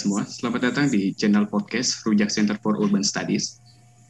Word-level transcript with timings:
semua, 0.00 0.24
selamat 0.24 0.72
datang 0.72 0.88
di 0.88 1.12
channel 1.12 1.44
podcast 1.44 2.00
Rujak 2.08 2.32
Center 2.32 2.56
for 2.64 2.80
Urban 2.80 3.04
Studies. 3.04 3.60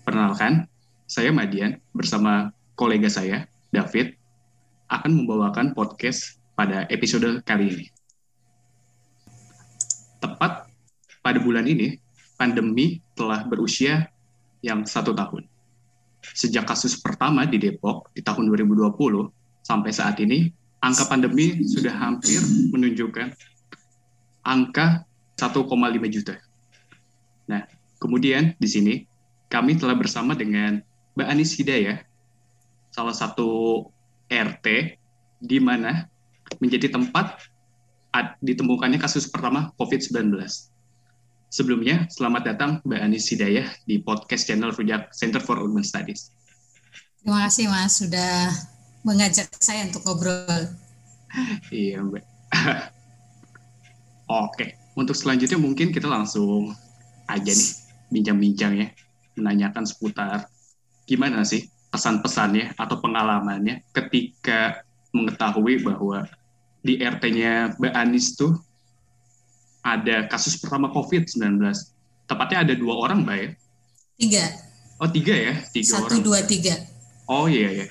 Perkenalkan, 0.07 0.71
saya 1.11 1.35
Madian 1.35 1.83
bersama 1.91 2.55
kolega 2.79 3.11
saya, 3.11 3.51
David, 3.75 4.15
akan 4.87 5.11
membawakan 5.11 5.75
podcast 5.75 6.39
pada 6.55 6.87
episode 6.95 7.43
kali 7.43 7.75
ini. 7.75 7.87
Tepat 10.23 10.71
pada 11.27 11.43
bulan 11.43 11.67
ini, 11.67 11.99
pandemi 12.39 13.03
telah 13.19 13.43
berusia 13.51 14.15
yang 14.63 14.87
satu 14.87 15.11
tahun. 15.11 15.43
Sejak 16.23 16.71
kasus 16.71 17.03
pertama 17.03 17.51
di 17.51 17.59
Depok 17.59 18.15
di 18.15 18.23
tahun 18.23 18.47
2020 18.47 18.95
sampai 19.67 19.91
saat 19.91 20.23
ini, 20.23 20.55
angka 20.79 21.11
pandemi 21.11 21.67
sudah 21.67 21.99
hampir 21.99 22.39
menunjukkan 22.71 23.35
angka 24.47 25.10
1,5 25.41 25.65
juta. 26.13 26.37
Nah, 27.49 27.65
kemudian 27.97 28.53
di 28.61 28.69
sini 28.69 28.95
kami 29.49 29.81
telah 29.81 29.97
bersama 29.97 30.37
dengan 30.37 30.85
Mbak 31.17 31.29
Anis 31.33 31.57
Hidayah, 31.57 32.05
salah 32.93 33.17
satu 33.17 33.89
RT 34.29 34.67
di 35.41 35.59
mana 35.59 36.07
menjadi 36.61 36.93
tempat 36.93 37.41
ditemukannya 38.45 39.01
kasus 39.01 39.27
pertama 39.33 39.73
COVID-19. 39.81 40.37
Sebelumnya, 41.51 42.07
selamat 42.07 42.43
datang 42.55 42.71
Mbak 42.87 43.01
Anis 43.01 43.27
Hidayah 43.33 43.67
di 43.83 43.99
podcast 43.99 44.47
channel 44.47 44.71
Rujak 44.71 45.11
Center 45.11 45.43
for 45.43 45.59
Urban 45.59 45.83
Studies. 45.83 46.31
Terima 47.21 47.51
kasih 47.51 47.67
Mas 47.67 47.99
sudah 47.99 48.55
mengajak 49.03 49.51
saya 49.59 49.91
untuk 49.91 50.07
ngobrol. 50.07 50.71
iya 51.75 51.99
Mbak. 51.99 52.25
Oke, 54.31 54.79
untuk 54.99 55.15
selanjutnya 55.15 55.59
mungkin 55.59 55.95
kita 55.95 56.11
langsung 56.11 56.75
aja 57.31 57.51
nih 57.51 57.71
bincang-bincang 58.11 58.73
ya, 58.75 58.87
menanyakan 59.39 59.87
seputar 59.87 60.51
gimana 61.07 61.43
sih 61.43 61.67
pesan-pesannya 61.91 62.79
atau 62.79 63.03
pengalamannya 63.03 63.83
ketika 63.91 64.87
mengetahui 65.11 65.83
bahwa 65.83 66.27
di 66.81 67.03
RT-nya 67.03 67.77
Mbak 67.77 67.95
Anis 67.95 68.39
tuh 68.39 68.57
ada 69.83 70.29
kasus 70.31 70.57
pertama 70.61 70.93
COVID-19. 70.93 71.61
Tepatnya 72.29 72.59
ada 72.63 72.75
dua 72.79 72.95
orang, 72.95 73.27
Mbak 73.27 73.37
ya? 73.37 73.51
Tiga. 74.21 74.45
Oh, 75.01 75.09
tiga 75.11 75.35
ya? 75.35 75.55
Tiga 75.73 75.99
Satu, 75.99 76.15
orang. 76.15 76.23
dua, 76.23 76.39
tiga. 76.47 76.75
Oh 77.27 77.51
iya, 77.51 77.83
iya. 77.83 77.87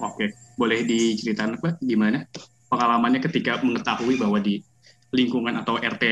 Oke, 0.00 0.34
boleh 0.58 0.82
diceritakan 0.82 1.60
Mbak 1.60 1.74
gimana 1.84 2.26
pengalamannya 2.72 3.20
ketika 3.20 3.60
mengetahui 3.60 4.16
bahwa 4.16 4.40
di 4.40 4.64
lingkungan 5.12 5.54
atau 5.60 5.76
RT 5.78 6.04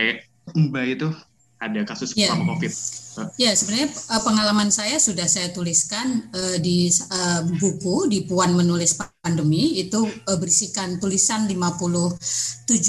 Mbak 0.55 0.87
itu? 0.87 1.09
ada 1.61 1.85
kasus 1.85 2.17
yeah. 2.17 2.33
pertama 2.33 2.57
COVID? 2.57 2.73
Ya, 3.37 3.53
sebenarnya 3.53 3.93
pengalaman 4.25 4.73
saya 4.73 4.97
sudah 4.97 5.29
saya 5.29 5.53
tuliskan 5.53 6.33
uh, 6.33 6.57
di 6.57 6.89
uh, 6.89 7.45
buku 7.61 8.09
di 8.09 8.25
Puan 8.25 8.57
Menulis 8.57 8.97
Pandemi. 8.97 9.77
Itu 9.77 10.09
uh, 10.09 10.39
berisikan 10.41 10.97
tulisan 10.97 11.45
57 11.45 12.17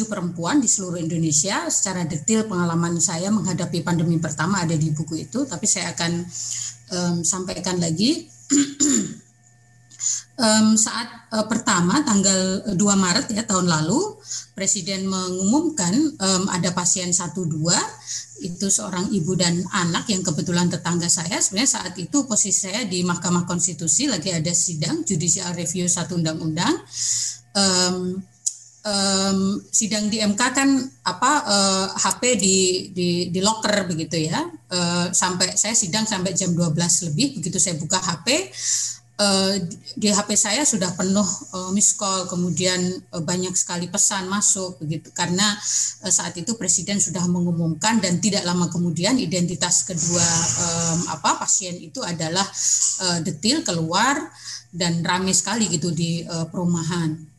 perempuan 0.08 0.64
di 0.64 0.72
seluruh 0.72 1.04
Indonesia. 1.04 1.68
Secara 1.68 2.08
detail 2.08 2.48
pengalaman 2.48 2.96
saya 3.04 3.28
menghadapi 3.28 3.84
pandemi 3.84 4.24
pertama 4.24 4.64
ada 4.64 4.78
di 4.78 4.88
buku 4.96 5.20
itu, 5.20 5.44
tapi 5.44 5.68
saya 5.68 5.92
akan 5.92 6.12
um, 6.96 7.16
sampaikan 7.28 7.76
lagi 7.76 8.32
um, 10.42 10.74
saat 10.74 11.08
uh, 11.32 11.46
pertama 11.46 12.02
tanggal 12.02 12.74
2 12.74 12.78
Maret 12.78 13.30
ya 13.32 13.44
tahun 13.46 13.70
lalu 13.70 14.18
presiden 14.58 15.08
mengumumkan 15.08 15.94
um, 16.18 16.44
ada 16.50 16.74
pasien 16.74 17.14
12 17.14 17.46
itu 18.42 18.68
seorang 18.68 19.14
ibu 19.14 19.38
dan 19.38 19.62
anak 19.70 20.10
yang 20.10 20.26
kebetulan 20.26 20.68
tetangga 20.68 21.08
saya. 21.08 21.38
Sebenarnya 21.38 21.72
saat 21.78 21.94
itu 22.02 22.26
posisi 22.26 22.68
saya 22.68 22.84
di 22.90 23.06
Mahkamah 23.06 23.46
Konstitusi 23.46 24.10
lagi 24.10 24.34
ada 24.34 24.50
sidang 24.52 25.06
judicial 25.06 25.54
review 25.54 25.86
satu 25.86 26.18
undang-undang. 26.18 26.74
Um, 27.54 28.26
um, 28.82 29.62
sidang 29.70 30.10
di 30.10 30.22
MK 30.26 30.42
kan 30.42 30.70
apa 31.06 31.32
uh, 31.46 31.54
eh, 31.54 31.88
HP 32.02 32.22
di 32.42 32.58
di 32.94 33.10
di 33.30 33.40
locker 33.40 33.86
begitu 33.86 34.18
ya. 34.18 34.42
Uh, 34.72 35.14
sampai 35.14 35.54
saya 35.54 35.78
sidang 35.78 36.10
sampai 36.10 36.34
jam 36.34 36.54
12 36.54 36.74
lebih 37.12 37.38
begitu 37.40 37.62
saya 37.62 37.78
buka 37.78 38.02
HP 38.02 38.50
uh, 39.22 39.54
di 39.94 40.09
HP 40.09 40.34
saya 40.34 40.66
sudah 40.66 40.98
penuh 40.98 41.26
uh, 41.54 41.70
miss 41.70 41.94
call, 41.94 42.26
kemudian 42.26 42.82
uh, 43.14 43.22
banyak 43.22 43.54
sekali 43.54 43.86
pesan 43.86 44.26
masuk 44.26 44.82
begitu. 44.82 45.14
Karena 45.14 45.46
uh, 46.02 46.12
saat 46.12 46.34
itu 46.42 46.58
presiden 46.58 46.98
sudah 46.98 47.24
mengumumkan 47.30 48.02
dan 48.02 48.18
tidak 48.18 48.42
lama 48.42 48.68
kemudian 48.74 49.22
identitas 49.22 49.86
kedua 49.86 50.26
um, 50.66 51.00
apa 51.14 51.38
pasien 51.38 51.78
itu 51.78 52.02
adalah 52.02 52.44
uh, 53.06 53.20
detil 53.22 53.62
keluar 53.62 54.18
dan 54.74 55.04
ramai 55.06 55.36
sekali 55.36 55.70
gitu 55.70 55.94
di 55.94 56.24
uh, 56.26 56.48
perumahan 56.50 57.31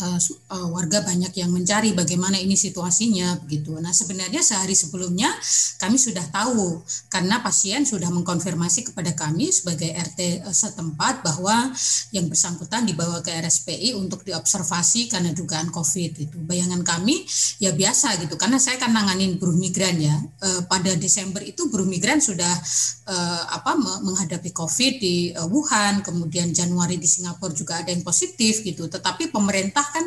uh, 0.00 0.18
uh, 0.50 0.68
warga 0.74 1.04
banyak 1.06 1.30
yang 1.38 1.50
mencari 1.54 1.94
bagaimana 1.94 2.40
ini 2.40 2.58
situasinya 2.58 3.38
begitu. 3.46 3.76
Nah, 3.78 3.94
sebenarnya 3.94 4.42
sehari 4.42 4.74
sebelumnya 4.74 5.30
kami 5.78 6.00
sudah 6.00 6.24
tahu 6.34 6.82
karena 7.12 7.38
pasien 7.44 7.86
sudah 7.86 8.10
mengkonfirmasi 8.10 8.90
kepada 8.90 9.14
kami 9.14 9.54
sebagai 9.54 9.94
RT 9.94 10.42
uh, 10.42 10.54
setempat 10.54 11.22
bahwa 11.22 11.70
yang 12.10 12.26
bersangkutan 12.26 12.88
dibawa 12.88 13.22
ke 13.22 13.30
RSPI 13.30 13.94
untuk 13.94 14.26
diobservasi 14.26 15.12
karena 15.12 15.30
dugaan 15.30 15.70
COVID 15.70 16.12
itu. 16.18 16.36
Bayangan 16.42 16.82
kami 16.82 17.22
ya 17.62 17.70
biasa 17.70 18.18
gitu 18.18 18.34
karena 18.34 18.58
saya 18.58 18.80
kan 18.82 18.90
nanganin 18.90 19.38
buruh 19.38 19.54
migran 19.54 20.00
ya. 20.00 20.16
Uh, 20.42 20.66
pada 20.66 20.96
Desember 20.98 21.42
itu 21.44 21.70
buruh 21.70 21.86
migran 21.86 22.18
sudah 22.18 22.50
uh, 23.06 23.42
apa 23.54 23.78
menghadapi 24.02 24.50
COVID 24.50 24.92
di 24.98 25.30
uh, 25.36 25.46
Wuhan, 25.46 26.02
kemudian 26.02 26.50
Januari 26.50 26.98
di 26.98 27.06
Singapura 27.06 27.54
juga 27.54 27.78
ada 27.80 27.94
yang 27.94 28.02
positif 28.02 28.64
gitu. 28.64 28.90
Tetapi 28.90 29.30
pemerintah 29.30 29.83
kan 29.92 30.06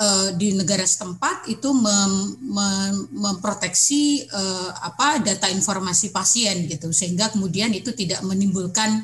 uh, 0.00 0.28
di 0.36 0.56
negara 0.56 0.84
setempat 0.84 1.48
itu 1.48 1.68
mem, 1.72 2.12
mem, 2.42 2.94
memproteksi 3.12 4.26
uh, 4.28 4.70
apa 4.84 5.22
data 5.24 5.50
informasi 5.50 6.12
pasien 6.12 6.66
gitu 6.66 6.92
sehingga 6.92 7.30
kemudian 7.32 7.72
itu 7.72 7.92
tidak 7.92 8.20
menimbulkan 8.24 9.02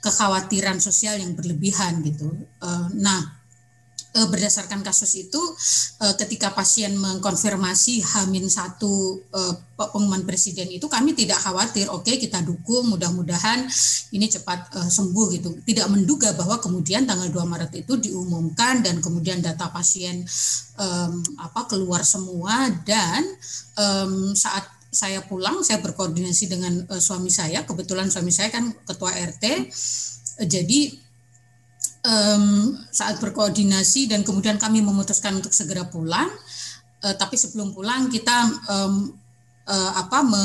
kekhawatiran 0.00 0.78
sosial 0.78 1.18
yang 1.18 1.34
berlebihan 1.34 1.98
gitu. 2.06 2.30
Uh, 2.62 2.86
nah 2.94 3.35
uh, 4.16 4.28
berdasarkan 4.32 4.80
kasus 4.80 5.12
itu 5.20 5.38
uh, 6.00 6.14
ketika 6.16 6.56
pasien 6.56 6.96
mengkonfirmasi 6.96 8.00
Hamin 8.00 8.48
satu 8.48 9.20
uh, 9.30 9.54
pengumuman 9.76 10.24
presiden 10.24 10.72
itu 10.72 10.88
kami 10.88 11.12
tidak 11.12 11.36
khawatir 11.36 11.92
oke 11.92 12.08
okay, 12.08 12.16
kita 12.16 12.40
dukung 12.40 12.88
mudah-mudahan 12.88 13.68
ini 14.16 14.26
cepat 14.26 14.72
uh, 14.72 14.88
sembuh 14.88 15.26
gitu. 15.36 15.48
Tidak 15.60 15.86
menduga 15.92 16.32
bahwa 16.32 16.56
kemudian 16.56 17.04
tanggal 17.04 17.28
2 17.28 17.36
Maret 17.44 17.72
itu 17.76 18.00
diumumkan 18.00 18.80
dan 18.80 19.04
kemudian 19.04 19.44
data 19.44 19.68
pasien 19.68 20.24
um, 20.80 21.20
apa 21.36 21.68
keluar 21.68 22.00
semua 22.00 22.72
dan 22.88 23.20
um, 23.76 24.32
saat 24.32 24.64
saya 24.88 25.20
pulang 25.28 25.60
saya 25.60 25.84
berkoordinasi 25.84 26.44
dengan 26.48 26.72
uh, 26.88 27.02
suami 27.02 27.28
saya. 27.28 27.68
Kebetulan 27.68 28.08
suami 28.08 28.32
saya 28.32 28.48
kan 28.48 28.72
ketua 28.88 29.12
RT 29.12 29.44
jadi 30.44 31.05
um, 32.06 32.78
saat 32.94 33.18
berkoordinasi 33.18 34.06
dan 34.06 34.22
kemudian 34.22 34.56
kami 34.56 34.80
memutuskan 34.80 35.34
untuk 35.36 35.50
segera 35.50 35.84
pulang. 35.90 36.30
Uh, 37.02 37.12
tapi 37.18 37.36
sebelum 37.36 37.76
pulang 37.76 38.08
kita 38.08 38.48
um, 38.70 39.12
uh, 39.66 39.92
apa 39.98 40.22
me, 40.22 40.44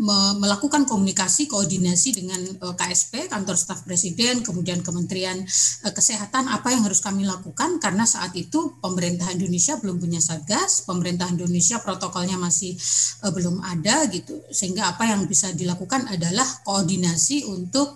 me, 0.00 0.16
melakukan 0.40 0.88
komunikasi 0.88 1.46
koordinasi 1.46 2.16
dengan 2.16 2.40
uh, 2.64 2.74
KSP 2.74 3.28
kantor 3.28 3.54
staf 3.54 3.84
presiden 3.84 4.40
kemudian 4.40 4.80
Kementerian 4.80 5.38
uh, 5.84 5.92
Kesehatan 5.92 6.48
apa 6.48 6.72
yang 6.72 6.82
harus 6.88 7.04
kami 7.04 7.28
lakukan? 7.28 7.78
Karena 7.78 8.08
saat 8.08 8.32
itu 8.34 8.80
pemerintah 8.80 9.28
Indonesia 9.30 9.76
belum 9.78 10.00
punya 10.00 10.18
satgas 10.18 10.82
pemerintah 10.88 11.28
Indonesia 11.28 11.78
protokolnya 11.84 12.40
masih 12.40 12.74
uh, 13.22 13.30
belum 13.30 13.60
ada 13.62 14.08
gitu. 14.08 14.40
Sehingga 14.48 14.96
apa 14.96 15.06
yang 15.06 15.28
bisa 15.28 15.52
dilakukan 15.52 16.08
adalah 16.08 16.46
koordinasi 16.64 17.46
untuk 17.46 17.94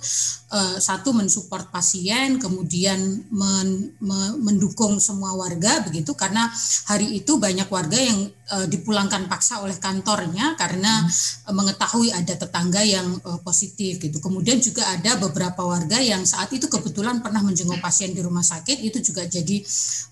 satu 0.79 1.11
mensupport 1.11 1.75
pasien 1.75 2.39
kemudian 2.39 3.03
men, 3.35 3.99
me, 3.99 4.19
mendukung 4.39 5.03
semua 5.03 5.35
warga 5.35 5.83
begitu. 5.83 6.15
Karena 6.15 6.47
hari 6.87 7.19
itu 7.19 7.35
banyak 7.35 7.67
warga 7.67 7.99
yang 7.99 8.31
uh, 8.53 8.67
dipulangkan 8.67 9.27
paksa 9.27 9.63
oleh 9.63 9.77
kantornya 9.79 10.55
karena 10.55 11.05
hmm. 11.05 11.53
mengetahui 11.55 12.11
ada 12.15 12.35
tetangga 12.35 12.83
yang 12.83 13.07
uh, 13.27 13.41
positif 13.43 13.99
gitu. 13.99 14.19
Kemudian 14.23 14.63
juga 14.63 14.87
ada 14.91 15.19
beberapa 15.19 15.67
warga 15.67 15.99
yang 15.99 16.23
saat 16.23 16.51
itu 16.55 16.67
kebetulan 16.71 17.23
pernah 17.23 17.43
menjenguk 17.43 17.79
pasien 17.83 18.15
di 18.15 18.23
rumah 18.23 18.43
sakit 18.43 18.83
itu 18.83 18.99
juga 19.03 19.27
jadi 19.27 19.63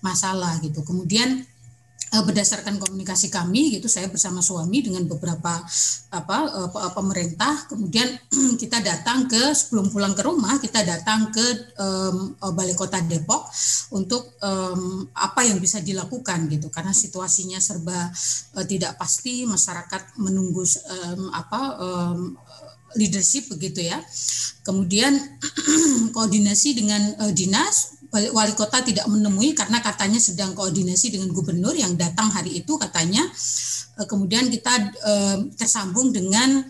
masalah 0.03 0.59
gitu. 0.63 0.83
Kemudian 0.83 1.43
Eh, 1.45 1.54
berdasarkan 2.23 2.79
komunikasi 2.79 3.27
kami 3.33 3.79
gitu 3.79 3.89
saya 3.89 4.07
bersama 4.07 4.39
suami 4.39 4.85
dengan 4.85 5.03
beberapa 5.09 5.59
apa 6.13 6.37
uh, 6.69 6.91
pemerintah 6.93 7.67
kemudian 7.67 8.07
kita 8.61 8.79
datang 8.79 9.27
ke 9.27 9.51
sebelum 9.51 9.91
pulang 9.91 10.13
ke 10.13 10.21
rumah 10.21 10.55
kita 10.61 10.85
datang 10.85 11.33
ke 11.33 11.45
um, 11.81 12.37
balai 12.53 12.77
kota 12.77 13.01
Depok 13.03 13.49
untuk 13.95 14.35
um, 14.41 15.05
apa 15.13 15.45
yang 15.45 15.61
bisa 15.61 15.79
dilakukan 15.79 16.49
gitu. 16.51 16.67
Karena 16.73 16.91
situasinya 16.91 17.61
serba 17.61 18.09
uh, 18.57 18.65
tidak 18.65 18.97
pasti 18.99 19.45
masyarakat 19.45 20.19
menunggu 20.19 20.63
um, 20.65 21.31
apa 21.31 21.61
um, 21.79 22.19
leadership 22.99 23.51
begitu 23.51 23.85
ya. 23.85 23.99
Kemudian 24.65 25.15
koordinasi 26.15 26.75
dengan 26.75 27.01
uh, 27.21 27.31
dinas 27.31 27.94
wali 28.15 28.53
kota 28.55 28.79
tidak 28.79 29.05
menemui 29.11 29.51
karena 29.51 29.83
katanya 29.83 30.19
sedang 30.21 30.55
koordinasi 30.55 31.11
dengan 31.11 31.29
gubernur 31.35 31.75
yang 31.75 31.99
datang 31.99 32.31
hari 32.31 32.63
itu 32.63 32.79
katanya 32.79 33.23
eh, 33.99 34.07
kemudian 34.07 34.47
kita 34.47 34.73
eh, 34.91 35.37
tersambung 35.59 36.15
dengan 36.15 36.63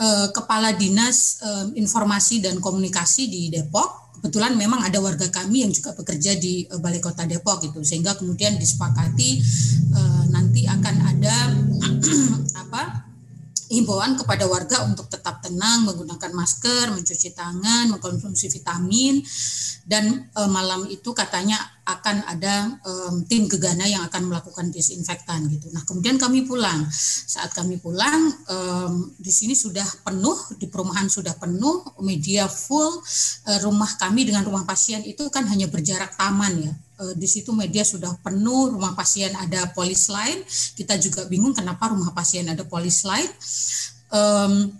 eh, 0.00 0.28
kepala 0.32 0.72
dinas 0.72 1.40
informasi 1.76 2.40
dan 2.44 2.60
komunikasi 2.60 3.28
di 3.28 3.42
Depok. 3.52 4.08
Kebetulan 4.16 4.56
memang 4.56 4.80
ada 4.80 4.96
warga 4.98 5.28
kami 5.28 5.68
yang 5.68 5.72
juga 5.76 5.92
bekerja 5.92 6.40
di 6.40 6.64
balai 6.80 7.04
kota 7.04 7.28
Depok 7.28 7.60
gitu. 7.62 7.84
Sehingga 7.84 8.16
kemudian 8.16 8.56
disepakati 8.56 9.38
nanti 10.32 10.64
akan 10.64 10.96
ada 11.04 11.36
apa 12.64 13.06
himbauan 13.68 14.14
kepada 14.14 14.46
warga 14.46 14.86
untuk 14.86 15.10
tetap 15.10 15.42
tenang, 15.42 15.86
menggunakan 15.86 16.30
masker, 16.30 16.94
mencuci 16.94 17.34
tangan, 17.34 17.90
mengkonsumsi 17.90 18.46
vitamin, 18.50 19.22
dan 19.82 20.30
e, 20.30 20.40
malam 20.46 20.86
itu 20.86 21.10
katanya 21.10 21.58
akan 21.86 22.26
ada 22.26 22.78
e, 22.82 22.92
tim 23.26 23.50
gegana 23.50 23.86
yang 23.86 24.06
akan 24.06 24.30
melakukan 24.30 24.70
disinfektan 24.70 25.50
gitu. 25.50 25.70
Nah 25.74 25.82
kemudian 25.82 26.18
kami 26.18 26.46
pulang. 26.46 26.86
Saat 27.26 27.54
kami 27.54 27.82
pulang 27.82 28.30
e, 28.46 28.56
di 29.18 29.32
sini 29.34 29.58
sudah 29.58 29.86
penuh, 30.06 30.36
di 30.58 30.70
perumahan 30.70 31.10
sudah 31.10 31.34
penuh, 31.34 31.82
media 32.02 32.46
full, 32.46 33.02
e, 33.46 33.50
rumah 33.66 33.90
kami 33.98 34.26
dengan 34.26 34.46
rumah 34.46 34.62
pasien 34.62 35.02
itu 35.02 35.26
kan 35.30 35.46
hanya 35.50 35.66
berjarak 35.66 36.14
taman 36.14 36.70
ya 36.70 36.74
di 37.16 37.28
situ 37.28 37.52
media 37.52 37.84
sudah 37.84 38.16
penuh, 38.24 38.72
rumah 38.72 38.96
pasien 38.96 39.32
ada 39.36 39.68
polis 39.76 40.08
lain. 40.08 40.40
Kita 40.76 40.96
juga 40.96 41.28
bingung 41.28 41.52
kenapa 41.52 41.92
rumah 41.92 42.12
pasien 42.16 42.48
ada 42.48 42.64
polis 42.64 43.04
lain. 43.04 43.28
Um, 44.08 44.72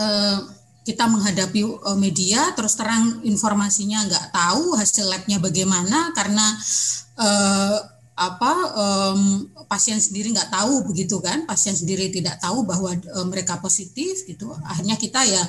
uh, 0.00 0.38
kita 0.80 1.04
menghadapi 1.04 1.60
uh, 1.60 1.98
media, 2.00 2.56
terus 2.56 2.72
terang 2.72 3.20
informasinya 3.22 4.08
nggak 4.08 4.26
tahu 4.32 4.74
hasil 4.80 5.06
labnya 5.06 5.36
bagaimana 5.36 6.10
karena 6.16 6.46
uh, 7.20 7.99
apa 8.20 8.52
um, 8.76 9.48
pasien 9.64 9.96
sendiri 9.96 10.36
nggak 10.36 10.52
tahu 10.52 10.84
begitu 10.92 11.16
kan? 11.24 11.48
Pasien 11.48 11.72
sendiri 11.72 12.12
tidak 12.12 12.36
tahu 12.36 12.68
bahwa 12.68 12.92
um, 13.16 13.32
mereka 13.32 13.56
positif 13.56 14.28
gitu. 14.28 14.52
Akhirnya 14.68 15.00
kita 15.00 15.24
ya 15.24 15.40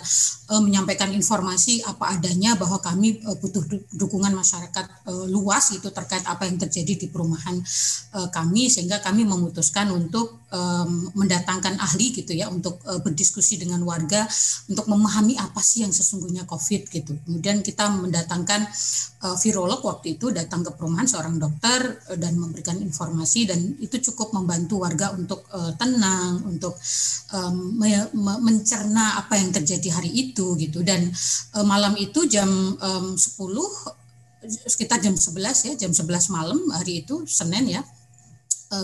um, 0.56 0.64
menyampaikan 0.64 1.12
informasi 1.12 1.84
apa 1.84 2.16
adanya 2.16 2.56
bahwa 2.56 2.80
kami 2.80 3.20
uh, 3.28 3.36
butuh 3.36 3.60
dukungan 3.92 4.32
masyarakat 4.32 4.88
uh, 5.04 5.28
luas 5.28 5.76
itu 5.76 5.92
terkait 5.92 6.24
apa 6.24 6.48
yang 6.48 6.56
terjadi 6.56 6.96
di 6.96 7.08
perumahan 7.12 7.60
uh, 8.16 8.32
kami 8.32 8.72
sehingga 8.72 9.04
kami 9.04 9.28
memutuskan 9.28 9.92
untuk 9.92 10.40
um, 10.48 11.12
mendatangkan 11.12 11.76
ahli 11.76 12.16
gitu 12.16 12.32
ya 12.32 12.48
untuk 12.48 12.80
uh, 12.88 13.04
berdiskusi 13.04 13.60
dengan 13.60 13.84
warga 13.84 14.24
untuk 14.72 14.88
memahami 14.88 15.36
apa 15.36 15.60
sih 15.60 15.84
yang 15.84 15.92
sesungguhnya 15.92 16.48
COVID 16.48 16.82
gitu. 16.88 17.20
Kemudian 17.28 17.60
kita 17.60 17.92
mendatangkan 17.92 18.64
uh, 19.28 19.36
virolog 19.40 19.84
waktu 19.84 20.16
itu 20.16 20.32
datang 20.32 20.64
ke 20.64 20.72
perumahan 20.72 21.08
seorang 21.08 21.36
dokter 21.36 22.00
uh, 22.08 22.16
dan 22.16 22.40
memberi 22.40 22.61
memberikan 22.62 22.78
informasi 22.78 23.50
dan 23.50 23.58
itu 23.82 23.98
cukup 24.14 24.38
membantu 24.38 24.86
warga 24.86 25.10
untuk 25.18 25.50
uh, 25.50 25.74
tenang, 25.82 26.46
untuk 26.46 26.78
um, 27.34 27.74
me 27.82 28.06
me 28.14 28.38
mencerna 28.38 29.18
apa 29.18 29.42
yang 29.42 29.50
terjadi 29.50 29.98
hari 29.98 30.14
itu 30.14 30.54
gitu. 30.62 30.86
Dan 30.86 31.10
uh, 31.58 31.66
malam 31.66 31.98
itu 31.98 32.30
jam 32.30 32.48
um, 32.78 33.18
10 33.18 33.34
sekitar 34.70 35.02
jam 35.02 35.18
11 35.18 35.74
ya, 35.74 35.74
jam 35.74 35.90
11 35.90 36.30
malam 36.30 36.62
hari 36.70 37.02
itu 37.02 37.26
Senin 37.26 37.66
ya 37.66 37.82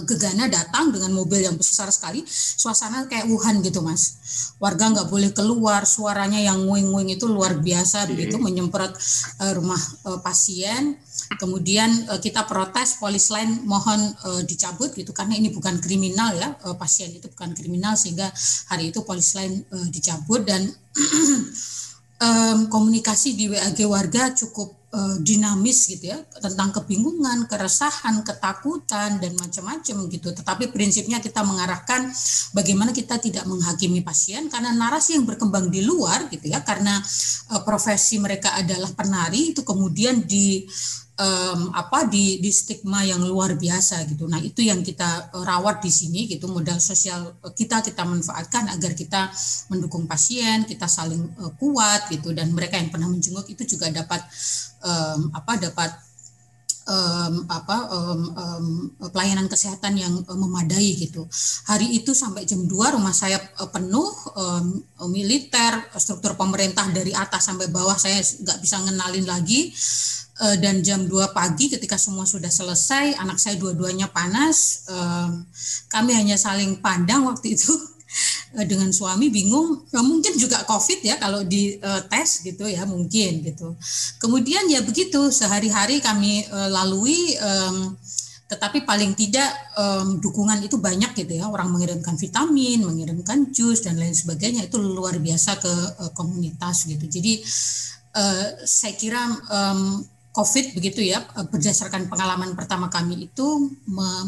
gegana 0.04 0.52
datang 0.52 0.92
dengan 0.92 1.16
mobil 1.16 1.48
yang 1.48 1.56
besar 1.56 1.88
sekali, 1.96 2.24
suasana 2.28 3.08
kayak 3.08 3.28
Wuhan 3.32 3.64
gitu 3.64 3.80
mas. 3.80 4.20
Warga 4.60 4.92
nggak 4.92 5.08
boleh 5.08 5.32
keluar, 5.32 5.88
suaranya 5.88 6.44
yang 6.44 6.68
nguing-nguing 6.68 7.16
itu 7.16 7.26
luar 7.30 7.56
biasa 7.64 8.04
okay. 8.04 8.10
begitu 8.12 8.36
menyemprot 8.36 8.92
uh, 9.40 9.54
rumah 9.56 9.80
uh, 10.08 10.20
pasien. 10.20 11.00
Kemudian 11.40 12.12
uh, 12.12 12.20
kita 12.20 12.44
protes, 12.44 13.00
polis 13.00 13.32
lain 13.32 13.64
mohon 13.64 14.00
uh, 14.28 14.42
dicabut 14.44 14.92
gitu 14.92 15.16
karena 15.16 15.40
ini 15.40 15.52
bukan 15.56 15.80
kriminal 15.80 16.36
ya, 16.36 16.52
uh, 16.68 16.76
pasien 16.76 17.12
itu 17.16 17.32
bukan 17.32 17.56
kriminal 17.56 17.96
sehingga 17.96 18.28
hari 18.68 18.92
itu 18.92 19.04
polis 19.08 19.32
lain 19.36 19.64
uh, 19.72 19.88
dicabut 19.88 20.44
dan 20.44 20.68
um, 22.22 22.68
komunikasi 22.70 23.38
di 23.38 23.50
WAG 23.50 23.78
warga 23.86 24.34
cukup 24.34 24.78
uh, 24.94 25.18
dinamis 25.22 25.90
gitu 25.90 26.12
ya 26.14 26.18
tentang 26.42 26.74
kebingungan, 26.74 27.46
keresahan, 27.46 28.26
ketakutan 28.26 29.22
dan 29.22 29.34
macam-macam 29.38 29.96
gitu. 30.10 30.30
Tetapi 30.34 30.70
prinsipnya 30.74 31.22
kita 31.22 31.46
mengarahkan 31.46 32.10
bagaimana 32.54 32.92
kita 32.94 33.22
tidak 33.22 33.46
menghakimi 33.46 34.02
pasien 34.02 34.50
karena 34.50 34.74
narasi 34.74 35.18
yang 35.18 35.26
berkembang 35.26 35.70
di 35.70 35.86
luar 35.86 36.30
gitu 36.32 36.50
ya 36.50 36.62
karena 36.66 36.98
uh, 37.54 37.62
profesi 37.62 38.18
mereka 38.18 38.58
adalah 38.58 38.90
penari 38.94 39.54
itu 39.56 39.62
kemudian 39.62 40.26
di 40.26 40.66
um, 41.18 41.74
apa 41.74 42.06
di, 42.08 42.38
di 42.38 42.50
stigma 42.54 43.02
yang 43.04 43.22
luar 43.26 43.58
biasa 43.58 44.06
gitu. 44.08 44.30
Nah 44.30 44.40
itu 44.40 44.62
yang 44.64 44.86
kita 44.86 45.34
rawat 45.34 45.82
di 45.82 45.92
sini 45.92 46.30
gitu 46.30 46.48
modal 46.48 46.78
sosial 46.78 47.36
uh, 47.42 47.54
kita 47.54 47.82
kita 47.82 48.06
manfaatkan 48.06 48.70
agar 48.72 48.94
kita 48.94 49.34
mendukung 49.74 50.06
pasien, 50.06 50.64
kita 50.64 50.86
saling 50.86 51.22
uh, 51.42 51.52
kuat 51.58 52.08
gitu 52.14 52.32
dan 52.32 52.54
mereka 52.54 52.78
yang 52.78 52.94
pernah 52.94 53.10
menjenguk 53.10 53.50
itu 53.50 53.78
juga 53.78 53.90
dapat 53.90 54.22
um, 54.86 55.34
apa 55.34 55.58
dapat 55.58 56.07
um, 56.88 57.34
apa 57.52 57.78
um, 57.92 58.22
um, 58.34 58.66
pelayanan 59.12 59.52
kesehatan 59.52 60.00
yang 60.00 60.14
um, 60.24 60.38
memadai 60.40 60.96
gitu. 60.96 61.28
Hari 61.68 62.00
itu 62.00 62.16
sampai 62.16 62.48
jam 62.48 62.64
2 62.64 62.96
rumah 62.96 63.14
saya 63.14 63.38
uh, 63.60 63.70
penuh 63.70 64.08
um, 64.34 64.66
militer, 65.12 65.92
struktur 66.00 66.34
pemerintah 66.40 66.88
dari 66.90 67.12
atas 67.12 67.52
sampai 67.52 67.68
bawah 67.68 68.00
saya 68.00 68.24
nggak 68.24 68.60
bisa 68.64 68.82
ngenalin 68.88 69.28
lagi 69.28 69.70
uh, 70.42 70.56
dan 70.58 70.82
jam 70.82 71.06
2 71.06 71.36
pagi 71.36 71.70
ketika 71.70 72.00
semua 72.00 72.24
sudah 72.24 72.50
selesai 72.50 73.18
anak 73.20 73.38
saya 73.38 73.60
dua-duanya 73.60 74.10
panas 74.10 74.88
uh, 74.90 75.30
kami 75.92 76.16
hanya 76.16 76.40
saling 76.40 76.80
pandang 76.80 77.26
waktu 77.28 77.58
itu 77.58 77.74
dengan 78.66 78.90
suami 78.96 79.28
bingung 79.28 79.84
uh, 79.92 80.06
mungkin 80.06 80.34
juga 80.40 80.64
covid 80.64 81.04
ya 81.04 81.20
kalau 81.20 81.44
di 81.44 81.76
uh, 81.84 82.02
tes 82.08 82.42
gitu 82.42 82.64
ya 82.64 82.88
mungkin 82.88 83.44
gitu. 83.44 83.76
Kemudian 84.18 84.66
ya 84.72 84.80
begitu 84.82 85.30
sehari-hari 85.30 86.00
kami 86.00 86.48
uh, 86.48 86.72
lalui 86.72 87.36
um, 87.38 87.94
tetapi 88.48 88.88
paling 88.88 89.12
tidak 89.12 89.52
um, 89.76 90.24
dukungan 90.24 90.64
itu 90.64 90.80
banyak 90.80 91.12
gitu 91.20 91.36
ya. 91.36 91.52
Orang 91.52 91.76
mengirimkan 91.76 92.16
vitamin 92.16 92.80
mengirimkan 92.88 93.52
jus 93.52 93.84
dan 93.84 94.00
lain 94.00 94.16
sebagainya 94.16 94.72
itu 94.72 94.80
luar 94.80 95.20
biasa 95.20 95.60
ke 95.60 95.74
uh, 96.00 96.12
komunitas 96.16 96.88
gitu. 96.88 97.04
Jadi 97.04 97.44
uh, 98.16 98.48
saya 98.64 98.96
kira 98.96 99.28
um, 99.52 100.00
COVID 100.38 100.78
begitu 100.78 101.02
ya, 101.02 101.26
eh, 101.26 101.46
berdasarkan 101.50 102.14
pengalaman 102.14 102.54
pertama 102.54 102.94
kami 102.94 103.26
itu 103.26 103.74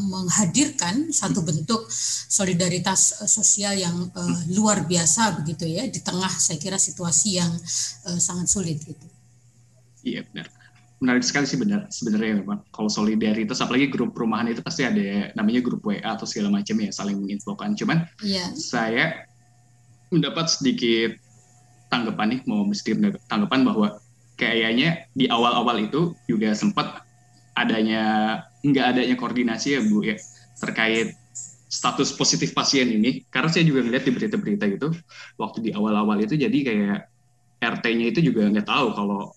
menghadirkan 0.10 1.14
satu 1.14 1.46
bentuk 1.46 1.86
solidaritas 2.26 3.22
eh, 3.22 3.30
sosial 3.30 3.78
yang 3.78 4.10
uh, 4.18 4.40
luar 4.50 4.90
biasa 4.90 5.38
begitu 5.38 5.70
ya 5.70 5.86
di 5.86 6.02
tengah 6.02 6.34
saya 6.34 6.58
kira 6.58 6.82
situasi 6.82 7.38
yang 7.38 7.54
uh, 8.10 8.18
sangat 8.18 8.50
sulit 8.50 8.82
gitu. 8.82 9.06
Iya 10.02 10.26
benar. 10.34 10.50
Menarik 10.98 11.22
sekali 11.22 11.46
sih 11.46 11.62
benar 11.62 11.86
sebenarnya 11.94 12.42
memang 12.42 12.66
kalau 12.74 12.90
solidaritas 12.90 13.62
apalagi 13.62 13.94
grup 13.94 14.18
perumahan 14.18 14.50
itu 14.50 14.66
pasti 14.66 14.90
ada 14.90 15.30
namanya 15.38 15.62
grup 15.62 15.86
WA 15.86 16.02
atau 16.02 16.26
segala 16.26 16.50
macam 16.50 16.74
ya 16.82 16.90
saling 16.90 17.22
menginfokan. 17.22 17.78
Cuman 17.78 18.10
yeah. 18.26 18.50
saya 18.58 19.30
mendapat 20.10 20.50
sedikit 20.50 21.22
tanggapan 21.94 22.34
nih 22.34 22.42
mau 22.50 22.66
mesti 22.66 22.98
tanggapan 23.30 23.62
bahwa 23.62 24.02
kayaknya 24.40 25.12
di 25.12 25.28
awal-awal 25.28 25.84
itu 25.84 26.16
juga 26.24 26.56
sempat 26.56 27.04
adanya 27.52 28.02
nggak 28.64 28.86
adanya 28.96 29.16
koordinasi 29.20 29.76
ya 29.76 29.82
Bu 29.84 30.00
ya 30.08 30.16
terkait 30.64 31.20
status 31.70 32.16
positif 32.16 32.56
pasien 32.56 32.88
ini 32.88 33.28
karena 33.28 33.52
saya 33.52 33.68
juga 33.68 33.84
ngeliat 33.84 34.08
di 34.08 34.12
berita-berita 34.16 34.66
itu 34.66 34.90
waktu 35.36 35.70
di 35.70 35.72
awal-awal 35.76 36.18
itu 36.24 36.40
jadi 36.40 36.58
kayak 36.64 37.00
RT-nya 37.60 38.06
itu 38.16 38.20
juga 38.32 38.48
nggak 38.48 38.68
tahu 38.68 38.88
kalau 38.96 39.36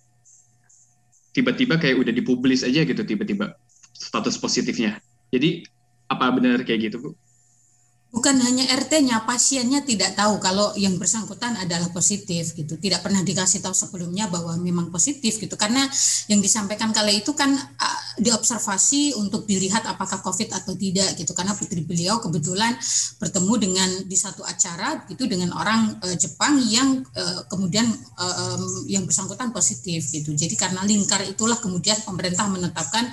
tiba-tiba 1.35 1.77
kayak 1.83 1.99
udah 1.99 2.13
dipublis 2.15 2.63
aja 2.63 2.87
gitu 2.87 3.03
tiba-tiba 3.03 3.59
status 3.93 4.39
positifnya 4.39 5.03
jadi 5.35 5.67
apa 6.07 6.31
benar 6.31 6.63
kayak 6.63 6.93
gitu 6.93 6.97
Bu? 7.03 7.11
Bukan 8.13 8.37
hanya 8.45 8.69
RT-nya, 8.77 9.25
pasiennya 9.25 9.81
tidak 9.89 10.13
tahu 10.13 10.37
kalau 10.37 10.77
yang 10.77 11.01
bersangkutan 11.01 11.57
adalah 11.57 11.89
positif 11.89 12.53
gitu. 12.53 12.77
Tidak 12.77 13.01
pernah 13.01 13.25
dikasih 13.25 13.65
tahu 13.65 13.73
sebelumnya 13.73 14.29
bahwa 14.29 14.53
memang 14.61 14.93
positif 14.93 15.41
gitu. 15.41 15.57
Karena 15.57 15.89
yang 16.29 16.45
disampaikan 16.45 16.93
kali 16.93 17.25
itu 17.25 17.33
kan 17.33 17.57
diobservasi 18.21 19.17
untuk 19.17 19.49
dilihat 19.49 19.89
apakah 19.89 20.21
COVID 20.21 20.53
atau 20.53 20.77
tidak 20.77 21.17
gitu. 21.17 21.33
Karena 21.33 21.57
putri 21.57 21.81
beliau 21.81 22.21
kebetulan 22.21 22.77
bertemu 23.17 23.55
dengan 23.57 23.91
di 24.05 24.17
satu 24.21 24.45
acara 24.45 25.09
gitu 25.09 25.25
dengan 25.25 25.57
orang 25.57 25.97
uh, 26.05 26.17
Jepang 26.21 26.61
yang 26.69 27.01
uh, 27.17 27.49
kemudian 27.49 27.89
um, 28.21 28.63
yang 28.93 29.09
bersangkutan 29.09 29.57
positif 29.57 30.13
gitu. 30.13 30.37
Jadi 30.37 30.53
karena 30.61 30.85
lingkar 30.85 31.25
itulah 31.25 31.57
kemudian 31.57 31.97
pemerintah 32.05 32.45
menetapkan 32.45 33.09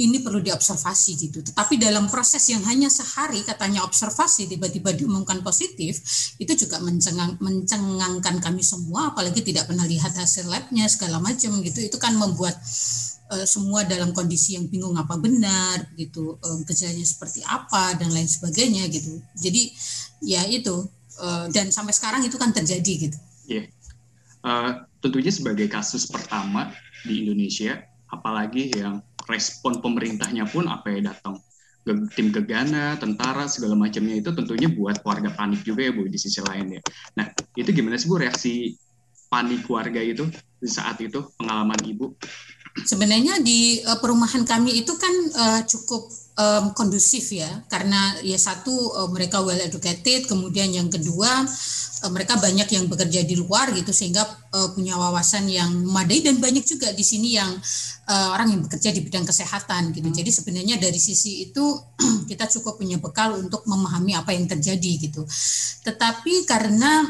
ini 0.00 0.24
perlu 0.24 0.40
diobservasi 0.40 1.10
gitu. 1.20 1.38
Tetapi 1.44 1.76
dalam 1.76 2.08
proses 2.08 2.40
yang 2.48 2.64
hanya 2.64 2.88
sehari 2.88 3.44
katanya 3.44 3.84
observasi 3.84 4.48
tiba-tiba 4.48 4.96
diumumkan 4.96 5.44
positif 5.44 6.00
itu 6.40 6.52
juga 6.56 6.80
mencengang, 6.80 7.36
mencengangkan 7.36 8.40
kami 8.40 8.64
semua 8.64 9.12
apalagi 9.12 9.44
tidak 9.44 9.68
pernah 9.68 9.84
lihat 9.84 10.16
hasil 10.16 10.48
labnya 10.48 10.88
segala 10.88 11.20
macam 11.20 11.60
gitu. 11.60 11.84
Itu 11.84 12.00
kan 12.00 12.16
membuat 12.16 12.56
uh, 13.28 13.44
semua 13.44 13.84
dalam 13.84 14.16
kondisi 14.16 14.56
yang 14.56 14.64
bingung 14.72 14.96
apa 14.96 15.20
benar 15.20 15.92
gitu, 16.00 16.40
um, 16.40 16.64
gejalanya 16.64 17.04
seperti 17.04 17.44
apa 17.44 17.94
dan 18.00 18.08
lain 18.08 18.26
sebagainya 18.26 18.88
gitu. 18.88 19.20
Jadi 19.36 19.68
ya 20.24 20.48
itu 20.48 20.88
uh, 21.20 21.46
dan 21.52 21.68
sampai 21.68 21.92
sekarang 21.92 22.24
itu 22.24 22.40
kan 22.40 22.56
terjadi 22.56 22.92
gitu. 23.10 23.18
Iya. 23.46 23.64
Yeah. 23.64 23.66
Uh, 24.40 24.72
tentunya 25.04 25.28
sebagai 25.28 25.68
kasus 25.68 26.08
pertama 26.08 26.72
di 27.04 27.28
Indonesia 27.28 27.76
apalagi 28.10 28.74
yang 28.74 29.04
respon 29.30 29.78
pemerintahnya 29.78 30.50
pun 30.50 30.66
apa 30.66 30.90
ya 30.90 31.14
datang 31.14 31.38
tim 32.12 32.28
gegana, 32.28 32.94
tentara 33.00 33.48
segala 33.48 33.72
macamnya 33.72 34.20
itu 34.20 34.30
tentunya 34.36 34.68
buat 34.68 35.00
warga 35.00 35.32
panik 35.32 35.64
juga 35.64 35.88
ya 35.88 35.92
Bu 35.96 36.04
di 36.06 36.20
sisi 36.20 36.44
lain 36.44 36.76
ya. 36.76 36.80
Nah, 37.16 37.32
itu 37.56 37.72
gimana 37.72 37.96
sih 37.96 38.06
Bu 38.06 38.20
reaksi 38.20 38.76
panik 39.32 39.64
warga 39.64 40.02
itu 40.02 40.28
di 40.60 40.68
saat 40.68 41.00
itu 41.00 41.24
pengalaman 41.40 41.78
Ibu? 41.80 42.06
Sebenarnya 42.84 43.40
di 43.40 43.80
uh, 43.82 43.98
perumahan 43.98 44.44
kami 44.44 44.84
itu 44.84 44.92
kan 44.94 45.14
uh, 45.34 45.60
cukup 45.64 46.12
um, 46.40 46.64
kondusif 46.72 47.36
ya 47.36 47.60
karena 47.68 48.16
ya 48.24 48.40
satu 48.40 48.72
uh, 48.72 49.08
mereka 49.12 49.44
well 49.44 49.60
educated, 49.60 50.24
kemudian 50.24 50.72
yang 50.72 50.88
kedua 50.88 51.44
uh, 52.04 52.10
mereka 52.10 52.40
banyak 52.40 52.68
yang 52.72 52.88
bekerja 52.88 53.20
di 53.28 53.36
luar 53.36 53.76
gitu 53.76 53.92
sehingga 53.92 54.24
uh, 54.56 54.72
punya 54.72 54.96
wawasan 54.96 55.46
yang 55.52 55.68
memadai 55.68 56.24
dan 56.24 56.40
banyak 56.40 56.64
juga 56.64 56.90
di 56.96 57.04
sini 57.04 57.36
yang 57.36 57.52
uh, 58.08 58.28
orang 58.32 58.56
yang 58.56 58.60
bekerja 58.64 58.90
di 58.90 59.04
bidang 59.04 59.28
kesehatan 59.28 59.92
gitu. 59.92 60.08
Hmm. 60.08 60.16
Jadi 60.16 60.30
sebenarnya 60.32 60.76
dari 60.80 60.96
sisi 60.96 61.44
itu 61.44 61.64
kita 62.30 62.48
cukup 62.58 62.80
punya 62.80 62.96
bekal 62.96 63.36
untuk 63.36 63.68
memahami 63.68 64.16
apa 64.16 64.32
yang 64.32 64.48
terjadi 64.48 64.92
gitu. 65.10 65.22
Tetapi 65.84 66.48
karena 66.48 67.04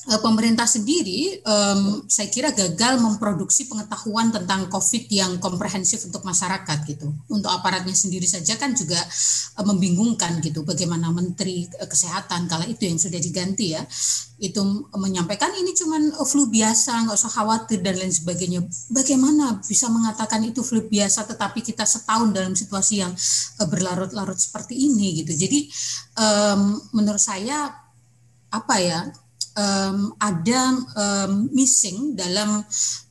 pemerintah 0.00 0.64
sendiri 0.64 1.44
um, 1.44 2.08
saya 2.08 2.32
kira 2.32 2.56
gagal 2.56 2.96
memproduksi 2.96 3.68
pengetahuan 3.68 4.32
tentang 4.32 4.72
COVID 4.72 5.04
yang 5.12 5.36
komprehensif 5.36 6.08
untuk 6.08 6.24
masyarakat 6.24 6.78
gitu. 6.88 7.12
Untuk 7.28 7.52
aparatnya 7.52 7.92
sendiri 7.92 8.24
saja 8.24 8.56
kan 8.56 8.72
juga 8.72 8.96
uh, 9.60 9.64
membingungkan 9.68 10.40
gitu. 10.40 10.64
Bagaimana 10.64 11.12
Menteri 11.12 11.68
Kesehatan 11.68 12.48
kala 12.48 12.64
itu 12.64 12.88
yang 12.88 12.96
sudah 12.96 13.20
diganti 13.20 13.76
ya 13.76 13.84
itu 14.40 14.64
menyampaikan 14.96 15.52
ini 15.52 15.76
cuman 15.76 16.16
flu 16.24 16.48
biasa 16.48 17.04
nggak 17.04 17.18
usah 17.20 17.28
khawatir 17.28 17.84
dan 17.84 18.00
lain 18.00 18.08
sebagainya. 18.08 18.64
Bagaimana 18.88 19.60
bisa 19.60 19.92
mengatakan 19.92 20.40
itu 20.48 20.64
flu 20.64 20.88
biasa 20.88 21.28
tetapi 21.28 21.60
kita 21.60 21.84
setahun 21.84 22.32
dalam 22.32 22.56
situasi 22.56 23.04
yang 23.04 23.12
berlarut-larut 23.60 24.40
seperti 24.40 24.80
ini 24.80 25.20
gitu. 25.20 25.36
Jadi 25.36 25.68
um, 26.16 26.80
menurut 26.96 27.20
saya 27.20 27.68
apa 28.50 28.76
ya 28.80 29.06
um, 29.56 30.14
ada 30.18 30.60
um, 30.94 31.48
missing 31.50 32.14
dalam 32.14 32.62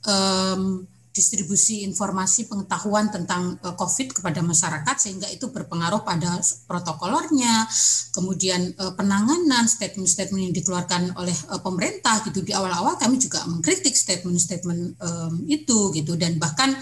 um, 0.08 0.88
distribusi 1.10 1.84
informasi 1.84 2.48
pengetahuan 2.48 3.12
tentang 3.12 3.58
uh, 3.66 3.76
COVID 3.76 4.22
kepada 4.22 4.40
masyarakat 4.40 4.96
sehingga 4.96 5.28
itu 5.28 5.52
berpengaruh 5.52 6.06
pada 6.06 6.40
protokolornya, 6.70 7.68
kemudian 8.16 8.72
uh, 8.80 8.96
penanganan 8.96 9.68
statement-statement 9.68 10.40
yang 10.48 10.56
dikeluarkan 10.56 11.18
oleh 11.20 11.36
uh, 11.52 11.60
pemerintah 11.60 12.24
gitu. 12.24 12.46
Di 12.46 12.56
awal-awal 12.56 12.96
kami 12.96 13.20
juga 13.20 13.44
mengkritik 13.50 13.98
statement-statement 13.98 14.96
um, 15.02 15.34
itu 15.50 15.92
gitu. 15.92 16.16
Dan 16.16 16.40
bahkan 16.40 16.78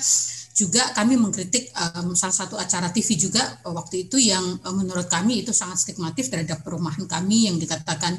juga 0.57 0.89
kami 0.97 1.21
mengkritik 1.21 1.69
um, 1.77 2.17
salah 2.17 2.33
satu 2.33 2.57
acara 2.57 2.89
TV 2.89 3.13
juga 3.13 3.61
waktu 3.61 4.09
itu 4.09 4.17
yang 4.17 4.41
uh, 4.65 4.73
menurut 4.73 5.05
kami 5.05 5.45
itu 5.45 5.53
sangat 5.53 5.85
stigmatif 5.85 6.33
terhadap 6.33 6.65
perumahan 6.65 7.05
kami 7.05 7.45
yang 7.45 7.61
dikatakan 7.61 8.17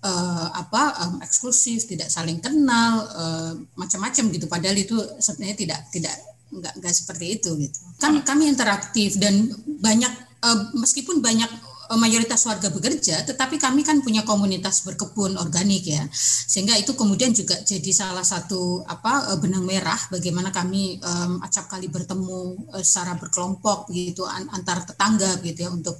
uh, 0.00 0.48
apa 0.56 1.04
um, 1.04 1.20
eksklusif, 1.20 1.84
tidak 1.84 2.08
saling 2.08 2.40
kenal, 2.40 3.04
uh, 3.12 3.52
macam-macam 3.76 4.24
gitu. 4.32 4.48
Padahal 4.48 4.76
itu 4.80 4.96
sebenarnya 5.20 5.56
tidak 5.60 5.80
tidak 5.92 6.16
nggak 6.48 6.74
nggak 6.80 6.94
seperti 6.96 7.36
itu 7.36 7.50
gitu. 7.60 7.78
Kami 8.00 8.24
kami 8.24 8.48
interaktif 8.48 9.20
dan 9.20 9.52
banyak 9.76 10.12
uh, 10.40 10.72
meskipun 10.80 11.20
banyak 11.20 11.52
Eh, 11.52 11.65
mayoritas 11.94 12.42
warga 12.50 12.66
bekerja, 12.66 13.22
tetapi 13.22 13.62
kami 13.62 13.86
kan 13.86 14.02
punya 14.02 14.26
komunitas 14.26 14.82
berkebun 14.82 15.38
organik 15.38 15.86
ya, 15.86 16.02
sehingga 16.50 16.74
itu 16.74 16.98
kemudian 16.98 17.30
juga 17.30 17.54
jadi 17.62 17.90
salah 17.94 18.26
satu 18.26 18.82
apa 18.82 19.30
eh, 19.30 19.38
benang 19.38 19.62
merah 19.62 19.98
bagaimana 20.10 20.50
kami 20.50 20.98
um, 20.98 21.38
acap 21.46 21.70
kali 21.70 21.86
bertemu 21.86 22.70
uh, 22.74 22.82
secara 22.82 23.14
berkelompok 23.14 23.94
gitu 23.94 24.26
an 24.26 24.50
antar 24.50 24.82
tetangga 24.82 25.38
gitu 25.46 25.66
ya 25.66 25.70
untuk 25.70 25.94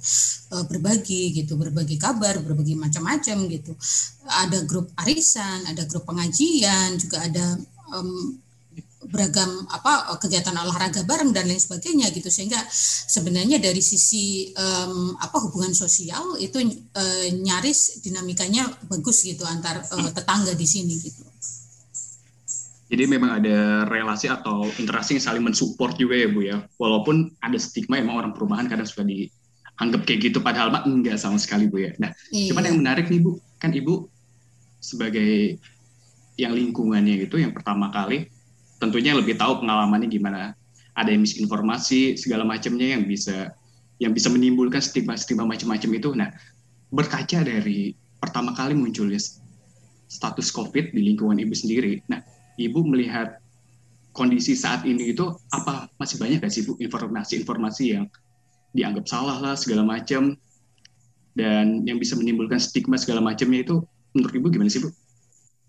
uh, 0.51 0.63
berbagi 0.67 1.31
gitu, 1.31 1.55
berbagi 1.55 1.95
kabar, 1.95 2.43
berbagi 2.43 2.75
macam-macam 2.75 3.37
gitu. 3.47 3.71
Ada 4.27 4.67
grup 4.67 4.91
arisan, 4.99 5.63
ada 5.71 5.87
grup 5.87 6.03
pengajian, 6.03 6.99
juga 6.99 7.23
ada 7.23 7.55
um, 7.95 8.35
beragam 9.07 9.65
apa 9.71 10.19
kegiatan 10.19 10.53
olahraga 10.53 11.03
bareng 11.07 11.31
dan 11.31 11.47
lain 11.47 11.59
sebagainya 11.59 12.11
gitu 12.11 12.27
sehingga 12.27 12.59
sebenarnya 13.07 13.57
dari 13.57 13.79
sisi 13.79 14.51
um, 14.53 15.15
apa 15.17 15.37
hubungan 15.47 15.71
sosial 15.71 16.35
itu 16.37 16.59
uh, 16.61 17.27
nyaris 17.31 18.03
dinamikanya 18.03 18.67
bagus 18.91 19.23
gitu 19.23 19.47
antar 19.47 19.81
uh, 19.81 20.11
tetangga 20.11 20.53
di 20.53 20.67
sini 20.67 20.95
gitu. 20.99 21.23
Jadi 22.87 23.03
memang 23.03 23.43
ada 23.43 23.83
relasi 23.83 24.31
atau 24.31 24.63
interaksi 24.79 25.19
yang 25.19 25.23
saling 25.23 25.43
mensupport 25.43 25.91
juga 25.99 26.15
ya 26.15 26.27
Bu 26.31 26.39
ya. 26.47 26.57
Walaupun 26.79 27.35
ada 27.43 27.59
stigma 27.59 27.99
emang 27.99 28.23
orang 28.23 28.31
perumahan 28.31 28.71
kadang 28.71 28.87
suka 28.87 29.03
dianggap 29.03 30.07
kayak 30.07 30.31
gitu 30.31 30.39
padahal 30.39 30.71
mah 30.71 30.87
enggak 30.87 31.19
sama 31.19 31.35
sekali 31.35 31.67
Bu 31.67 31.83
ya. 31.83 31.91
Nah, 31.99 32.15
iya. 32.31 32.47
cuman 32.47 32.63
yang 32.63 32.79
menarik 32.79 33.11
nih 33.11 33.19
Bu, 33.19 33.43
kan 33.59 33.75
Ibu 33.75 34.07
sebagai 34.79 35.59
yang 36.37 36.53
lingkungannya 36.53 37.27
gitu 37.27 37.41
yang 37.41 37.51
pertama 37.51 37.89
kali 37.89 38.29
tentunya 38.77 39.13
lebih 39.13 39.37
tahu 39.37 39.61
pengalamannya 39.61 40.09
gimana. 40.09 40.53
Ada 40.97 41.13
yang 41.13 41.21
misinformasi 41.21 42.17
segala 42.17 42.41
macamnya 42.41 42.97
yang 42.97 43.05
bisa 43.05 43.53
yang 43.97 44.13
bisa 44.13 44.29
menimbulkan 44.29 44.81
stigma-stigma 44.81 45.45
macam-macam 45.45 45.89
itu. 45.93 46.09
Nah 46.13 46.29
berkaca 46.89 47.45
dari 47.45 47.93
pertama 48.17 48.53
kali 48.53 48.73
munculnya 48.73 49.21
status 50.07 50.49
COVID 50.53 50.93
di 50.93 51.01
lingkungan 51.13 51.37
ibu 51.37 51.53
sendiri. 51.53 52.01
Nah 52.09 52.21
ibu 52.57 52.81
melihat 52.85 53.37
kondisi 54.17 54.57
saat 54.57 54.81
ini 54.89 55.13
itu 55.13 55.29
apa 55.53 55.89
masih 56.01 56.17
banyak 56.17 56.41
gak 56.41 56.49
sih 56.49 56.65
bu 56.65 56.73
informasi-informasi 56.81 57.83
yang 57.93 58.09
dianggap 58.73 59.05
salah 59.05 59.37
lah 59.37 59.53
segala 59.53 59.85
macam 59.85 60.33
dan 61.37 61.85
yang 61.85 62.01
bisa 62.01 62.17
menimbulkan 62.17 62.57
stigma 62.57 62.97
segala 62.97 63.21
macamnya 63.21 63.61
itu 63.61 63.85
menurut 64.17 64.33
ibu 64.33 64.47
gimana 64.49 64.73
sih 64.73 64.81
bu? 64.81 64.89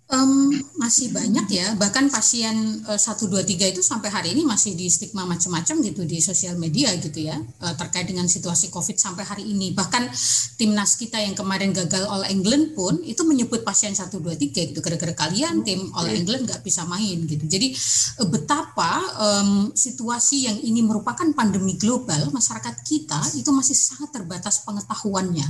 Um, 0.08 0.48
masih 0.80 1.12
banyak 1.12 1.52
ya, 1.52 1.76
bahkan 1.76 2.08
pasien 2.08 2.80
uh, 2.88 2.96
1, 2.96 3.28
2, 3.28 3.44
3 3.44 3.76
itu 3.76 3.84
sampai 3.84 4.08
hari 4.08 4.32
ini 4.32 4.40
masih 4.40 4.72
di 4.72 4.88
stigma 4.88 5.28
macam-macam 5.28 5.84
gitu 5.84 6.00
di 6.08 6.24
sosial 6.24 6.56
media 6.56 6.88
gitu 6.96 7.28
ya, 7.28 7.36
uh, 7.36 7.76
terkait 7.76 8.08
dengan 8.08 8.24
situasi 8.24 8.72
COVID 8.72 8.96
sampai 8.96 9.28
hari 9.28 9.44
ini. 9.44 9.76
Bahkan 9.76 10.08
timnas 10.56 10.96
kita 10.96 11.20
yang 11.20 11.36
kemarin 11.36 11.76
gagal 11.76 12.08
All 12.08 12.24
England 12.24 12.72
pun 12.72 13.04
itu 13.04 13.20
menyebut 13.28 13.60
pasien 13.68 13.92
1, 13.92 14.08
2, 14.08 14.32
3 14.32 14.72
gitu, 14.72 14.80
gara-gara 14.80 15.12
kalian 15.28 15.60
tim 15.60 15.92
All 15.92 16.08
England 16.08 16.48
nggak 16.48 16.64
bisa 16.64 16.88
main 16.88 17.28
gitu. 17.28 17.44
Jadi 17.44 17.76
uh, 18.24 18.28
betapa 18.32 19.04
um, 19.12 19.76
situasi 19.76 20.48
yang 20.48 20.56
ini 20.56 20.80
merupakan 20.80 21.28
pandemi 21.36 21.76
global, 21.76 22.32
masyarakat 22.32 22.80
kita 22.80 23.36
itu 23.36 23.52
masih 23.52 23.76
sangat 23.76 24.16
terbatas 24.16 24.64
pengetahuannya. 24.64 25.44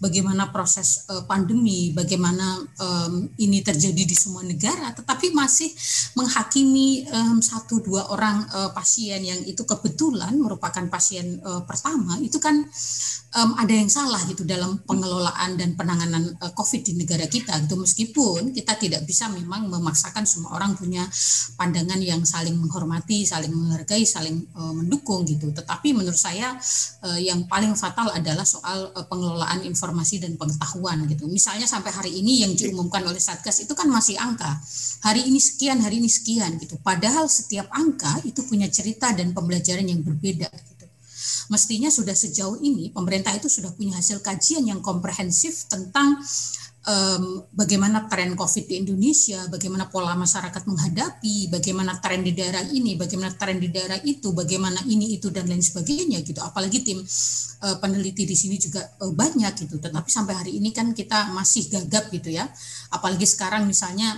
Bagaimana 0.00 0.48
proses 0.48 1.04
uh, 1.12 1.28
pandemi, 1.28 1.92
bagaimana 1.92 2.64
um, 2.80 3.28
ini 3.36 3.60
terjadi 3.60 3.97
terjadi 3.98 4.14
di 4.14 4.14
semua 4.14 4.46
negara, 4.46 4.94
tetapi 4.94 5.34
masih 5.34 5.74
menghakimi 6.14 7.02
um, 7.10 7.42
satu 7.42 7.82
dua 7.82 8.06
orang 8.14 8.46
uh, 8.54 8.70
pasien 8.70 9.18
yang 9.26 9.42
itu 9.42 9.66
kebetulan 9.66 10.38
merupakan 10.38 10.86
pasien 10.86 11.42
uh, 11.42 11.66
pertama, 11.66 12.14
itu 12.22 12.38
kan 12.38 12.62
um, 13.34 13.50
ada 13.58 13.74
yang 13.74 13.90
salah 13.90 14.22
gitu 14.30 14.46
dalam 14.46 14.78
pengelolaan 14.86 15.58
dan 15.58 15.74
penanganan 15.74 16.30
uh, 16.38 16.54
COVID 16.54 16.86
di 16.86 16.92
negara 16.94 17.26
kita 17.26 17.58
gitu. 17.66 17.74
Meskipun 17.74 18.54
kita 18.54 18.78
tidak 18.78 19.02
bisa 19.02 19.26
memang 19.34 19.66
memaksakan 19.66 20.22
semua 20.22 20.54
orang 20.54 20.78
punya 20.78 21.02
pandangan 21.58 21.98
yang 21.98 22.22
saling 22.22 22.54
menghormati, 22.54 23.26
saling 23.26 23.50
menghargai, 23.50 24.06
saling 24.06 24.46
uh, 24.54 24.70
mendukung 24.78 25.26
gitu. 25.26 25.50
Tetapi 25.50 25.90
menurut 25.90 26.18
saya 26.18 26.54
uh, 27.02 27.18
yang 27.18 27.50
paling 27.50 27.74
fatal 27.74 28.14
adalah 28.14 28.46
soal 28.46 28.94
uh, 28.94 29.06
pengelolaan 29.10 29.66
informasi 29.66 30.22
dan 30.22 30.38
pengetahuan 30.38 31.02
gitu. 31.10 31.26
Misalnya 31.26 31.66
sampai 31.66 31.90
hari 31.90 32.14
ini 32.14 32.46
yang 32.46 32.54
diumumkan 32.54 33.02
oleh 33.02 33.18
Satgas 33.18 33.66
itu 33.66 33.74
kan 33.74 33.87
masih 33.88 34.20
angka. 34.20 34.60
Hari 35.02 35.26
ini 35.26 35.40
sekian, 35.40 35.80
hari 35.80 35.98
ini 35.98 36.06
sekian 36.06 36.60
gitu. 36.60 36.76
Padahal 36.84 37.26
setiap 37.26 37.66
angka 37.72 38.20
itu 38.28 38.44
punya 38.44 38.68
cerita 38.68 39.10
dan 39.16 39.32
pembelajaran 39.32 39.88
yang 39.88 40.04
berbeda 40.04 40.48
gitu. 40.52 40.86
Mestinya 41.48 41.88
sudah 41.88 42.12
sejauh 42.12 42.60
ini 42.60 42.92
pemerintah 42.92 43.32
itu 43.32 43.48
sudah 43.48 43.72
punya 43.72 43.96
hasil 43.96 44.20
kajian 44.20 44.68
yang 44.68 44.84
komprehensif 44.84 45.64
tentang 45.66 46.20
um, 46.88 47.44
bagaimana 47.52 48.08
tren 48.08 48.32
COVID 48.32 48.64
di 48.64 48.74
Indonesia, 48.80 49.44
bagaimana 49.52 49.92
pola 49.92 50.16
masyarakat 50.16 50.64
menghadapi, 50.64 51.52
bagaimana 51.52 52.00
tren 52.00 52.24
di 52.24 52.32
daerah 52.32 52.64
ini, 52.64 52.96
bagaimana 52.96 53.36
tren 53.36 53.60
di 53.60 53.68
daerah 53.68 54.00
itu, 54.00 54.32
bagaimana 54.32 54.80
ini 54.88 55.20
itu 55.20 55.28
dan 55.28 55.46
lain 55.46 55.60
sebagainya 55.60 56.24
gitu. 56.24 56.40
Apalagi 56.40 56.80
tim 56.82 56.98
uh, 57.04 57.76
peneliti 57.78 58.24
di 58.24 58.34
sini 58.34 58.56
juga 58.56 58.80
uh, 59.04 59.12
banyak 59.12 59.68
gitu. 59.68 59.76
Tetapi 59.76 60.08
sampai 60.08 60.34
hari 60.34 60.52
ini 60.56 60.72
kan 60.72 60.96
kita 60.96 61.30
masih 61.36 61.68
gagap 61.68 62.08
gitu 62.08 62.32
ya. 62.32 62.48
Apalagi 62.88 63.28
sekarang 63.28 63.68
misalnya 63.68 64.16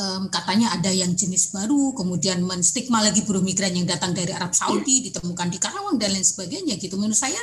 um, 0.00 0.22
katanya 0.32 0.72
ada 0.72 0.88
yang 0.88 1.12
jenis 1.12 1.52
baru, 1.52 1.92
kemudian 1.92 2.40
menstigma 2.40 3.04
lagi 3.04 3.22
buruh 3.24 3.44
migran 3.44 3.76
yang 3.76 3.84
datang 3.84 4.16
dari 4.16 4.32
Arab 4.32 4.56
Saudi 4.56 5.10
ditemukan 5.10 5.48
di 5.52 5.58
Karawang 5.60 6.00
dan 6.00 6.16
lain 6.16 6.24
sebagainya 6.24 6.80
gitu. 6.80 6.96
Menurut 6.96 7.18
saya 7.18 7.40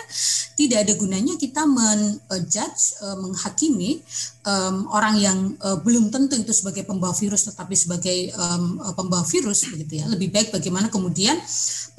tidak 0.57 0.87
ada 0.87 0.93
gunanya 0.97 1.37
kita 1.37 1.63
menjudge, 1.69 2.97
uh, 3.05 3.17
menghakimi 3.21 4.01
um, 4.47 4.87
orang 4.95 5.15
yang 5.19 5.37
uh, 5.59 5.75
belum 5.83 6.07
tentu 6.07 6.39
itu 6.39 6.55
sebagai 6.55 6.87
pembawa 6.87 7.11
virus, 7.11 7.51
tetapi 7.51 7.75
sebagai 7.75 8.31
um, 8.39 8.79
pembawa 8.95 9.27
virus 9.27 9.67
begitu 9.67 9.99
ya. 9.99 10.05
Lebih 10.07 10.31
baik 10.31 10.47
bagaimana 10.55 10.87
kemudian 10.87 11.35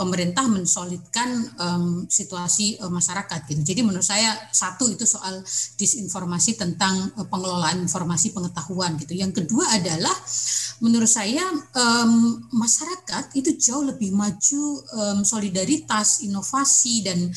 pemerintah 0.01 0.49
mensolidkan 0.49 1.29
um, 1.61 1.87
situasi 2.09 2.81
uh, 2.81 2.89
masyarakat 2.89 3.45
gitu. 3.53 3.61
Jadi 3.61 3.81
menurut 3.85 4.07
saya 4.07 4.33
satu 4.49 4.89
itu 4.89 5.05
soal 5.05 5.45
disinformasi 5.77 6.57
tentang 6.57 7.13
uh, 7.21 7.29
pengelolaan 7.29 7.85
informasi 7.85 8.33
pengetahuan 8.33 8.97
gitu. 8.97 9.13
Yang 9.13 9.45
kedua 9.45 9.69
adalah 9.77 10.15
menurut 10.81 11.11
saya 11.11 11.45
um, 11.75 12.41
masyarakat 12.55 13.35
itu 13.37 13.59
jauh 13.59 13.85
lebih 13.85 14.15
maju 14.15 14.63
um, 14.97 15.19
solidaritas, 15.27 16.25
inovasi 16.25 17.05
dan 17.05 17.29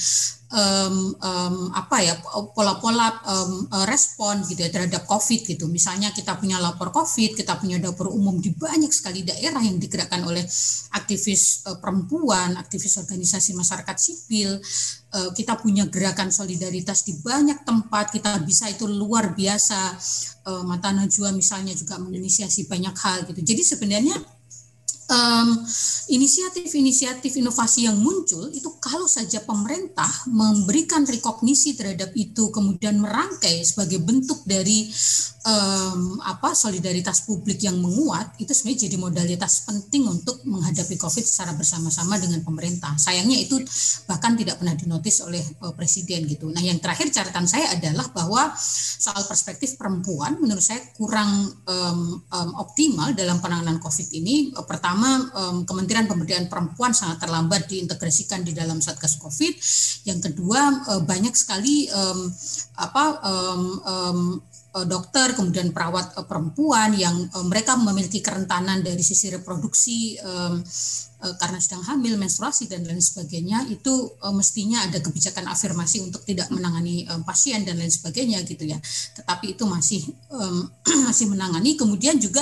um, 0.51 1.15
um, 1.15 1.55
apa 1.71 2.03
ya 2.03 2.19
pola-pola 2.51 3.23
um, 3.23 3.51
respon 3.87 4.43
gitu 4.45 4.61
ya 4.61 4.69
terhadap 4.69 5.07
COVID 5.07 5.47
gitu. 5.47 5.65
Misalnya 5.71 6.11
kita 6.11 6.35
punya 6.37 6.59
lapor 6.59 6.91
COVID, 6.91 7.39
kita 7.39 7.57
punya 7.57 7.79
dapur 7.79 8.11
umum 8.11 8.37
di 8.37 8.51
banyak 8.51 8.91
sekali 8.91 9.23
daerah 9.23 9.63
yang 9.63 9.79
digerakkan 9.79 10.21
oleh 10.27 10.43
aktivis 10.91 11.63
uh, 11.65 11.79
perempuan, 11.79 12.59
aktivis 12.59 12.99
organisasi 12.99 13.55
masyarakat 13.55 13.97
sipil. 13.97 14.59
Uh, 15.11 15.31
kita 15.35 15.59
punya 15.59 15.87
gerakan 15.87 16.31
solidaritas 16.31 17.07
di 17.07 17.15
banyak 17.19 17.63
tempat. 17.63 18.11
Kita 18.11 18.39
bisa 18.43 18.67
itu 18.67 18.87
luar 18.87 19.31
biasa. 19.35 19.95
Uh, 20.47 20.63
Mata 20.67 20.91
Najwa 20.91 21.31
misalnya 21.31 21.71
juga 21.75 21.95
menginisiasi 21.99 22.67
banyak 22.67 22.95
hal 22.95 23.17
gitu. 23.27 23.39
Jadi 23.43 23.63
sebenarnya 23.63 24.40
inisiatif-inisiatif 26.07 27.31
um, 27.35 27.39
inovasi 27.43 27.87
yang 27.87 27.99
muncul 27.99 28.47
itu 28.51 28.69
kalau 28.79 29.05
saja 29.05 29.43
pemerintah 29.43 30.07
memberikan 30.31 31.03
rekognisi 31.03 31.75
terhadap 31.75 32.15
itu 32.15 32.47
kemudian 32.49 32.99
merangkai 32.99 33.59
sebagai 33.63 33.99
bentuk 33.99 34.41
dari 34.47 34.87
um, 35.43 36.21
apa 36.21 36.53
solidaritas 36.53 37.25
publik 37.25 37.59
yang 37.65 37.81
menguat 37.81 38.37
itu 38.37 38.53
sebenarnya 38.53 38.87
jadi 38.87 38.97
modalitas 39.01 39.65
penting 39.65 40.07
untuk 40.07 40.39
menghadapi 40.45 40.95
COVID 40.95 41.25
secara 41.25 41.57
bersama-sama 41.57 42.21
dengan 42.21 42.45
pemerintah. 42.45 42.93
Sayangnya 42.95 43.41
itu 43.41 43.57
bahkan 44.05 44.37
tidak 44.37 44.61
pernah 44.61 44.77
dinotis 44.77 45.19
oleh 45.25 45.41
uh, 45.65 45.73
presiden 45.73 46.29
gitu. 46.29 46.47
Nah 46.53 46.61
yang 46.61 46.77
terakhir 46.77 47.09
catatan 47.09 47.49
saya 47.49 47.73
adalah 47.73 48.07
bahwa 48.13 48.53
soal 49.01 49.25
perspektif 49.25 49.75
perempuan 49.81 50.37
menurut 50.37 50.61
saya 50.61 50.79
kurang 50.93 51.51
um, 51.65 52.21
um, 52.21 52.49
optimal 52.61 53.11
dalam 53.17 53.41
penanganan 53.41 53.81
COVID 53.81 54.07
ini. 54.13 54.53
Pertama 54.67 54.91
pertama 54.91 55.23
um, 55.39 55.57
Kementerian 55.63 56.03
Pemberdayaan 56.03 56.51
Perempuan 56.51 56.91
sangat 56.91 57.23
terlambat 57.23 57.65
diintegrasikan 57.71 58.43
di 58.43 58.51
dalam 58.51 58.83
Satgas 58.83 59.15
Covid. 59.17 59.55
Yang 60.03 60.19
kedua 60.29 60.83
uh, 60.89 61.01
banyak 61.07 61.31
sekali 61.31 61.87
um, 61.89 62.27
apa 62.75 63.05
um, 63.23 63.63
um, 63.81 64.19
dokter 64.87 65.35
kemudian 65.35 65.75
perawat 65.75 66.15
uh, 66.15 66.23
perempuan 66.23 66.95
yang 66.95 67.27
uh, 67.35 67.43
mereka 67.43 67.75
memiliki 67.75 68.23
kerentanan 68.23 68.79
dari 68.79 69.03
sisi 69.03 69.27
reproduksi 69.27 70.15
karena 71.21 71.61
sedang 71.61 71.85
hamil, 71.85 72.17
menstruasi 72.17 72.65
dan 72.65 72.81
lain 72.81 72.97
sebagainya 72.97 73.69
itu 73.69 73.93
mestinya 74.33 74.81
ada 74.89 74.97
kebijakan 75.05 75.53
afirmasi 75.53 76.01
untuk 76.01 76.25
tidak 76.25 76.49
menangani 76.49 77.05
pasien 77.21 77.61
dan 77.61 77.77
lain 77.77 77.93
sebagainya 77.93 78.41
gitu 78.41 78.65
ya. 78.65 78.81
Tetapi 79.21 79.53
itu 79.53 79.61
masih 79.69 80.01
masih 81.05 81.29
menangani. 81.29 81.77
Kemudian 81.77 82.17
juga 82.17 82.41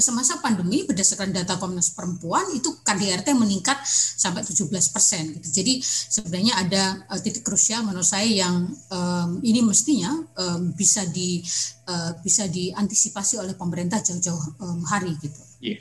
semasa 0.00 0.40
pandemi 0.40 0.84
berdasarkan 0.86 1.34
data 1.34 1.60
Komnas 1.60 1.92
Perempuan 1.92 2.46
itu 2.56 2.80
KDRT 2.80 3.36
meningkat 3.36 3.80
sampai 3.86 4.44
17 4.46 4.70
persen. 4.94 5.36
Gitu. 5.36 5.48
Jadi 5.60 5.74
sebenarnya 5.84 6.54
ada 6.56 6.82
uh, 7.10 7.20
titik 7.20 7.44
krusial 7.44 7.84
menurut 7.84 8.06
saya 8.06 8.26
yang 8.26 8.70
um, 8.92 9.30
ini 9.44 9.60
mestinya 9.60 10.14
um, 10.40 10.72
bisa 10.72 11.04
di 11.08 11.44
uh, 11.88 12.16
bisa 12.24 12.48
diantisipasi 12.48 13.40
oleh 13.40 13.54
pemerintah 13.56 14.00
jauh-jauh 14.00 14.60
um, 14.62 14.80
hari 14.88 15.16
gitu. 15.20 15.40
Iya, 15.60 15.78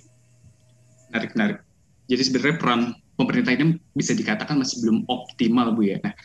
menarik 1.11 1.31
menarik. 1.35 1.57
Jadi 2.09 2.21
sebenarnya 2.25 2.57
peran 2.59 2.81
pemerintah 3.15 3.51
ini 3.55 3.77
bisa 3.93 4.11
dikatakan 4.17 4.57
masih 4.59 4.83
belum 4.83 5.05
optimal 5.07 5.75
bu 5.77 5.95
ya. 5.95 5.97
Nah, 6.01 6.15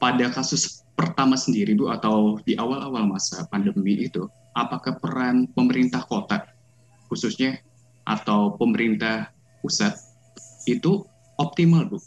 pada 0.00 0.32
kasus 0.32 0.82
pertama 0.96 1.36
sendiri 1.36 1.76
bu 1.76 1.92
atau 1.92 2.40
di 2.42 2.56
awal-awal 2.56 3.06
masa 3.06 3.44
pandemi 3.52 4.00
itu, 4.00 4.26
apakah 4.56 4.98
peran 4.98 5.46
pemerintah 5.52 6.02
kota 6.08 6.59
khususnya 7.10 7.58
atau 8.06 8.54
pemerintah 8.54 9.34
pusat 9.60 9.98
itu 10.64 11.02
optimal 11.36 11.90
bu 11.90 11.98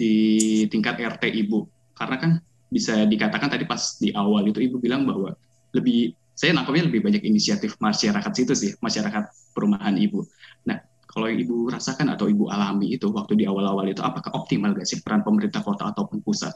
di 0.00 0.64
tingkat 0.72 0.96
RT 0.96 1.28
ibu. 1.36 1.68
Karena 1.92 2.16
kan 2.16 2.30
bisa 2.72 3.04
dikatakan 3.04 3.52
tadi 3.52 3.64
pas 3.68 4.00
di 4.00 4.10
awal 4.16 4.48
itu 4.48 4.60
ibu 4.64 4.80
bilang 4.80 5.04
bahwa 5.04 5.36
lebih 5.76 6.16
saya 6.36 6.52
nangkapnya 6.52 6.88
lebih 6.88 7.00
banyak 7.00 7.22
inisiatif 7.24 7.80
masyarakat 7.80 8.32
situ 8.32 8.52
sih 8.52 8.72
masyarakat 8.80 9.52
perumahan 9.56 9.96
ibu. 9.96 10.24
Nah 10.68 10.80
kalau 11.08 11.32
yang 11.32 11.40
ibu 11.48 11.72
rasakan 11.72 12.12
atau 12.12 12.28
ibu 12.28 12.52
alami 12.52 12.92
itu 12.92 13.08
waktu 13.08 13.40
di 13.40 13.44
awal-awal 13.48 13.88
itu 13.88 14.04
apakah 14.04 14.36
optimal 14.36 14.76
gak 14.76 14.84
sih 14.84 15.00
peran 15.00 15.24
pemerintah 15.24 15.64
kota 15.64 15.88
ataupun 15.88 16.20
pusat 16.20 16.52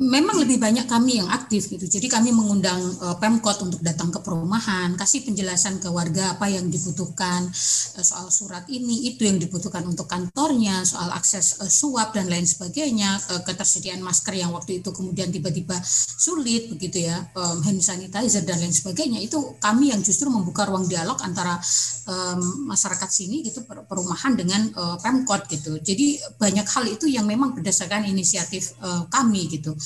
memang 0.00 0.40
lebih 0.40 0.56
banyak 0.56 0.88
kami 0.88 1.20
yang 1.20 1.28
aktif 1.28 1.68
gitu. 1.68 1.84
Jadi 1.84 2.08
kami 2.08 2.32
mengundang 2.32 2.80
uh, 3.04 3.20
Pemkot 3.20 3.60
untuk 3.60 3.84
datang 3.84 4.08
ke 4.08 4.16
perumahan, 4.24 4.96
kasih 4.96 5.28
penjelasan 5.28 5.76
ke 5.76 5.92
warga 5.92 6.40
apa 6.40 6.48
yang 6.48 6.72
dibutuhkan 6.72 7.44
uh, 7.44 8.04
soal 8.04 8.32
surat 8.32 8.64
ini, 8.72 9.12
itu 9.12 9.28
yang 9.28 9.36
dibutuhkan 9.36 9.84
untuk 9.84 10.08
kantornya, 10.08 10.88
soal 10.88 11.12
akses 11.12 11.60
uh, 11.60 11.68
suap 11.68 12.16
dan 12.16 12.32
lain 12.32 12.48
sebagainya, 12.48 13.20
uh, 13.28 13.44
ketersediaan 13.44 14.00
masker 14.00 14.40
yang 14.40 14.56
waktu 14.56 14.80
itu 14.80 14.88
kemudian 14.88 15.28
tiba-tiba 15.28 15.76
sulit 16.16 16.72
begitu 16.72 17.04
ya, 17.04 17.20
um, 17.36 17.60
hand 17.60 17.84
sanitizer 17.84 18.48
dan 18.48 18.56
lain 18.56 18.72
sebagainya. 18.72 19.20
Itu 19.20 19.60
kami 19.60 19.92
yang 19.92 20.00
justru 20.00 20.32
membuka 20.32 20.64
ruang 20.64 20.88
dialog 20.88 21.20
antara 21.20 21.60
um, 22.08 22.72
masyarakat 22.72 23.10
sini 23.12 23.44
gitu 23.44 23.68
perumahan 23.68 24.32
dengan 24.32 24.64
uh, 24.80 24.96
Pemkot 24.96 25.44
gitu. 25.52 25.76
Jadi 25.76 26.16
banyak 26.40 26.64
hal 26.64 26.84
itu 26.88 27.04
yang 27.04 27.28
memang 27.28 27.52
berdasarkan 27.52 28.08
inisiatif 28.08 28.80
uh, 28.80 29.04
kami 29.12 29.44
gitu. 29.52 29.76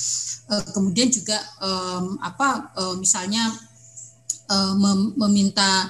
Eh, 0.45 0.65
kemudian 0.77 1.09
juga 1.09 1.41
um, 1.57 2.21
apa 2.21 2.69
uh, 2.77 2.95
misalnya 3.01 3.49
mem 4.77 5.17
meminta 5.17 5.89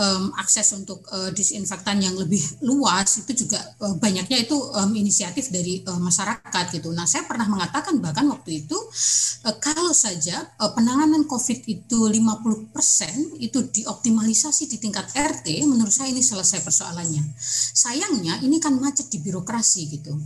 um, 0.00 0.32
akses 0.40 0.72
untuk 0.72 1.04
uh, 1.12 1.28
disinfektan 1.36 2.00
yang 2.00 2.16
lebih 2.16 2.40
luas 2.64 3.20
itu 3.20 3.44
juga 3.44 3.60
uh, 3.84 3.94
banyaknya 4.00 4.48
itu 4.48 4.56
um, 4.56 4.90
inisiatif 4.96 5.52
dari 5.52 5.84
uh, 5.84 6.00
masyarakat 6.00 6.64
gitu. 6.72 6.88
Nah, 6.96 7.04
saya 7.04 7.28
pernah 7.28 7.44
mengatakan 7.44 8.00
bahkan 8.00 8.24
waktu 8.32 8.64
itu 8.64 8.76
uh, 9.44 9.56
kalau 9.60 9.92
saja 9.92 10.48
uh, 10.56 10.72
penanganan 10.72 11.28
COVID 11.28 11.68
itu 11.68 11.98
50% 12.08 13.44
itu 13.44 13.58
dioptimalisasi 13.60 14.64
di 14.70 14.76
tingkat 14.80 15.12
RT, 15.12 15.68
menurut 15.68 15.92
saya 15.92 16.08
ini 16.08 16.24
selesai 16.24 16.64
persoalannya. 16.64 17.22
Sayangnya 17.76 18.40
ini 18.40 18.56
kan 18.56 18.76
macet 18.80 19.12
di 19.12 19.20
birokrasi 19.20 19.80
gitu 20.00 20.16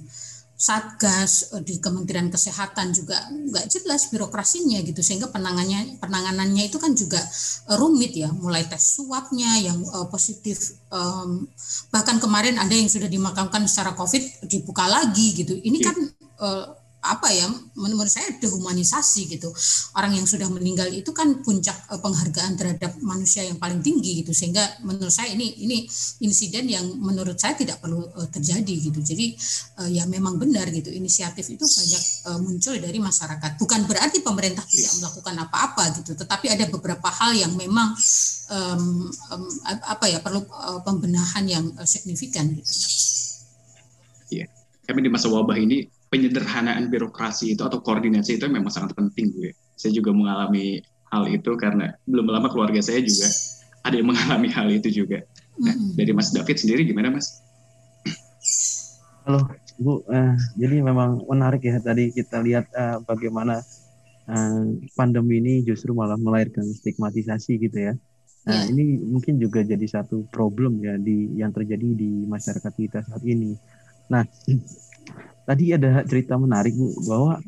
satgas 0.64 1.53
eh, 1.53 1.61
di 1.61 1.77
Kementerian 1.77 2.33
Kesehatan 2.33 2.96
juga 2.96 3.20
nggak 3.29 3.68
jelas 3.68 4.09
birokrasinya 4.09 4.81
gitu. 4.81 5.05
Sehingga 5.05 5.29
penanganannya 5.29 6.00
penanganannya 6.00 6.64
itu 6.72 6.81
kan 6.81 6.96
juga 6.96 7.20
uh, 7.68 7.77
rumit 7.77 8.16
ya. 8.16 8.33
Mulai 8.33 8.64
tes 8.64 8.96
swabnya 8.96 9.61
yang 9.61 9.77
uh, 9.92 10.09
positif 10.09 10.72
um, 10.88 11.44
bahkan 11.92 12.16
kemarin 12.16 12.57
ada 12.57 12.72
yang 12.72 12.88
sudah 12.88 13.11
dimakamkan 13.11 13.68
secara 13.68 13.92
COVID 13.92 14.48
dibuka 14.48 14.88
lagi 14.88 15.37
gitu. 15.37 15.53
Ini 15.61 15.79
iya. 15.81 15.87
kan 15.92 15.96
uh, 16.40 16.66
apa 17.05 17.29
ya 17.29 17.45
menurut 17.77 18.09
saya 18.09 18.33
dehumanisasi 18.40 19.37
gitu. 19.37 19.53
Orang 19.93 20.17
yang 20.17 20.25
sudah 20.25 20.49
meninggal 20.49 20.88
itu 20.88 21.12
kan 21.12 21.45
puncak 21.45 21.77
eh, 21.93 22.01
penghargaan 22.01 22.57
terhadap 22.57 22.97
manusia 23.05 23.45
yang 23.45 23.61
paling 23.61 23.85
tinggi 23.85 24.25
gitu. 24.25 24.33
Sehingga 24.33 24.81
menurut 24.81 25.12
saya 25.12 25.37
ini 25.37 25.53
ini 25.61 25.85
insiden 26.25 26.64
yang 26.67 26.85
menurut 26.97 27.37
saya 27.37 27.53
tidak 27.53 27.79
perlu 27.85 28.09
uh, 28.17 28.29
terjadi 28.33 28.75
gitu. 28.90 29.01
Jadi 29.05 29.37
uh, 29.85 29.90
ya 29.93 30.09
memang 30.09 30.40
benar 30.40 30.73
gitu. 30.73 30.88
Inisiatif 30.88 31.45
itu 31.53 31.64
banyak 31.69 32.05
muncul 32.40 32.75
dari 32.81 32.97
masyarakat. 32.97 33.61
Bukan 33.61 33.85
berarti 33.85 34.25
pemerintah 34.25 34.64
tidak 34.64 34.97
melakukan 34.97 35.35
apa-apa 35.45 35.85
gitu. 36.01 36.17
Tetapi 36.17 36.47
ada 36.57 36.64
beberapa 36.73 37.09
hal 37.12 37.37
yang 37.37 37.53
memang 37.53 37.93
um, 38.49 39.12
um, 39.31 39.45
apa 39.85 40.09
ya 40.09 40.19
perlu 40.25 40.49
pembenahan 40.83 41.45
yang 41.45 41.64
signifikan 41.85 42.49
gitu. 42.57 42.73
Iya, 44.33 44.49
kami 44.88 45.05
di 45.05 45.11
masa 45.12 45.29
wabah 45.29 45.59
ini 45.61 45.85
penyederhanaan 46.14 46.87
birokrasi 46.94 47.59
itu 47.59 47.66
atau 47.66 47.83
koordinasi 47.83 48.38
itu 48.38 48.46
memang 48.46 48.70
sangat 48.70 48.94
penting 48.94 49.35
gue. 49.35 49.50
Saya 49.74 49.98
juga 49.98 50.14
mengalami 50.14 50.79
hal 51.11 51.27
itu 51.27 51.59
karena 51.59 51.90
belum 52.07 52.31
lama 52.31 52.46
keluarga 52.55 52.79
saya 52.79 53.03
juga 53.03 53.27
ada 53.83 53.98
yang 53.98 54.14
mengalami 54.14 54.46
hal 54.46 54.70
itu 54.70 55.03
juga. 55.03 55.27
Nah, 55.59 55.74
dari 55.98 56.14
Mas 56.14 56.31
David 56.31 56.55
sendiri 56.55 56.87
gimana 56.87 57.11
Mas? 57.11 57.42
Halo 59.27 59.42
Bu, 59.74 60.07
uh, 60.07 60.38
jadi 60.55 60.87
memang 60.87 61.27
menarik 61.27 61.66
ya 61.66 61.83
tadi 61.83 62.14
kita 62.14 62.46
lihat 62.46 62.70
uh, 62.79 63.03
bagaimana 63.03 63.59
uh, 64.31 64.70
pandemi 64.94 65.42
ini 65.42 65.66
justru 65.66 65.98
malah 65.98 66.14
melahirkan 66.14 66.62
stigmatisasi 66.62 67.59
gitu 67.59 67.90
ya. 67.90 67.98
Nah, 68.46 68.62
yeah. 68.62 68.70
ini 68.70 69.03
mungkin 69.03 69.42
juga 69.42 69.66
jadi 69.66 69.83
satu 69.83 70.31
problem 70.31 70.79
ya 70.79 70.94
di 70.94 71.35
yang 71.35 71.50
terjadi 71.50 71.90
di 71.90 72.22
masyarakat 72.31 72.70
kita 72.70 73.03
saat 73.03 73.24
ini. 73.27 73.59
Nah, 74.12 74.22
tadi 75.44 75.72
ada 75.72 76.04
cerita 76.04 76.37
menarik 76.37 76.72
Bu 76.76 76.92
bahwa 77.09 77.40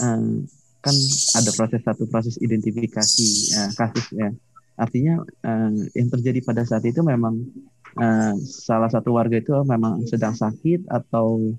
um, 0.00 0.44
kan 0.84 0.96
ada 1.40 1.50
proses 1.56 1.80
satu 1.80 2.04
proses 2.08 2.36
identifikasi 2.40 3.28
uh, 3.60 3.70
kasus 3.72 4.06
ya. 4.12 4.28
Artinya 4.74 5.22
uh, 5.22 5.72
yang 5.94 6.08
terjadi 6.10 6.42
pada 6.44 6.66
saat 6.66 6.84
itu 6.84 7.00
memang 7.00 7.40
salah 8.42 8.90
satu 8.90 9.14
warga 9.14 9.38
itu 9.38 9.54
memang 9.62 10.02
sedang 10.10 10.34
sakit 10.34 10.90
atau 10.90 11.54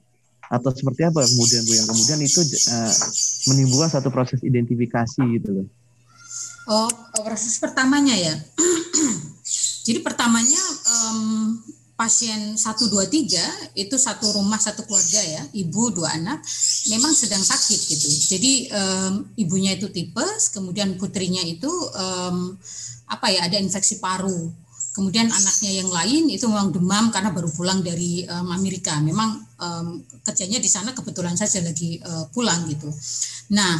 atau 0.51 0.69
seperti 0.75 1.07
apa 1.07 1.25
kemudian 1.25 1.63
Bu 1.65 1.73
yang 1.73 1.87
kemudian 1.89 2.19
itu 2.21 2.43
uh, 2.69 2.93
menimbulkan 3.49 3.89
satu 3.89 4.11
proses 4.13 4.43
identifikasi 4.43 5.21
gitu 5.39 5.49
loh. 5.63 5.67
Oh, 6.65 6.89
proses 7.21 7.61
pertamanya 7.61 8.13
ya. 8.13 8.33
Jadi 9.85 10.01
pertamanya 10.01 10.61
um, 10.89 11.61
pasien 11.95 12.59
123 12.59 13.79
itu 13.79 13.95
satu 13.95 14.35
rumah 14.35 14.59
satu 14.59 14.83
keluarga 14.83 15.23
ya, 15.23 15.41
ibu 15.55 15.95
dua 15.95 16.11
anak 16.11 16.43
memang 16.91 17.15
sedang 17.15 17.39
sakit 17.39 17.79
gitu. 17.87 18.07
Jadi 18.35 18.53
um, 18.75 19.13
ibunya 19.39 19.79
itu 19.79 19.87
tipes, 19.87 20.51
kemudian 20.51 20.99
putrinya 20.99 21.39
itu 21.39 21.71
um, 21.95 22.59
apa 23.07 23.31
ya 23.31 23.47
ada 23.47 23.55
infeksi 23.55 24.03
paru. 24.03 24.51
Kemudian 24.95 25.27
anaknya 25.27 25.83
yang 25.83 25.91
lain 25.91 26.31
itu 26.31 26.47
memang 26.47 26.71
demam 26.71 27.11
karena 27.11 27.31
baru 27.31 27.51
pulang 27.51 27.83
dari 27.83 28.23
um, 28.27 28.47
Amerika. 28.51 28.95
Memang 28.99 29.43
um, 29.59 29.87
kerjanya 30.23 30.59
di 30.59 30.71
sana 30.71 30.95
kebetulan 30.95 31.35
saja 31.35 31.59
lagi 31.63 31.99
uh, 31.99 32.27
pulang 32.31 32.63
gitu. 32.71 32.87
Nah, 33.51 33.75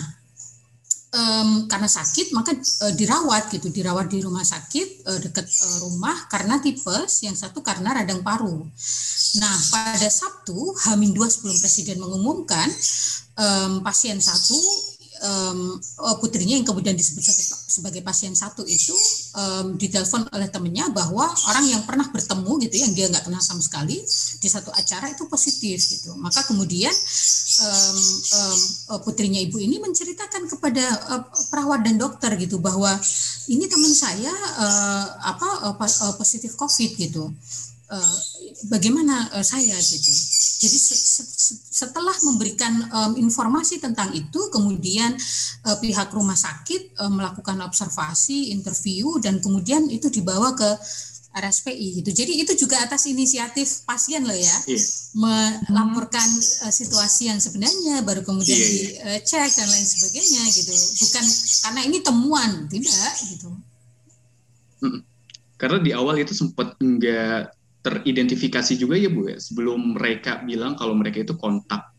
um, 1.16 1.50
karena 1.72 1.88
sakit 1.88 2.36
maka 2.36 2.52
uh, 2.52 2.94
dirawat 2.94 3.48
gitu. 3.50 3.72
Dirawat 3.72 4.12
di 4.12 4.20
rumah 4.20 4.44
sakit 4.44 5.08
uh, 5.08 5.20
dekat 5.24 5.48
uh, 5.48 5.78
rumah 5.88 6.28
karena 6.28 6.60
tipes 6.60 7.24
yang 7.24 7.34
satu 7.34 7.64
karena 7.64 7.96
radang 7.96 8.20
paru. 8.20 8.68
Nah 9.40 9.56
pada 9.72 10.10
Sabtu 10.12 10.76
Hamin 10.86 11.16
dua 11.16 11.32
sebelum 11.32 11.56
presiden 11.58 12.04
mengumumkan 12.04 12.68
um, 13.40 13.80
pasien 13.82 14.20
satu 14.20 14.60
um, 15.26 15.60
putrinya 16.22 16.56
yang 16.56 16.68
kemudian 16.68 16.94
disebut 16.94 17.26
sebagai 17.66 18.06
pasien 18.06 18.38
satu 18.38 18.62
itu 18.64 18.94
um, 19.34 19.74
ditelepon 19.76 20.30
oleh 20.30 20.48
temennya 20.54 20.88
bahwa 20.94 21.26
orang 21.50 21.66
yang 21.66 21.82
pernah 21.84 22.06
bertemu 22.14 22.52
gitu 22.70 22.76
yang 22.80 22.92
dia 22.94 23.06
nggak 23.10 23.26
kenal 23.26 23.42
sama 23.42 23.62
sekali 23.66 24.00
di 24.40 24.48
satu 24.48 24.70
acara 24.72 25.12
itu 25.12 25.26
positif 25.26 25.82
gitu. 25.90 26.14
Maka 26.16 26.46
kemudian 26.46 26.94
um, 27.66 27.98
um, 28.38 28.60
putrinya 29.02 29.42
ibu 29.42 29.58
ini 29.58 29.82
menceritakan 29.82 30.48
kepada 30.48 30.86
uh, 31.12 31.24
perawat 31.50 31.82
dan 31.84 31.98
dokter 31.98 32.32
gitu 32.38 32.62
bahwa 32.62 32.94
ini 33.50 33.66
teman 33.70 33.94
saya 33.94 34.34
uh, 34.62 35.06
apa 35.36 35.50
uh, 35.70 36.14
positif 36.18 36.58
covid 36.58 36.98
gitu 36.98 37.30
uh, 37.92 38.18
bagaimana 38.72 39.30
uh, 39.36 39.46
saya 39.46 39.76
gitu 39.78 40.12
jadi 40.56 40.78
setelah 41.76 42.16
memberikan 42.24 42.74
um, 42.90 43.12
informasi 43.20 43.84
tentang 43.84 44.16
itu, 44.16 44.40
kemudian 44.50 45.14
uh, 45.68 45.78
pihak 45.84 46.10
rumah 46.16 46.38
sakit 46.40 46.96
uh, 46.96 47.12
melakukan 47.12 47.60
observasi, 47.62 48.56
interview, 48.56 49.20
dan 49.20 49.44
kemudian 49.44 49.86
itu 49.92 50.08
dibawa 50.08 50.56
ke 50.56 50.70
RSPI 51.36 52.00
gitu. 52.00 52.16
Jadi 52.16 52.34
itu 52.40 52.56
juga 52.56 52.80
atas 52.80 53.12
inisiatif 53.12 53.84
pasien 53.84 54.24
loh 54.24 54.34
ya, 54.34 54.58
yeah. 54.72 55.60
melaporkan 55.68 56.24
uh, 56.64 56.72
situasi 56.72 57.28
yang 57.28 57.44
sebenarnya, 57.44 58.00
baru 58.08 58.24
kemudian 58.24 58.56
yeah, 58.56 59.20
yeah. 59.20 59.20
dicek 59.20 59.52
dan 59.60 59.68
lain 59.68 59.86
sebagainya 59.86 60.44
gitu. 60.56 60.72
Bukan 61.04 61.26
karena 61.68 61.82
ini 61.84 61.98
temuan, 62.00 62.52
tidak 62.72 63.12
gitu. 63.28 63.50
Karena 65.60 65.78
di 65.84 65.92
awal 65.92 66.24
itu 66.24 66.32
sempat 66.32 66.80
enggak 66.80 67.52
teridentifikasi 67.86 68.74
juga 68.82 68.98
ya 68.98 69.14
Bu 69.14 69.30
ya 69.30 69.38
sebelum 69.38 69.94
mereka 69.94 70.42
bilang 70.42 70.74
kalau 70.74 70.98
mereka 70.98 71.22
itu 71.22 71.38
kontak 71.38 71.94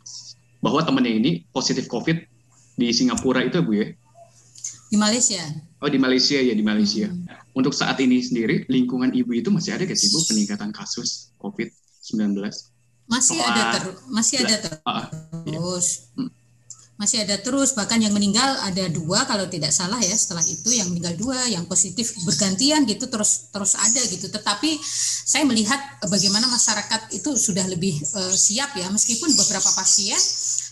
bahwa 0.59 0.83
temannya 0.83 1.23
ini 1.23 1.31
positif 1.55 1.87
COVID 1.87 2.19
di 2.75 2.91
Singapura 2.91 3.47
itu 3.47 3.63
Bu 3.63 3.79
ya? 3.79 3.87
Di 4.91 4.99
Malaysia. 4.99 5.43
Oh 5.79 5.87
di 5.87 6.03
Malaysia 6.03 6.43
ya 6.43 6.51
di 6.51 6.65
Malaysia. 6.67 7.07
Hmm. 7.07 7.31
Untuk 7.55 7.71
saat 7.71 8.03
ini 8.03 8.19
sendiri 8.19 8.67
lingkungan 8.67 9.15
ibu 9.15 9.31
itu 9.31 9.55
masih 9.55 9.79
ada 9.79 9.87
gak 9.87 9.95
sih 9.95 10.11
Bu 10.11 10.27
peningkatan 10.27 10.75
kasus 10.75 11.31
COVID-19? 11.39 12.35
Masih 13.07 13.39
ada 13.39 13.79
terus, 13.79 14.03
masih 14.11 14.37
ada 14.43 14.57
terus. 14.59 14.83
Uh, 14.83 15.07
iya. 15.47 15.59
Masih 16.97 17.21
ada 17.29 17.37
terus 17.37 17.77
bahkan 17.77 18.01
yang 18.01 18.17
meninggal 18.17 18.57
ada 18.65 18.89
dua 18.89 19.29
kalau 19.29 19.45
tidak 19.53 19.69
salah 19.69 20.01
ya 20.01 20.17
setelah 20.17 20.41
itu 20.49 20.73
yang 20.73 20.89
meninggal 20.89 21.13
dua 21.21 21.37
yang 21.53 21.69
positif 21.69 22.17
bergantian 22.25 22.89
gitu 22.89 23.05
terus 23.13 23.53
terus 23.53 23.77
ada 23.77 24.01
gitu. 24.09 24.33
Tetapi 24.33 24.81
saya 25.29 25.45
melihat 25.45 25.77
bagaimana 26.09 26.49
masyarakat 26.49 27.13
itu 27.13 27.37
sudah 27.37 27.69
lebih 27.69 28.01
uh, 28.17 28.33
siap 28.33 28.73
ya. 28.81 28.89
Meskipun 28.89 29.29
beberapa 29.37 29.69
pasien 29.77 30.17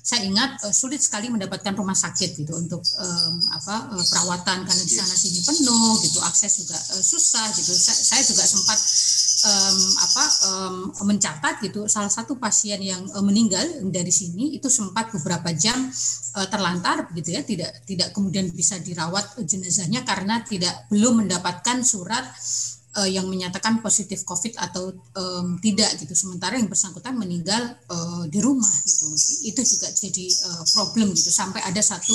saya 0.05 0.21
ingat 0.29 0.61
uh, 0.65 0.73
sulit 0.73 1.01
sekali 1.01 1.33
mendapatkan 1.33 1.73
rumah 1.73 1.97
sakit 1.97 2.37
gitu 2.37 2.53
untuk 2.57 2.85
um, 3.01 3.35
apa 3.57 3.89
uh, 3.93 4.05
perawatan 4.05 4.65
karena 4.69 4.83
di 4.85 4.95
sana 4.97 5.17
sini 5.17 5.41
penuh 5.41 5.97
gitu 6.05 6.21
akses 6.21 6.61
juga 6.61 6.77
uh, 6.77 7.01
susah 7.01 7.49
gitu. 7.57 7.73
Saya, 7.73 8.01
saya 8.01 8.23
juga 8.25 8.45
sempat 8.45 8.77
um, 9.45 9.79
apa 10.01 10.25
um, 10.49 10.77
mencatat 11.05 11.61
gitu 11.61 11.87
salah 11.87 12.11
satu 12.11 12.41
pasien 12.41 12.81
yang 12.81 13.05
uh, 13.13 13.21
meninggal 13.21 13.65
dari 13.93 14.11
sini 14.11 14.57
itu 14.57 14.73
sempat 14.73 15.13
beberapa 15.13 15.53
jam 15.53 15.77
uh, 16.35 16.49
terlantar 16.49 17.13
begitu 17.13 17.37
ya 17.37 17.43
tidak 17.45 17.71
tidak 17.85 18.09
kemudian 18.17 18.49
bisa 18.51 18.81
dirawat 18.81 19.37
jenazahnya 19.45 20.03
karena 20.03 20.41
tidak 20.43 20.89
belum 20.89 21.25
mendapatkan 21.25 21.85
surat 21.85 22.25
uh, 22.97 23.09
yang 23.11 23.27
menyatakan 23.27 23.83
positif 23.83 24.23
COVID 24.23 24.57
atau 24.59 24.95
um, 25.19 25.59
tidak 25.59 25.99
gitu. 25.99 26.15
Sementara 26.15 26.57
yang 26.57 26.71
bersangkutan 26.71 27.19
meninggal 27.19 27.75
uh, 27.91 28.25
di 28.31 28.39
rumah 28.39 28.71
gitu. 28.87 29.11
Itu 29.45 29.61
juga 29.67 29.91
jadi 29.91 30.27
uh, 30.49 30.65
problem 30.73 31.13
gitu. 31.13 31.31
Sampai 31.31 31.61
ada 31.63 31.83
satu 31.83 32.15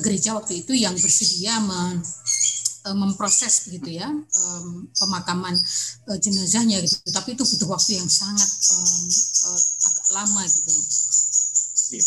gereja 0.00 0.34
waktu 0.34 0.64
itu 0.64 0.72
yang 0.74 0.96
bersedia 0.96 1.60
men 1.60 2.00
uh, 2.84 2.96
memproses 2.96 3.64
begitu 3.66 3.98
ya 4.00 4.08
um, 4.12 4.86
pemakaman 4.92 5.56
uh, 6.08 6.18
jenazahnya 6.20 6.80
gitu. 6.84 7.00
Tapi 7.10 7.34
itu 7.34 7.44
butuh 7.44 7.68
waktu 7.72 7.98
yang 7.98 8.08
sangat 8.08 8.50
um, 8.76 9.04
uh, 9.50 9.60
agak 9.88 10.06
lama 10.12 10.42
gitu. 10.46 10.72
Iya. 11.94 12.04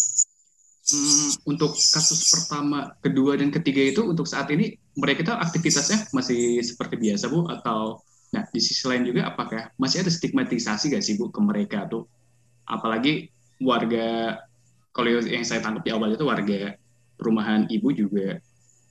hmm, 0.87 1.29
untuk 1.51 1.75
kasus 1.75 2.31
pertama 2.31 2.95
kedua 3.03 3.37
dan 3.37 3.51
ketiga 3.53 3.83
itu 3.93 4.01
untuk 4.07 4.25
saat 4.25 4.47
ini 4.49 4.79
mereka 4.97 5.37
aktivitasnya 5.37 6.09
masih 6.15 6.63
seperti 6.63 6.95
biasa 6.97 7.29
bu? 7.29 7.45
Atau 7.51 8.01
nah 8.27 8.43
di 8.51 8.59
sisi 8.59 8.83
lain 8.87 9.07
juga 9.07 9.31
apakah 9.31 9.71
masih 9.79 10.03
ada 10.03 10.11
stigmatisasi 10.11 10.91
gak 10.91 11.03
sih 11.03 11.15
bu 11.19 11.29
ke 11.29 11.39
mereka 11.43 11.85
tuh? 11.91 12.07
Apalagi 12.67 13.31
warga 13.63 14.37
kalau 14.91 15.13
yang 15.21 15.45
saya 15.45 15.61
tangkap 15.61 15.85
di 15.85 15.91
awal 15.93 16.17
itu 16.17 16.25
warga 16.25 16.73
perumahan 17.17 17.69
ibu 17.69 17.93
juga 17.93 18.41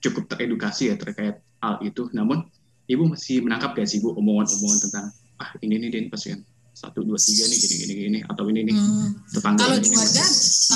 cukup 0.03 0.29
teredukasi 0.31 0.93
ya 0.93 0.97
terkait 0.99 1.41
hal 1.63 1.75
itu. 1.83 2.09
Namun 2.13 2.47
ibu 2.87 3.09
masih 3.11 3.43
menangkap 3.43 3.75
gak 3.75 3.89
sih 3.89 3.99
bu 3.99 4.15
omongan-omongan 4.15 4.79
tentang 4.89 5.07
ah 5.37 5.51
ini 5.61 5.77
nih 5.77 5.89
den 5.93 6.07
pasien 6.09 6.41
satu 6.77 7.01
dua 7.05 7.17
tiga 7.17 7.49
nih 7.49 7.57
gini 7.57 7.75
gini 7.81 7.95
gini 7.97 8.19
atau 8.29 8.45
ini 8.53 8.69
nih 8.69 8.77
hmm. 8.77 9.33
tetangga 9.33 9.65
kalau 9.65 9.79
di 9.81 9.91
warga 9.97 10.25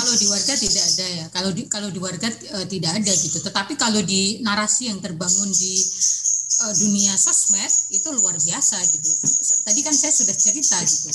kalau 0.01 0.13
di 0.17 0.27
warga 0.27 0.53
tidak 0.57 0.83
ada 0.83 1.05
ya. 1.07 1.25
Kalau 1.29 1.51
di 1.53 1.61
kalau 1.69 1.89
di 1.93 1.99
warga 2.01 2.27
uh, 2.57 2.65
tidak 2.65 2.91
ada 2.97 3.13
gitu. 3.13 3.37
Tetapi 3.37 3.73
kalau 3.77 4.01
di 4.01 4.41
narasi 4.41 4.89
yang 4.89 4.97
terbangun 4.97 5.49
di 5.53 5.73
uh, 6.65 6.73
dunia 6.73 7.13
sosmed 7.19 7.69
itu 7.93 8.07
luar 8.09 8.33
biasa 8.33 8.81
gitu. 8.91 9.09
Tadi 9.61 9.79
kan 9.85 9.93
saya 9.93 10.13
sudah 10.15 10.33
cerita 10.33 10.77
gitu 10.81 11.11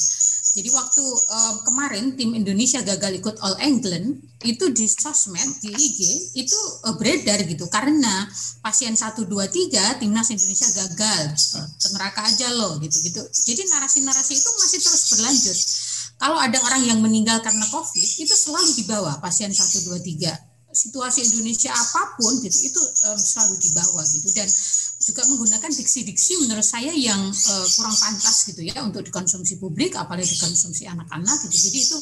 jadi 0.57 0.73
waktu 0.73 1.05
um, 1.05 1.55
kemarin 1.69 2.17
tim 2.17 2.33
Indonesia 2.33 2.81
gagal 2.81 3.21
ikut 3.21 3.37
All 3.45 3.61
England 3.61 4.25
itu 4.41 4.73
di 4.73 4.89
sosmed 4.89 5.61
di 5.61 5.69
IG 5.69 6.01
itu 6.33 6.57
uh, 6.89 6.97
beredar 6.97 7.45
gitu 7.45 7.69
karena 7.69 8.25
pasien 8.65 8.97
1 8.97 9.05
2 9.21 9.29
3 9.29 10.01
timnas 10.01 10.33
Indonesia 10.33 10.65
gagal 10.73 11.23
ke 11.77 11.89
neraka 11.93 12.25
aja 12.25 12.49
loh 12.57 12.81
gitu 12.81 12.97
gitu. 13.05 13.21
Jadi 13.53 13.69
narasi-narasi 13.69 14.33
itu 14.33 14.49
masih 14.57 14.81
terus 14.81 15.03
berlanjut. 15.13 15.59
Kalau 16.17 16.41
ada 16.41 16.57
orang 16.65 16.89
yang 16.89 17.05
meninggal 17.05 17.45
karena 17.45 17.69
Covid 17.69 18.09
itu 18.17 18.33
selalu 18.33 18.81
dibawa 18.81 19.21
pasien 19.21 19.53
1 19.53 19.61
2 19.61 19.93
3 19.93 20.57
situasi 20.77 21.25
Indonesia 21.33 21.73
apa 21.73 22.21
pun 22.21 22.37
gitu 22.45 22.69
itu 22.69 22.81
um, 23.09 23.17
selalu 23.17 23.57
dibawa 23.65 24.05
gitu 24.13 24.29
dan 24.37 24.45
juga 25.07 25.23
menggunakan 25.31 25.71
diksi-diksi 25.71 26.43
menurut 26.43 26.67
saya 26.67 26.91
yang 26.91 27.31
uh, 27.31 27.67
kurang 27.79 27.95
pantas 27.95 28.43
gitu 28.51 28.67
ya 28.67 28.83
untuk 28.83 29.07
dikonsumsi 29.07 29.63
publik 29.63 29.95
apalagi 29.95 30.35
dikonsumsi 30.35 30.91
anak-anak 30.91 31.47
gitu. 31.47 31.71
Jadi 31.71 31.79
itu 31.79 31.99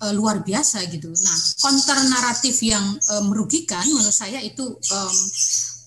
uh, 0.00 0.12
luar 0.16 0.40
biasa 0.40 0.80
gitu. 0.88 1.12
Nah 1.12 1.38
counter 1.60 1.98
naratif 2.08 2.56
yang 2.64 2.96
uh, 3.12 3.24
merugikan 3.28 3.84
menurut 3.84 4.16
saya 4.16 4.40
itu 4.40 4.64
um, 4.64 5.16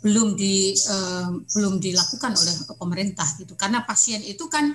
belum 0.05 0.37
di 0.37 0.77
uh, 0.85 1.33
belum 1.57 1.81
dilakukan 1.81 2.37
oleh 2.37 2.53
pemerintah 2.77 3.25
gitu. 3.41 3.57
Karena 3.57 3.81
pasien 3.81 4.21
itu 4.21 4.45
kan 4.45 4.69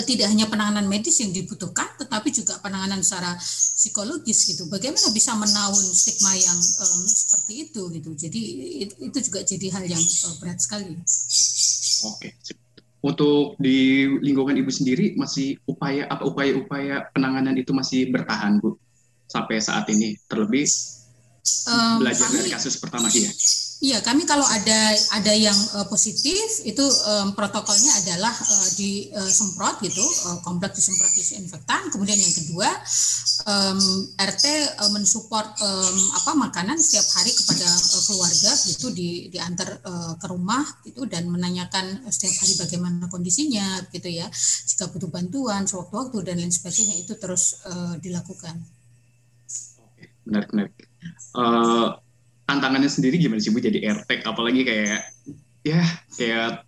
tidak 0.00 0.32
hanya 0.32 0.48
penanganan 0.48 0.88
medis 0.88 1.20
yang 1.20 1.36
dibutuhkan, 1.36 1.84
tetapi 2.00 2.32
juga 2.32 2.56
penanganan 2.64 3.04
secara 3.04 3.36
psikologis 3.36 4.48
gitu. 4.48 4.64
Bagaimana 4.72 5.12
bisa 5.12 5.36
menaun 5.36 5.84
stigma 5.92 6.32
yang 6.32 6.56
um, 6.56 7.04
seperti 7.04 7.68
itu 7.68 7.82
gitu. 7.92 8.10
Jadi 8.16 8.40
itu 8.88 9.18
juga 9.20 9.44
jadi 9.44 9.66
hal 9.68 9.84
yang 9.84 10.00
uh, 10.00 10.34
berat 10.40 10.58
sekali. 10.64 10.96
Oke. 12.08 12.40
Untuk 13.02 13.58
di 13.60 14.06
lingkungan 14.22 14.56
ibu 14.56 14.70
sendiri 14.70 15.12
masih 15.18 15.58
upaya 15.66 16.08
apa 16.08 16.22
upaya-upaya 16.24 17.12
penanganan 17.12 17.58
itu 17.58 17.74
masih 17.74 18.08
bertahan 18.08 18.62
bu 18.62 18.78
sampai 19.26 19.58
saat 19.58 19.90
ini 19.90 20.16
terlebih 20.30 20.68
um, 21.66 21.98
belajar 22.00 22.30
kami, 22.30 22.36
dari 22.38 22.50
kasus 22.54 22.78
pertama 22.78 23.10
ya. 23.10 23.28
Iya, 23.82 23.98
kami 23.98 24.22
kalau 24.30 24.46
ada 24.46 24.94
ada 25.18 25.34
yang 25.34 25.58
uh, 25.74 25.82
positif 25.90 26.62
itu 26.62 26.86
um, 26.86 27.34
protokolnya 27.34 27.90
adalah 27.98 28.30
uh, 28.30 28.68
disemprot 28.78 29.82
gitu, 29.82 30.06
uh, 30.30 30.38
kompleks 30.46 30.78
disemprot 30.78 31.10
disinfektan. 31.10 31.90
Kemudian 31.90 32.14
yang 32.14 32.30
kedua 32.30 32.70
um, 33.42 33.82
RT 34.22 34.44
uh, 34.78 34.90
mensupport 34.94 35.50
um, 35.58 35.98
apa 36.14 36.30
makanan 36.30 36.78
setiap 36.78 37.10
hari 37.10 37.34
kepada 37.34 37.66
uh, 37.66 38.02
keluarga 38.06 38.50
gitu 38.70 38.94
di 38.94 39.26
diantar 39.34 39.74
uh, 39.82 40.14
ke 40.14 40.30
rumah 40.30 40.62
gitu 40.86 41.02
dan 41.10 41.26
menanyakan 41.26 42.06
setiap 42.06 42.38
hari 42.38 42.54
bagaimana 42.62 43.10
kondisinya 43.10 43.82
gitu 43.90 44.06
ya. 44.06 44.30
Jika 44.62 44.94
butuh 44.94 45.10
bantuan 45.10 45.66
sewaktu-waktu 45.66 46.22
dan 46.22 46.38
lain 46.38 46.54
sebagainya 46.54 47.02
itu 47.02 47.18
terus 47.18 47.58
uh, 47.66 47.98
dilakukan. 47.98 48.62
Menarik 50.22 50.54
menarik. 50.54 50.74
Uh, 51.34 51.98
tantangannya 52.46 52.90
sendiri 52.90 53.18
gimana 53.18 53.40
sih 53.40 53.54
Bu 53.54 53.62
jadi 53.62 53.78
RT 54.02 54.26
apalagi 54.26 54.62
kayak 54.66 55.00
ya 55.62 55.82
kayak 56.18 56.66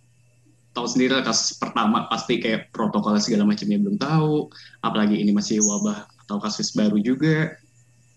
tahu 0.75 0.87
sendiri 0.91 1.23
kasus 1.23 1.55
pertama 1.55 2.07
pasti 2.11 2.43
kayak 2.43 2.71
protokol 2.75 3.15
segala 3.23 3.47
macamnya 3.47 3.79
belum 3.79 3.95
tahu 3.95 4.51
apalagi 4.83 5.23
ini 5.23 5.31
masih 5.31 5.63
wabah 5.63 6.07
atau 6.25 6.41
kasus 6.41 6.73
baru 6.73 6.97
juga. 6.99 7.53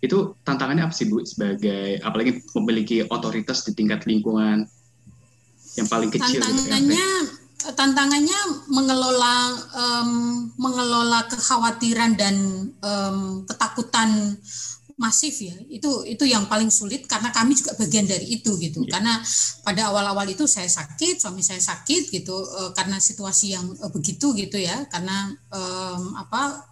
Itu 0.00 0.38
tantangannya 0.42 0.88
apa 0.88 0.94
sih 0.94 1.10
Bu 1.10 1.22
sebagai 1.22 2.00
apalagi 2.00 2.42
memiliki 2.56 3.04
otoritas 3.04 3.66
di 3.68 3.76
tingkat 3.76 4.06
lingkungan 4.08 4.64
yang 5.76 5.86
paling 5.86 6.10
kecil 6.10 6.42
tantangannya 6.42 7.08
gitu, 7.22 7.70
tantangannya 7.74 8.40
mengelola 8.70 9.34
um, 9.74 10.10
mengelola 10.58 11.26
kekhawatiran 11.26 12.14
dan 12.14 12.34
um, 12.82 13.42
ketakutan 13.46 14.38
masif 14.98 15.38
ya. 15.40 15.54
Itu 15.70 16.02
itu 16.04 16.26
yang 16.26 16.50
paling 16.50 16.68
sulit 16.68 17.06
karena 17.06 17.30
kami 17.30 17.54
juga 17.54 17.78
bagian 17.78 18.04
dari 18.04 18.26
itu 18.34 18.58
gitu. 18.58 18.82
Yeah. 18.84 18.98
karena 18.98 19.14
pada 19.62 19.94
awal-awal 19.94 20.26
itu 20.26 20.44
saya 20.50 20.66
sakit 20.66 21.22
suami 21.22 21.40
saya 21.40 21.62
sakit 21.62 22.10
gitu 22.10 22.34
uh, 22.34 22.74
karena 22.74 22.98
situasi 22.98 23.54
yang 23.54 23.64
uh, 23.78 23.90
begitu 23.94 24.34
gitu 24.34 24.58
ya. 24.58 24.84
Karena 24.90 25.30
um, 25.54 26.18
apa 26.18 26.66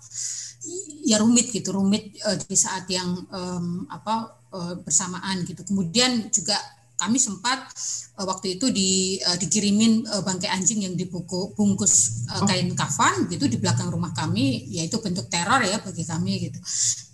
ya 1.07 1.23
rumit 1.23 1.55
gitu 1.55 1.71
rumit 1.71 2.19
uh, 2.27 2.35
di 2.35 2.59
saat 2.59 2.91
yang 2.91 3.15
um, 3.31 3.87
apa 3.87 4.43
uh, 4.51 4.75
bersamaan 4.83 5.47
gitu. 5.47 5.63
Kemudian 5.63 6.29
juga 6.35 6.59
kami 6.97 7.21
sempat 7.21 7.69
uh, 8.17 8.25
waktu 8.25 8.57
itu 8.57 8.73
di, 8.73 9.21
uh, 9.21 9.37
dikirimin 9.37 10.09
uh, 10.09 10.25
bangkai 10.25 10.49
anjing 10.49 10.89
yang 10.89 10.95
dibungkus 10.97 12.27
uh, 12.33 12.43
kain 12.49 12.73
kafan 12.73 13.29
gitu 13.29 13.47
di 13.47 13.61
belakang 13.61 13.93
rumah 13.93 14.17
kami 14.17 14.65
yaitu 14.73 14.97
bentuk 15.05 15.29
teror 15.29 15.61
ya 15.61 15.77
bagi 15.81 16.05
kami 16.09 16.49
gitu. 16.49 16.59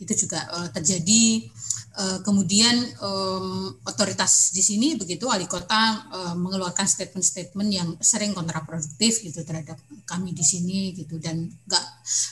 Itu 0.02 0.26
juga 0.26 0.46
uh, 0.54 0.68
terjadi 0.70 1.50
uh, 1.98 2.18
kemudian 2.22 2.78
um, 3.02 3.74
otoritas 3.84 4.54
di 4.54 4.62
sini 4.62 4.94
begitu 4.96 5.28
wali 5.28 5.44
kota 5.50 6.06
uh, 6.08 6.34
mengeluarkan 6.38 6.86
statement-statement 6.86 7.68
yang 7.68 7.88
sering 7.98 8.32
kontraproduktif 8.32 9.20
gitu 9.20 9.42
terhadap 9.42 9.76
kami 10.06 10.32
di 10.32 10.44
sini 10.46 10.94
gitu 10.96 11.18
dan 11.18 11.50
nggak 11.66 11.84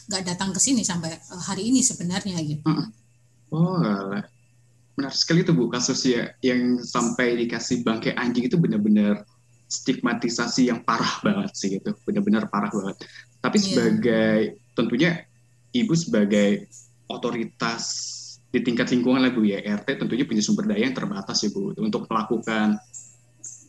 nggak 0.08 0.22
datang 0.22 0.50
ke 0.54 0.60
sini 0.62 0.86
sampai 0.86 1.12
uh, 1.12 1.42
hari 1.50 1.68
ini 1.68 1.82
sebenarnya 1.82 2.38
gitu. 2.40 2.70
Oh, 3.50 3.82
benar 4.94 5.12
sekali 5.14 5.46
tuh 5.46 5.54
Bu 5.56 5.70
kasus 5.70 6.02
ya 6.04 6.28
yang 6.44 6.80
sampai 6.82 7.38
dikasih 7.46 7.86
bangkai 7.86 8.12
anjing 8.18 8.50
itu 8.50 8.60
benar-benar 8.60 9.24
stigmatisasi 9.70 10.66
yang 10.66 10.82
parah 10.82 11.22
banget 11.22 11.54
sih 11.54 11.78
gitu, 11.78 11.94
benar-benar 12.02 12.50
parah 12.50 12.68
banget. 12.74 13.06
Tapi 13.38 13.56
yeah. 13.56 13.66
sebagai 13.70 14.38
tentunya 14.74 15.10
ibu 15.70 15.94
sebagai 15.94 16.66
otoritas 17.06 17.82
di 18.50 18.66
tingkat 18.66 18.90
lingkungan 18.90 19.22
lah 19.22 19.30
Bu 19.30 19.46
ya 19.46 19.62
RT 19.62 20.02
tentunya 20.02 20.26
punya 20.26 20.42
sumber 20.42 20.66
daya 20.66 20.90
yang 20.90 20.96
terbatas 20.96 21.38
ya 21.46 21.54
Bu 21.54 21.70
untuk 21.78 22.10
melakukan 22.10 22.74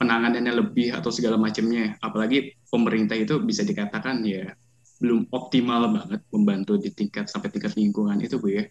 penanganannya 0.02 0.54
lebih 0.58 0.98
atau 0.98 1.14
segala 1.14 1.38
macamnya. 1.38 2.02
Apalagi 2.02 2.58
pemerintah 2.66 3.14
itu 3.14 3.38
bisa 3.46 3.62
dikatakan 3.62 4.26
ya 4.26 4.50
belum 4.98 5.30
optimal 5.34 5.86
banget 5.90 6.22
membantu 6.34 6.82
di 6.82 6.90
tingkat 6.94 7.30
sampai 7.30 7.54
tingkat 7.54 7.78
lingkungan 7.78 8.18
itu 8.26 8.42
Bu 8.42 8.58
ya. 8.58 8.66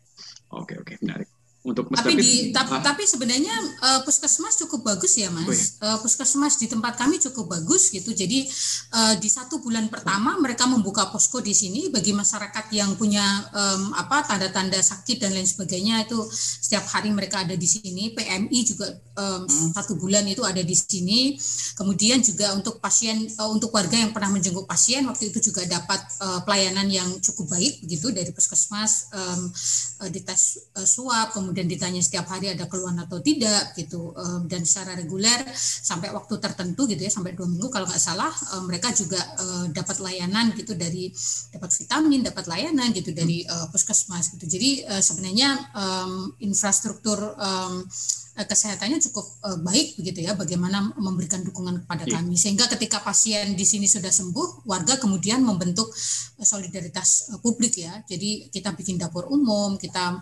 Oke 0.50 0.74
oke 0.82 0.98
menarik 0.98 1.39
untuk 1.60 1.92
tapi 1.92 2.16
di 2.16 2.56
tapi, 2.56 2.72
ah. 2.72 2.80
tapi 2.80 3.04
sebenarnya 3.04 3.52
uh, 3.84 4.00
puskesmas 4.08 4.56
cukup 4.64 4.80
bagus 4.96 5.20
ya 5.20 5.28
mas 5.28 5.44
oh, 5.44 5.52
iya. 5.52 5.66
uh, 5.92 5.98
puskesmas 6.00 6.56
di 6.56 6.72
tempat 6.72 6.96
kami 6.96 7.20
cukup 7.20 7.52
bagus 7.52 7.92
gitu 7.92 8.16
jadi 8.16 8.48
uh, 8.96 9.14
di 9.20 9.28
satu 9.28 9.60
bulan 9.60 9.92
pertama 9.92 10.40
mereka 10.40 10.64
membuka 10.64 11.12
posko 11.12 11.44
di 11.44 11.52
sini 11.52 11.92
bagi 11.92 12.16
masyarakat 12.16 12.64
yang 12.72 12.96
punya 12.96 13.44
um, 13.52 13.92
apa 13.92 14.24
tanda-tanda 14.24 14.80
sakit 14.80 15.20
dan 15.20 15.36
lain 15.36 15.44
sebagainya 15.44 16.08
itu 16.08 16.16
setiap 16.32 16.88
hari 16.96 17.12
mereka 17.12 17.44
ada 17.44 17.52
di 17.52 17.68
sini 17.68 18.16
PMI 18.16 18.58
juga 18.64 18.96
um, 19.20 19.44
hmm. 19.44 19.76
satu 19.76 20.00
bulan 20.00 20.24
itu 20.32 20.40
ada 20.40 20.64
di 20.64 20.72
sini 20.72 21.36
kemudian 21.76 22.24
juga 22.24 22.56
untuk 22.56 22.80
pasien 22.80 23.28
uh, 23.36 23.52
untuk 23.52 23.68
warga 23.76 24.00
yang 24.00 24.16
pernah 24.16 24.32
menjenguk 24.32 24.64
pasien 24.64 25.04
waktu 25.04 25.28
itu 25.28 25.52
juga 25.52 25.68
dapat 25.68 26.00
uh, 26.24 26.40
pelayanan 26.48 26.88
yang 26.88 27.08
cukup 27.20 27.52
baik 27.52 27.84
begitu 27.84 28.08
dari 28.16 28.32
puskesmas 28.32 29.12
um, 29.12 29.52
uh, 30.00 30.08
dites 30.08 30.72
uh, 30.72 30.88
swab 30.88 31.36
kemudian 31.36 31.49
kemudian 31.50 31.66
ditanya 31.66 31.98
setiap 31.98 32.30
hari 32.30 32.54
ada 32.54 32.70
keluhan 32.70 32.94
atau 33.02 33.18
tidak 33.18 33.74
gitu. 33.74 34.14
Dan 34.46 34.62
secara 34.62 34.94
reguler 34.94 35.50
sampai 35.58 36.14
waktu 36.14 36.38
tertentu 36.38 36.86
gitu 36.86 37.02
ya 37.02 37.10
sampai 37.10 37.34
dua 37.34 37.50
minggu 37.50 37.66
kalau 37.66 37.90
nggak 37.90 37.98
salah 37.98 38.30
mereka 38.62 38.94
juga 38.94 39.18
dapat 39.74 39.98
layanan 39.98 40.54
gitu 40.54 40.78
dari 40.78 41.10
dapat 41.50 41.74
vitamin 41.74 42.22
dapat 42.22 42.46
layanan 42.46 42.94
gitu 42.94 43.10
dari 43.10 43.42
puskesmas 43.74 44.38
gitu. 44.38 44.46
Jadi 44.46 44.86
sebenarnya 45.02 45.74
infrastruktur 46.38 47.34
Eh, 47.40 48.29
kesehatannya 48.44 48.98
cukup 49.10 49.26
uh, 49.44 49.58
baik 49.64 49.98
begitu 49.98 50.24
ya 50.24 50.36
bagaimana 50.36 50.92
memberikan 50.96 51.40
dukungan 51.40 51.84
kepada 51.84 52.04
yeah. 52.06 52.20
kami 52.20 52.34
sehingga 52.36 52.68
ketika 52.70 53.00
pasien 53.00 53.56
di 53.56 53.64
sini 53.64 53.88
sudah 53.88 54.12
sembuh 54.12 54.68
warga 54.68 54.96
kemudian 55.00 55.40
membentuk 55.42 55.90
uh, 55.90 56.46
solidaritas 56.46 57.34
uh, 57.34 57.38
publik 57.40 57.80
ya 57.80 58.04
jadi 58.06 58.52
kita 58.52 58.76
bikin 58.76 59.00
dapur 59.00 59.26
umum 59.28 59.80
kita 59.80 60.20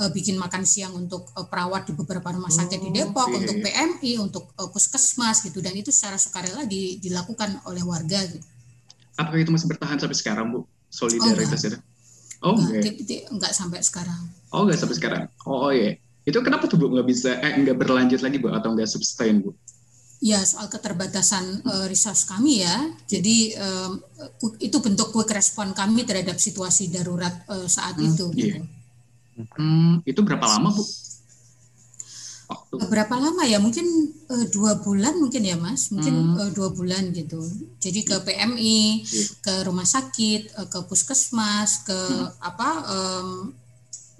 uh, 0.00 0.10
bikin 0.14 0.38
makan 0.40 0.62
siang 0.62 0.94
untuk 0.94 1.28
uh, 1.36 1.46
perawat 1.46 1.86
di 1.86 1.92
beberapa 1.94 2.32
rumah 2.32 2.50
sakit 2.50 2.78
oh, 2.80 2.84
di 2.86 2.90
Depok 2.90 3.28
okay. 3.28 3.38
untuk 3.42 3.56
PMI 3.62 4.12
untuk 4.22 4.44
uh, 4.56 4.68
puskesmas 4.70 5.42
gitu 5.44 5.58
dan 5.58 5.74
itu 5.74 5.90
secara 5.92 6.16
sukarela 6.16 6.64
di, 6.64 6.98
dilakukan 7.02 7.62
oleh 7.66 7.82
warga 7.82 8.22
gitu. 8.26 8.46
Apakah 9.18 9.38
itu 9.42 9.52
masih 9.52 9.68
bertahan 9.68 10.00
sampai 10.00 10.16
sekarang 10.16 10.46
Bu 10.54 10.64
solidaritas 10.88 11.60
oh, 11.60 11.68
itu? 11.68 11.78
Oh 12.40 12.56
enggak, 12.56 12.96
okay. 13.04 13.28
enggak 13.28 13.52
sampai 13.52 13.84
sekarang. 13.84 14.22
Oh 14.48 14.64
enggak 14.64 14.80
sampai 14.80 14.96
sekarang. 14.96 15.22
Oh, 15.44 15.68
oh 15.68 15.72
iya. 15.72 16.00
Itu 16.30 16.46
kenapa 16.46 16.70
tuh 16.70 16.78
Bu 16.78 16.94
nggak 16.94 17.08
bisa 17.10 17.34
eh 17.42 17.58
nggak 17.58 17.74
berlanjut 17.74 18.22
lagi 18.22 18.38
Bu 18.38 18.54
atau 18.54 18.70
nggak 18.70 18.86
sustain 18.86 19.42
Bu? 19.42 19.50
Ya 20.20 20.38
soal 20.44 20.68
keterbatasan 20.68 21.64
uh, 21.64 21.86
resource 21.88 22.28
kami 22.28 22.60
ya, 22.60 22.76
jadi 23.08 23.56
um, 23.56 24.04
itu 24.60 24.76
bentuk 24.84 25.16
quick 25.16 25.32
respon 25.32 25.72
kami 25.72 26.04
terhadap 26.04 26.36
situasi 26.36 26.92
darurat 26.92 27.40
uh, 27.48 27.64
saat 27.64 27.96
hmm, 27.96 28.04
itu. 28.04 28.26
Iya. 28.36 28.60
Gitu. 28.60 28.60
Hmm, 29.56 30.04
itu 30.04 30.20
berapa 30.20 30.44
lama 30.44 30.76
bu? 30.76 30.84
Waktu. 32.52 32.74
Berapa 32.84 33.16
lama 33.16 33.48
ya? 33.48 33.56
Mungkin 33.56 33.86
uh, 34.28 34.46
dua 34.52 34.76
bulan 34.84 35.16
mungkin 35.16 35.40
ya 35.40 35.56
mas, 35.56 35.88
mungkin 35.88 36.12
hmm. 36.12 36.36
uh, 36.36 36.50
dua 36.52 36.68
bulan 36.68 37.16
gitu. 37.16 37.40
Jadi 37.80 38.04
ke 38.04 38.20
PMI, 38.20 39.00
yeah. 39.00 39.28
ke 39.40 39.54
rumah 39.64 39.88
sakit, 39.88 40.52
uh, 40.60 40.68
ke 40.68 40.84
puskesmas, 40.84 41.88
ke 41.88 41.96
hmm. 41.96 42.28
apa 42.44 42.68
um, 42.92 43.28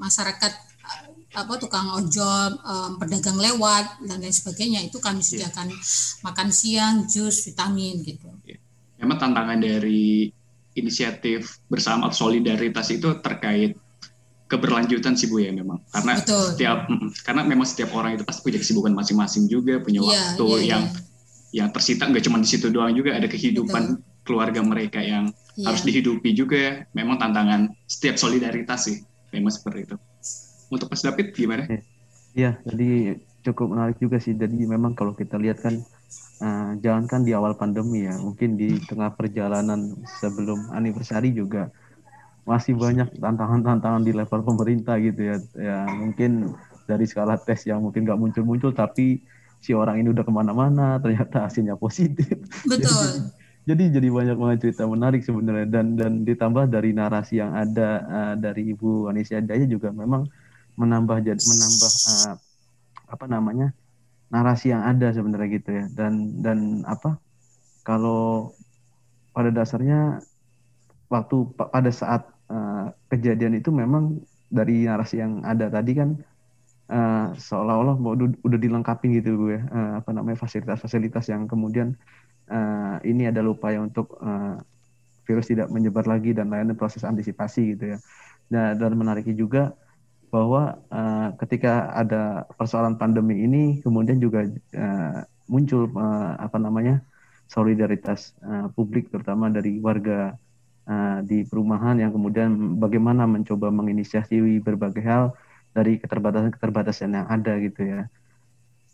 masyarakat 0.01 0.70
apa 1.31 1.63
tukang 1.63 1.95
ojol, 1.95 2.59
um, 2.67 2.99
pedagang 2.99 3.39
lewat 3.39 4.03
dan 4.03 4.19
lain 4.19 4.35
sebagainya 4.35 4.83
itu 4.83 4.99
kami 4.99 5.23
iya. 5.23 5.47
sediakan 5.47 5.71
yeah. 5.71 5.83
makan 6.27 6.49
siang, 6.51 6.95
jus, 7.07 7.47
vitamin 7.47 8.03
gitu. 8.03 8.27
Yeah. 8.43 8.59
Memang 8.99 9.23
tantangan 9.23 9.63
dari 9.63 10.35
inisiatif 10.75 11.63
bersama 11.71 12.11
solidaritas 12.11 12.91
itu 12.91 13.19
terkait 13.23 13.79
keberlanjutan 14.51 15.15
sih 15.15 15.31
Bu 15.31 15.39
ya 15.39 15.55
memang 15.55 15.79
karena 15.95 16.19
Betul. 16.19 16.47
setiap 16.55 16.79
karena 17.23 17.43
memang 17.47 17.67
setiap 17.67 17.95
orang 17.95 18.19
itu 18.19 18.27
pasti 18.27 18.43
punya 18.43 18.59
kesibukan 18.59 18.93
masing-masing 18.99 19.47
juga 19.47 19.79
punya 19.79 20.03
yeah, 20.03 20.11
waktu 20.11 20.47
yeah, 20.51 20.61
yang 20.67 20.83
yeah. 20.91 21.63
yang 21.63 21.69
tersita 21.71 22.11
nggak 22.11 22.27
cuma 22.27 22.43
di 22.43 22.51
situ 22.51 22.67
doang 22.67 22.91
juga 22.91 23.15
ada 23.15 23.31
kehidupan 23.31 23.83
Betul. 23.95 24.27
keluarga 24.27 24.61
mereka 24.67 24.99
yang 24.99 25.31
yeah. 25.55 25.71
harus 25.71 25.87
dihidupi 25.87 26.35
juga 26.35 26.83
memang 26.91 27.23
tantangan 27.23 27.71
setiap 27.87 28.19
solidaritas 28.19 28.91
sih 28.91 28.99
memang 29.31 29.55
seperti 29.55 29.87
itu 29.87 29.97
untuk 30.71 30.87
Mas 30.89 31.03
David 31.03 31.35
gimana? 31.35 31.67
Iya, 32.33 32.63
jadi 32.63 33.19
cukup 33.43 33.75
menarik 33.75 33.99
juga 33.99 34.23
sih. 34.23 34.39
Jadi 34.39 34.65
memang 34.65 34.95
kalau 34.95 35.13
kita 35.13 35.37
lihat 35.37 35.61
kan, 35.61 35.83
uh, 36.41 36.79
jangankan 36.79 37.27
di 37.27 37.35
awal 37.35 37.59
pandemi 37.59 38.07
ya, 38.07 38.15
mungkin 38.23 38.55
di 38.55 38.79
tengah 38.87 39.13
perjalanan 39.19 39.99
sebelum 40.23 40.71
anniversary 40.71 41.35
juga 41.35 41.75
masih 42.49 42.73
banyak 42.75 43.21
tantangan-tantangan 43.21 44.03
di 44.07 44.13
level 44.15 44.41
pemerintah 44.47 44.97
gitu 45.03 45.21
ya. 45.35 45.37
Ya 45.59 45.79
mungkin 45.91 46.55
dari 46.87 47.05
skala 47.07 47.39
tes 47.39 47.67
yang 47.67 47.83
mungkin 47.83 48.07
nggak 48.07 48.19
muncul-muncul, 48.19 48.71
tapi 48.71 49.21
si 49.61 49.77
orang 49.77 50.01
ini 50.01 50.15
udah 50.15 50.25
ke 50.25 50.33
mana-mana, 50.33 50.97
ternyata 51.03 51.51
hasilnya 51.51 51.77
positif. 51.77 52.39
Betul. 52.65 53.31
jadi 53.69 53.93
jadi 53.93 54.09
banyak 54.09 54.37
banget 54.41 54.59
cerita 54.67 54.89
menarik 54.89 55.21
sebenarnya 55.21 55.69
dan 55.69 55.95
dan 55.95 56.13
ditambah 56.25 56.73
dari 56.73 56.97
narasi 56.97 57.45
yang 57.45 57.53
ada 57.53 58.03
uh, 58.09 58.35
dari 58.35 58.73
Ibu 58.73 59.13
Anisia 59.13 59.39
Daya 59.45 59.69
juga 59.69 59.93
memang 59.93 60.25
menambah 60.81 61.21
menambah 61.21 61.93
uh, 62.09 62.35
apa 63.11 63.27
namanya 63.29 63.77
narasi 64.33 64.73
yang 64.73 64.87
ada 64.87 65.13
sebenarnya 65.13 65.49
gitu 65.61 65.71
ya 65.75 65.85
dan 65.93 66.41
dan 66.41 66.81
apa 66.89 67.21
kalau 67.85 68.55
pada 69.37 69.53
dasarnya 69.53 70.25
waktu 71.13 71.37
pada 71.59 71.91
saat 71.93 72.25
uh, 72.49 72.95
kejadian 73.13 73.61
itu 73.61 73.69
memang 73.69 74.25
dari 74.49 74.89
narasi 74.89 75.21
yang 75.21 75.45
ada 75.45 75.69
tadi 75.69 75.93
kan 75.93 76.17
uh, 76.89 77.35
seolah-olah 77.37 77.99
udah, 77.99 78.29
udah 78.41 78.59
dilengkapi 78.59 79.21
gitu 79.21 79.37
gue 79.37 79.59
ya 79.59 79.63
uh, 79.69 79.93
apa 80.01 80.11
namanya 80.15 80.39
fasilitas-fasilitas 80.41 81.29
yang 81.29 81.45
kemudian 81.45 81.99
uh, 82.51 82.97
ini 83.07 83.31
adalah 83.31 83.55
upaya 83.55 83.79
untuk 83.83 84.19
uh, 84.23 84.59
virus 85.31 85.47
tidak 85.47 85.71
menyebar 85.71 86.11
lagi 86.11 86.35
dan 86.35 86.51
lainnya 86.51 86.75
proses 86.75 87.07
antisipasi 87.07 87.79
gitu 87.79 87.95
ya. 87.95 87.99
Nah, 88.51 88.75
dan 88.75 88.99
menariknya 88.99 89.39
juga 89.39 89.63
bahwa 90.31 90.79
uh, 90.95 91.35
ketika 91.43 91.91
ada 91.91 92.47
persoalan 92.55 92.95
pandemi 92.95 93.43
ini 93.43 93.63
kemudian 93.83 94.23
juga 94.23 94.47
uh, 94.79 95.27
muncul 95.51 95.91
uh, 95.99 96.39
apa 96.39 96.57
namanya 96.63 97.03
solidaritas 97.51 98.39
uh, 98.47 98.71
publik 98.71 99.11
terutama 99.11 99.51
dari 99.51 99.83
warga 99.83 100.39
uh, 100.87 101.19
di 101.27 101.43
perumahan 101.43 101.99
yang 101.99 102.15
kemudian 102.15 102.79
bagaimana 102.79 103.27
mencoba 103.27 103.75
menginisiasi 103.75 104.63
berbagai 104.63 105.03
hal 105.03 105.35
dari 105.75 105.99
keterbatasan-keterbatasan 105.99 107.15
yang 107.15 107.27
ada 107.31 107.59
gitu 107.59 107.83
ya. 107.83 108.01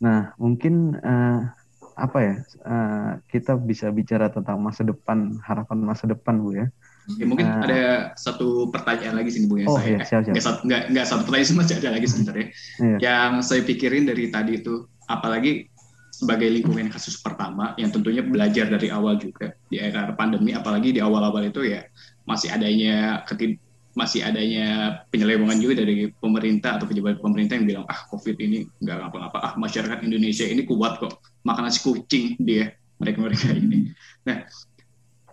Nah 0.01 0.33
mungkin 0.41 0.97
uh, 1.01 1.53
apa 1.97 2.19
ya 2.21 2.35
uh, 2.65 3.11
kita 3.29 3.57
bisa 3.57 3.89
bicara 3.89 4.29
tentang 4.29 4.61
masa 4.61 4.85
depan 4.85 5.37
harapan 5.41 5.79
masa 5.81 6.05
depan 6.05 6.37
bu 6.41 6.53
ya 6.53 6.67
Ya, 7.15 7.25
mungkin 7.25 7.47
uh, 7.47 7.63
ada 7.63 7.83
satu 8.19 8.67
pertanyaan 8.75 9.15
lagi 9.15 9.31
sini 9.31 9.47
Bu 9.47 9.63
ya 9.63 9.67
oh, 9.71 9.79
saya. 9.79 9.95
Iya, 9.95 9.99
siap, 10.03 10.21
siap. 10.27 10.33
Nggak, 10.35 10.45
satu, 10.45 10.61
nggak, 10.67 10.83
nggak 10.91 11.07
satu 11.07 11.23
pertanyaan 11.23 11.49
sih 11.49 11.57
masih 11.63 11.75
ada 11.79 11.89
lagi 11.95 12.07
sebenarnya. 12.11 12.47
Iya. 12.83 12.97
Yang 12.99 13.33
saya 13.47 13.63
pikirin 13.63 14.05
dari 14.11 14.25
tadi 14.35 14.53
itu, 14.59 14.75
apalagi 15.07 15.71
sebagai 16.17 16.49
lingkungan 16.49 16.89
kasus 16.89 17.21
pertama 17.21 17.77
yang 17.77 17.93
tentunya 17.93 18.25
belajar 18.25 18.73
dari 18.73 18.89
awal 18.89 19.21
juga 19.21 19.53
di 19.69 19.77
era 19.77 20.09
pandemi 20.17 20.57
apalagi 20.57 20.97
di 20.97 21.01
awal-awal 21.05 21.45
itu 21.45 21.61
ya 21.61 21.85
masih 22.25 22.49
adanya 22.57 23.21
ketid 23.29 23.61
masih 23.93 24.25
adanya 24.25 25.01
penyelewengan 25.13 25.61
juga 25.61 25.85
dari 25.85 26.09
pemerintah 26.17 26.81
atau 26.81 26.89
pejabat 26.89 27.21
pemerintah 27.21 27.61
yang 27.61 27.69
bilang 27.69 27.85
ah 27.89 28.09
covid 28.09 28.37
ini 28.41 28.65
nggak 28.81 29.13
apa-apa 29.13 29.39
ah 29.45 29.53
masyarakat 29.61 30.05
Indonesia 30.09 30.49
ini 30.49 30.65
kuat 30.65 31.01
kok 31.01 31.21
makan 31.45 31.69
nasi 31.69 31.85
kucing 31.85 32.37
dia 32.41 32.73
mereka 32.97 33.21
mereka 33.21 33.53
ini 33.53 33.93
nah 34.25 34.45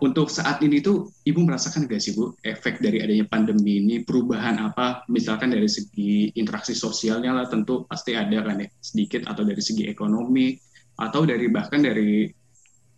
untuk 0.04 0.28
saat 0.28 0.60
ini 0.60 0.84
tuh 0.84 1.08
Ibu 1.24 1.48
merasakan 1.48 1.88
nggak 1.88 2.02
sih 2.04 2.12
Bu 2.12 2.36
efek 2.44 2.84
dari 2.84 3.00
adanya 3.00 3.24
pandemi 3.24 3.80
ini 3.80 4.04
perubahan 4.04 4.60
apa 4.60 5.08
misalkan 5.08 5.56
dari 5.56 5.72
segi 5.72 6.28
interaksi 6.36 6.76
sosialnya 6.76 7.32
lah 7.32 7.48
tentu 7.48 7.88
pasti 7.88 8.12
ada 8.12 8.44
kan 8.44 8.60
ya 8.60 8.68
sedikit 8.84 9.24
atau 9.24 9.48
dari 9.48 9.64
segi 9.64 9.88
ekonomi 9.88 10.60
atau 11.00 11.24
dari 11.24 11.48
bahkan 11.48 11.80
dari 11.80 12.28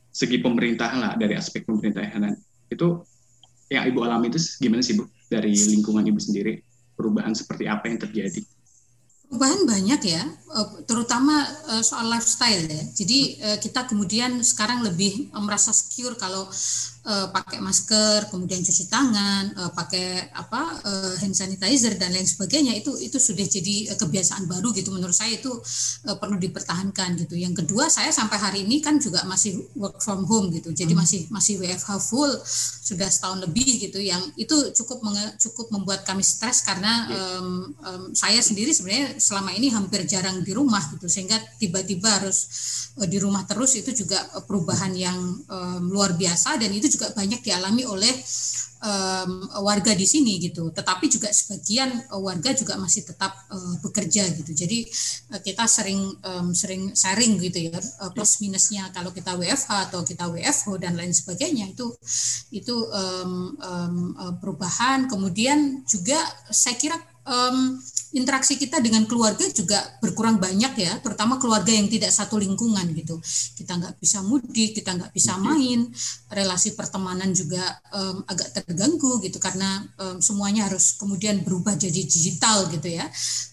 segi 0.09 0.41
pemerintahan 0.41 0.97
lah 0.97 1.13
dari 1.13 1.37
aspek 1.37 1.69
pemerintahan 1.69 2.33
itu 2.73 3.05
yang 3.69 3.85
Ibu 3.85 3.99
alami 4.01 4.33
itu 4.33 4.41
gimana 4.57 4.81
sih 4.81 4.97
Bu 4.97 5.05
dari 5.29 5.53
lingkungan 5.53 6.01
Ibu 6.09 6.17
sendiri 6.17 6.57
perubahan 6.97 7.35
seperti 7.35 7.67
apa 7.67 7.91
yang 7.91 7.99
terjadi? 8.01 8.41
Perubahan 9.25 9.67
banyak 9.67 10.01
ya, 10.05 10.23
eh, 10.31 10.67
terutama 10.87 11.43
eh, 11.75 11.83
soal 11.83 12.07
lifestyle 12.07 12.65
ya. 12.69 12.83
Jadi 12.95 13.19
eh, 13.41 13.57
kita 13.59 13.89
kemudian 13.89 14.39
sekarang 14.45 14.85
lebih 14.85 15.33
merasa 15.35 15.75
secure 15.75 16.15
kalau 16.15 16.47
uh, 17.05 17.27
pakai 17.29 17.61
masker, 17.61 18.33
kemudian 18.33 18.65
cuci 18.65 18.89
tangan, 18.89 19.53
uh, 19.55 19.71
pakai 19.71 20.33
apa 20.33 20.61
uh, 20.81 21.13
hand 21.21 21.37
sanitizer 21.37 21.95
dan 21.95 22.11
lain 22.11 22.25
sebagainya 22.25 22.73
itu 22.73 22.97
itu 22.99 23.21
sudah 23.21 23.45
jadi 23.45 23.93
uh, 23.93 23.97
kebiasaan 23.97 24.49
baru 24.49 24.73
gitu 24.73 24.89
menurut 24.89 25.13
saya 25.13 25.37
itu 25.37 25.53
uh, 26.09 26.17
perlu 26.17 26.41
dipertahankan 26.41 27.15
gitu. 27.21 27.37
Yang 27.37 27.65
kedua 27.65 27.87
saya 27.87 28.09
sampai 28.09 28.37
hari 28.41 28.59
ini 28.65 28.81
kan 28.81 28.97
juga 28.97 29.21
masih 29.29 29.69
work 29.77 30.01
from 30.01 30.25
home 30.25 30.49
gitu. 30.51 30.73
Jadi 30.73 30.97
hmm. 30.97 31.01
masih 31.01 31.21
masih 31.29 31.61
WFH 31.61 31.91
full 32.01 32.31
sudah 32.85 33.09
setahun 33.09 33.41
lebih 33.45 33.81
gitu 33.81 34.01
yang 34.01 34.21
itu 34.37 34.73
cukup 34.73 35.01
menge, 35.05 35.37
cukup 35.41 35.69
membuat 35.73 36.05
kami 36.05 36.21
stres 36.25 36.65
karena 36.65 37.09
um, 37.09 37.73
um, 37.81 38.03
saya 38.13 38.41
sendiri 38.41 38.73
sebenarnya 38.73 39.17
selama 39.21 39.53
ini 39.53 39.69
hampir 39.69 40.05
jarang 40.05 40.41
di 40.41 40.53
rumah 40.53 40.81
gitu 40.93 41.09
sehingga 41.09 41.37
tiba-tiba 41.57 42.21
harus 42.21 42.45
uh, 42.97 43.07
di 43.09 43.17
rumah 43.17 43.45
terus 43.45 43.77
itu 43.77 43.93
juga 43.93 44.21
perubahan 44.45 44.93
yang 44.93 45.17
um, 45.49 45.83
luar 45.89 46.13
biasa 46.13 46.57
dan 46.61 46.69
itu 46.73 46.94
juga 46.95 47.11
banyak 47.11 47.43
dialami 47.43 47.83
oleh 47.83 48.15
um, 48.85 49.31
warga 49.65 49.91
di 49.97 50.05
sini 50.05 50.37
gitu. 50.41 50.69
Tetapi 50.71 51.05
juga 51.09 51.29
sebagian 51.33 51.91
uh, 52.13 52.21
warga 52.21 52.53
juga 52.53 52.77
masih 52.77 53.05
tetap 53.07 53.33
uh, 53.49 53.75
bekerja 53.81 54.29
gitu. 54.35 54.51
Jadi 54.53 54.85
uh, 55.33 55.41
kita 55.41 55.65
sering 55.65 55.99
um, 56.21 56.53
sering 56.53 56.93
sharing 56.93 57.41
gitu 57.41 57.69
ya 57.69 57.77
plus 58.13 58.39
minusnya 58.39 58.89
kalau 58.93 59.11
kita 59.11 59.35
WFH 59.35 59.91
atau 59.91 60.01
kita 60.05 60.29
WFO 60.29 60.77
dan 60.79 60.95
lain 60.95 61.11
sebagainya 61.11 61.71
itu 61.73 61.91
itu 62.53 62.75
um, 62.93 63.57
um, 63.59 63.95
perubahan. 64.39 65.09
Kemudian 65.09 65.83
juga 65.89 66.17
saya 66.53 66.77
kira 66.77 66.97
um, 67.25 67.79
interaksi 68.15 68.55
kita 68.55 68.79
dengan 68.79 69.03
keluarga 69.03 69.43
juga 69.51 69.99
berkurang 69.99 70.39
banyak 70.39 70.73
ya, 70.79 70.93
terutama 71.03 71.35
keluarga 71.35 71.67
yang 71.67 71.91
tidak 71.91 72.15
satu 72.15 72.39
lingkungan 72.39 72.87
gitu. 72.95 73.19
Kita 73.59 73.75
nggak 73.75 73.99
bisa 73.99 74.23
mudik, 74.23 74.79
kita 74.79 74.95
nggak 74.95 75.11
bisa 75.11 75.35
main, 75.35 75.91
relasi 76.31 76.73
pertemanan 76.79 77.35
juga 77.35 77.61
um, 77.91 78.23
agak 78.23 78.55
terganggu 78.55 79.19
gitu 79.19 79.35
karena 79.37 79.83
um, 79.99 80.23
semuanya 80.23 80.71
harus 80.71 80.95
kemudian 80.95 81.43
berubah 81.43 81.75
jadi 81.75 82.01
digital 82.07 82.71
gitu 82.71 82.87
ya. 82.87 83.05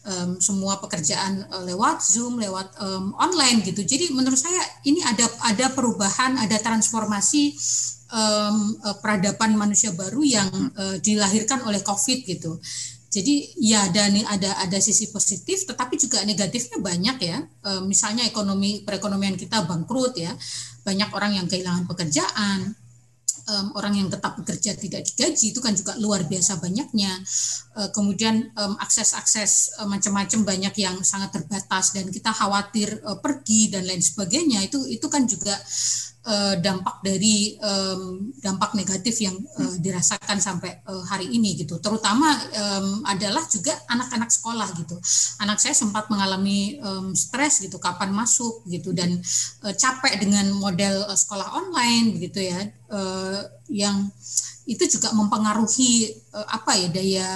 Um, 0.07 0.39
semua 0.39 0.79
pekerjaan 0.79 1.43
uh, 1.51 1.67
lewat 1.67 1.99
Zoom, 2.07 2.39
lewat 2.39 2.79
um, 2.79 3.11
online 3.19 3.67
gitu. 3.67 3.83
Jadi 3.83 4.15
menurut 4.15 4.39
saya 4.39 4.63
ini 4.87 5.03
ada 5.03 5.27
ada 5.43 5.75
perubahan, 5.75 6.39
ada 6.39 6.55
transformasi 6.63 7.59
um, 8.13 8.79
peradaban 9.01 9.57
manusia 9.57 9.91
baru 9.91 10.23
yang 10.23 10.49
uh, 10.77 10.97
dilahirkan 11.03 11.65
oleh 11.67 11.81
COVID 11.83 12.19
gitu. 12.29 12.61
Jadi 13.13 13.61
ya 13.61 13.93
ada 13.93 14.09
nih 14.09 14.25
ada 14.25 14.57
ada 14.57 14.79
sisi 14.81 15.13
positif, 15.13 15.69
tetapi 15.69 16.01
juga 16.01 16.25
negatifnya 16.25 16.81
banyak 16.81 17.17
ya. 17.21 17.39
E, 17.45 17.71
misalnya 17.85 18.25
ekonomi 18.25 18.81
perekonomian 18.89 19.37
kita 19.37 19.69
bangkrut 19.69 20.17
ya, 20.17 20.33
banyak 20.81 21.13
orang 21.13 21.37
yang 21.37 21.45
kehilangan 21.45 21.85
pekerjaan, 21.85 22.73
um, 23.49 23.67
orang 23.79 23.99
yang 23.99 24.09
tetap 24.09 24.39
bekerja 24.39 24.77
tidak 24.79 25.03
digaji 25.07 25.51
itu 25.55 25.61
kan 25.61 25.75
juga 25.75 25.97
luar 25.99 26.27
biasa 26.27 26.63
banyaknya. 26.63 27.21
Uh, 27.73 27.89
kemudian 27.91 28.53
um, 28.55 28.75
akses-akses 28.79 29.81
uh, 29.81 29.89
macam-macam 29.89 30.45
banyak 30.45 30.75
yang 30.81 30.97
sangat 31.03 31.41
terbatas 31.41 31.97
dan 31.97 32.09
kita 32.13 32.31
khawatir 32.31 33.01
uh, 33.03 33.19
pergi 33.19 33.73
dan 33.73 33.89
lain 33.89 34.03
sebagainya 34.03 34.65
itu 34.67 34.85
itu 34.87 35.07
kan 35.09 35.25
juga 35.25 35.55
uh, 36.27 36.55
dampak 36.59 37.03
dari 37.03 37.59
um, 37.59 38.31
dampak 38.39 38.75
negatif 38.79 39.23
yang 39.23 39.35
uh, 39.59 39.77
dirasakan 39.79 40.39
sampai 40.39 40.83
uh, 40.87 41.03
hari 41.07 41.31
ini 41.31 41.59
gitu. 41.59 41.79
Terutama 41.83 42.39
um, 42.53 43.03
adalah 43.07 43.43
juga 43.51 43.75
anak-anak 43.91 44.31
sekolah 44.31 44.69
gitu. 44.79 44.97
Anak 45.43 45.59
saya 45.59 45.75
sempat 45.75 46.07
mengalami 46.09 46.79
um, 46.83 47.15
stres 47.15 47.63
gitu 47.63 47.79
kapan 47.83 48.15
masuk 48.15 48.63
gitu 48.71 48.95
dan 48.95 49.19
uh, 49.67 49.75
capek 49.75 50.19
dengan 50.23 50.51
model 50.55 51.07
uh, 51.07 51.19
sekolah 51.19 51.59
online 51.59 52.15
begitu 52.15 52.51
ya. 52.51 52.61
Uh, 52.93 53.41
yang 53.73 54.11
itu 54.69 54.85
juga 54.87 55.11
mempengaruhi 55.17 56.13
uh, 56.37 56.47
apa 56.55 56.79
ya 56.79 56.89
daya 56.93 57.29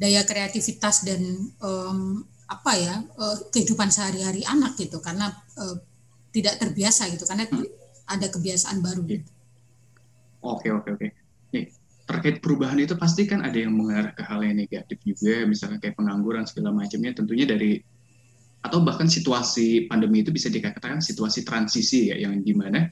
daya 0.00 0.20
kreativitas 0.24 1.04
dan 1.04 1.20
um, 1.60 2.24
apa 2.50 2.72
ya 2.74 2.94
uh, 3.16 3.36
kehidupan 3.48 3.88
sehari-hari 3.88 4.44
anak 4.44 4.76
gitu. 4.76 5.00
Karena 5.00 5.32
uh, 5.56 5.76
tidak 6.30 6.62
terbiasa 6.62 7.10
gitu. 7.10 7.24
Karena 7.26 7.48
hmm 7.48 7.79
ada 8.10 8.26
kebiasaan 8.26 8.82
baru. 8.82 9.06
Oke 10.42 10.68
oke 10.74 10.88
oke. 10.98 11.06
Nih 11.54 11.70
terkait 12.10 12.42
perubahan 12.42 12.74
itu 12.82 12.98
pasti 12.98 13.22
kan 13.30 13.46
ada 13.46 13.54
yang 13.54 13.70
mengarah 13.70 14.10
ke 14.10 14.26
hal 14.26 14.42
yang 14.42 14.58
negatif 14.58 14.98
juga, 15.06 15.46
misalnya 15.46 15.78
kayak 15.78 15.94
pengangguran 15.94 16.42
segala 16.42 16.74
macamnya. 16.74 17.14
Tentunya 17.14 17.46
dari 17.46 17.78
atau 18.66 18.82
bahkan 18.82 19.06
situasi 19.06 19.86
pandemi 19.86 20.26
itu 20.26 20.34
bisa 20.34 20.50
dikatakan 20.50 20.98
situasi 20.98 21.46
transisi 21.46 22.10
ya, 22.10 22.18
yang 22.18 22.42
di 22.42 22.52
mana 22.52 22.90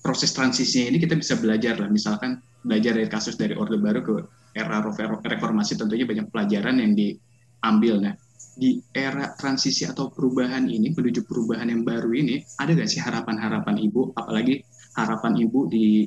proses 0.00 0.32
transisinya 0.32 0.96
ini 0.96 0.98
kita 0.98 1.20
bisa 1.20 1.36
belajar 1.36 1.76
lah, 1.76 1.92
misalkan 1.92 2.40
belajar 2.64 2.96
dari 2.96 3.08
kasus 3.12 3.36
dari 3.36 3.52
Orde 3.52 3.76
Baru 3.76 4.00
ke 4.00 4.14
era 4.56 4.80
reformasi 4.80 5.76
tentunya 5.76 6.08
banyak 6.08 6.32
pelajaran 6.32 6.80
yang 6.80 6.96
diambil. 6.96 8.00
Nah, 8.00 8.14
di 8.60 8.76
era 8.92 9.32
transisi 9.32 9.88
atau 9.88 10.12
perubahan 10.12 10.68
ini 10.68 10.92
menuju 10.92 11.24
perubahan 11.24 11.72
yang 11.72 11.80
baru 11.80 12.12
ini 12.12 12.44
ada 12.60 12.76
nggak 12.76 12.90
sih 12.92 13.00
harapan-harapan 13.00 13.80
ibu? 13.80 14.12
Apalagi 14.12 14.60
harapan 15.00 15.40
ibu 15.40 15.64
di 15.64 16.04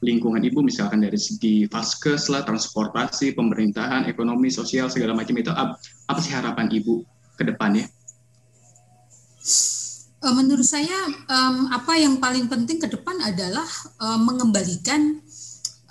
lingkungan 0.00 0.40
ibu 0.40 0.62
misalkan 0.64 1.02
dari 1.02 1.18
segi 1.18 1.66
vaskes 1.66 2.30
lah 2.32 2.46
transportasi 2.46 3.34
pemerintahan 3.34 4.06
ekonomi 4.06 4.48
sosial 4.48 4.86
segala 4.86 5.18
macam 5.18 5.34
itu. 5.34 5.50
Apa 5.50 6.20
sih 6.22 6.32
harapan 6.32 6.70
ibu 6.70 7.02
ke 7.34 7.42
depannya? 7.42 7.90
Eh, 10.20 10.34
menurut 10.36 10.68
saya 10.68 11.08
apa 11.72 11.96
yang 11.96 12.20
paling 12.20 12.44
penting 12.44 12.76
ke 12.76 12.92
depan 12.92 13.16
adalah 13.24 13.64
um, 13.96 14.28
mengembalikan 14.28 15.24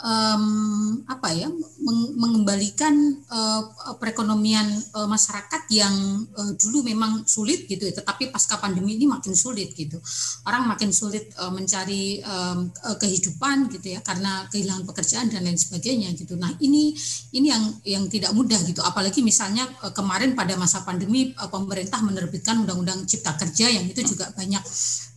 um, 0.03 1.03
apa 1.07 1.29
ya 1.35 1.47
meng 1.79 1.99
mengembalikan 2.19 2.93
uh, 3.27 3.95
perekonomian 3.99 4.67
uh, 4.95 5.07
masyarakat 5.07 5.61
yang 5.71 5.95
uh, 6.35 6.51
dulu 6.55 6.83
memang 6.83 7.23
sulit 7.27 7.67
gitu 7.67 7.87
ya 7.87 7.93
tetapi 7.99 8.31
pasca 8.31 8.59
pandemi 8.59 8.95
ini 8.95 9.07
makin 9.07 9.35
sulit 9.35 9.75
gitu. 9.75 9.99
Orang 10.47 10.67
makin 10.67 10.91
sulit 10.91 11.31
uh, 11.39 11.51
mencari 11.51 12.23
um, 12.23 12.71
kehidupan 12.99 13.71
gitu 13.71 13.95
ya 13.95 13.99
karena 14.03 14.47
kehilangan 14.51 14.83
pekerjaan 14.87 15.27
dan 15.31 15.43
lain 15.43 15.59
sebagainya 15.59 16.11
gitu. 16.15 16.35
Nah 16.39 16.51
ini 16.63 16.95
ini 17.35 17.47
yang 17.51 17.63
yang 17.83 18.03
tidak 18.07 18.31
mudah 18.35 18.59
gitu. 18.67 18.79
Apalagi 18.83 19.23
misalnya 19.23 19.67
uh, 19.83 19.91
kemarin 19.91 20.35
pada 20.35 20.55
masa 20.55 20.83
pandemi 20.83 21.31
uh, 21.35 21.47
pemerintah 21.51 21.99
menerbitkan 22.03 22.63
undang-undang 22.63 23.03
cipta 23.07 23.35
kerja 23.35 23.67
yang 23.71 23.85
itu 23.87 24.01
juga 24.03 24.31
banyak 24.35 24.63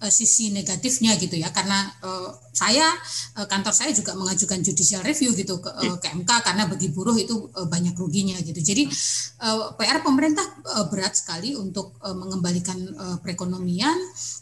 uh, 0.02 0.10
sisi 0.10 0.50
negatifnya 0.50 1.14
gitu 1.16 1.38
ya 1.38 1.54
karena 1.54 1.86
uh, 2.02 2.34
saya 2.52 2.84
uh, 3.40 3.48
kantor 3.48 3.72
saya 3.72 3.90
juga 3.96 4.12
mengajukan 4.12 4.60
judicial 4.60 5.00
review 5.00 5.32
gitu 5.32 5.56
ke, 5.58 5.72
uh, 5.72 5.96
ke 5.96 6.12
MK 6.12 6.30
karena 6.44 6.68
bagi 6.68 6.92
buruh 6.92 7.16
itu 7.16 7.48
uh, 7.56 7.64
banyak 7.64 7.96
ruginya 7.96 8.36
gitu. 8.44 8.60
Jadi 8.60 8.84
PR 9.74 10.04
pemerintah 10.06 10.44
berat 10.86 11.18
sekali 11.18 11.58
untuk 11.58 11.98
mengembalikan 11.98 12.78
perekonomian, 13.24 13.96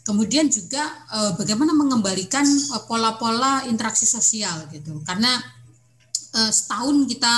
kemudian 0.05 0.45
juga 0.45 0.85
bagaimana 1.39 1.73
mengembalikan 1.73 2.45
pola-pola 2.85 3.65
interaksi 3.65 4.05
sosial 4.05 4.69
gitu. 4.69 5.01
Karena 5.01 5.41
setahun 6.53 7.09
kita 7.09 7.33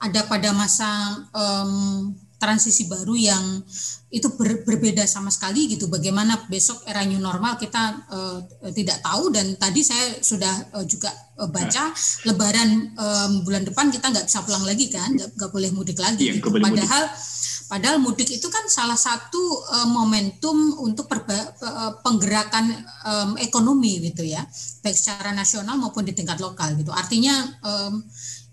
ada 0.00 0.20
pada 0.24 0.56
masa 0.56 0.88
um, 1.36 2.16
transisi 2.44 2.84
baru 2.84 3.16
yang 3.16 3.64
itu 4.12 4.28
ber, 4.36 4.62
berbeda 4.62 5.02
sama 5.08 5.32
sekali 5.32 5.66
gitu. 5.74 5.88
Bagaimana 5.88 6.44
besok 6.46 6.84
era 6.84 7.00
new 7.08 7.18
normal 7.18 7.56
kita 7.56 7.82
uh, 8.12 8.38
tidak 8.76 9.00
tahu 9.00 9.32
dan 9.32 9.56
tadi 9.56 9.80
saya 9.80 10.20
sudah 10.20 10.76
uh, 10.76 10.84
juga 10.84 11.08
uh, 11.40 11.48
baca 11.48 11.90
nah. 11.90 11.96
Lebaran 12.28 12.70
um, 12.94 13.32
bulan 13.42 13.64
depan 13.64 13.88
kita 13.88 14.12
nggak 14.12 14.28
bisa 14.28 14.44
pulang 14.44 14.62
lagi 14.68 14.92
kan, 14.92 15.08
nggak 15.16 15.50
boleh 15.50 15.72
mudik 15.72 15.96
lagi. 15.98 16.30
Iya, 16.30 16.38
gitu. 16.38 16.52
Padahal 16.52 17.04
mudik. 17.10 17.66
padahal 17.66 17.96
mudik 17.98 18.28
itu 18.28 18.46
kan 18.52 18.68
salah 18.68 19.00
satu 19.00 19.42
uh, 19.72 19.88
momentum 19.88 20.78
untuk 20.84 21.08
perba, 21.10 21.56
uh, 21.64 21.92
penggerakan 22.04 22.70
um, 23.08 23.30
ekonomi 23.40 23.98
gitu 24.12 24.22
ya, 24.22 24.44
baik 24.84 24.94
secara 24.94 25.32
nasional 25.34 25.74
maupun 25.80 26.06
di 26.06 26.14
tingkat 26.14 26.38
lokal 26.38 26.76
gitu. 26.78 26.94
Artinya 26.94 27.34
um, 27.66 28.04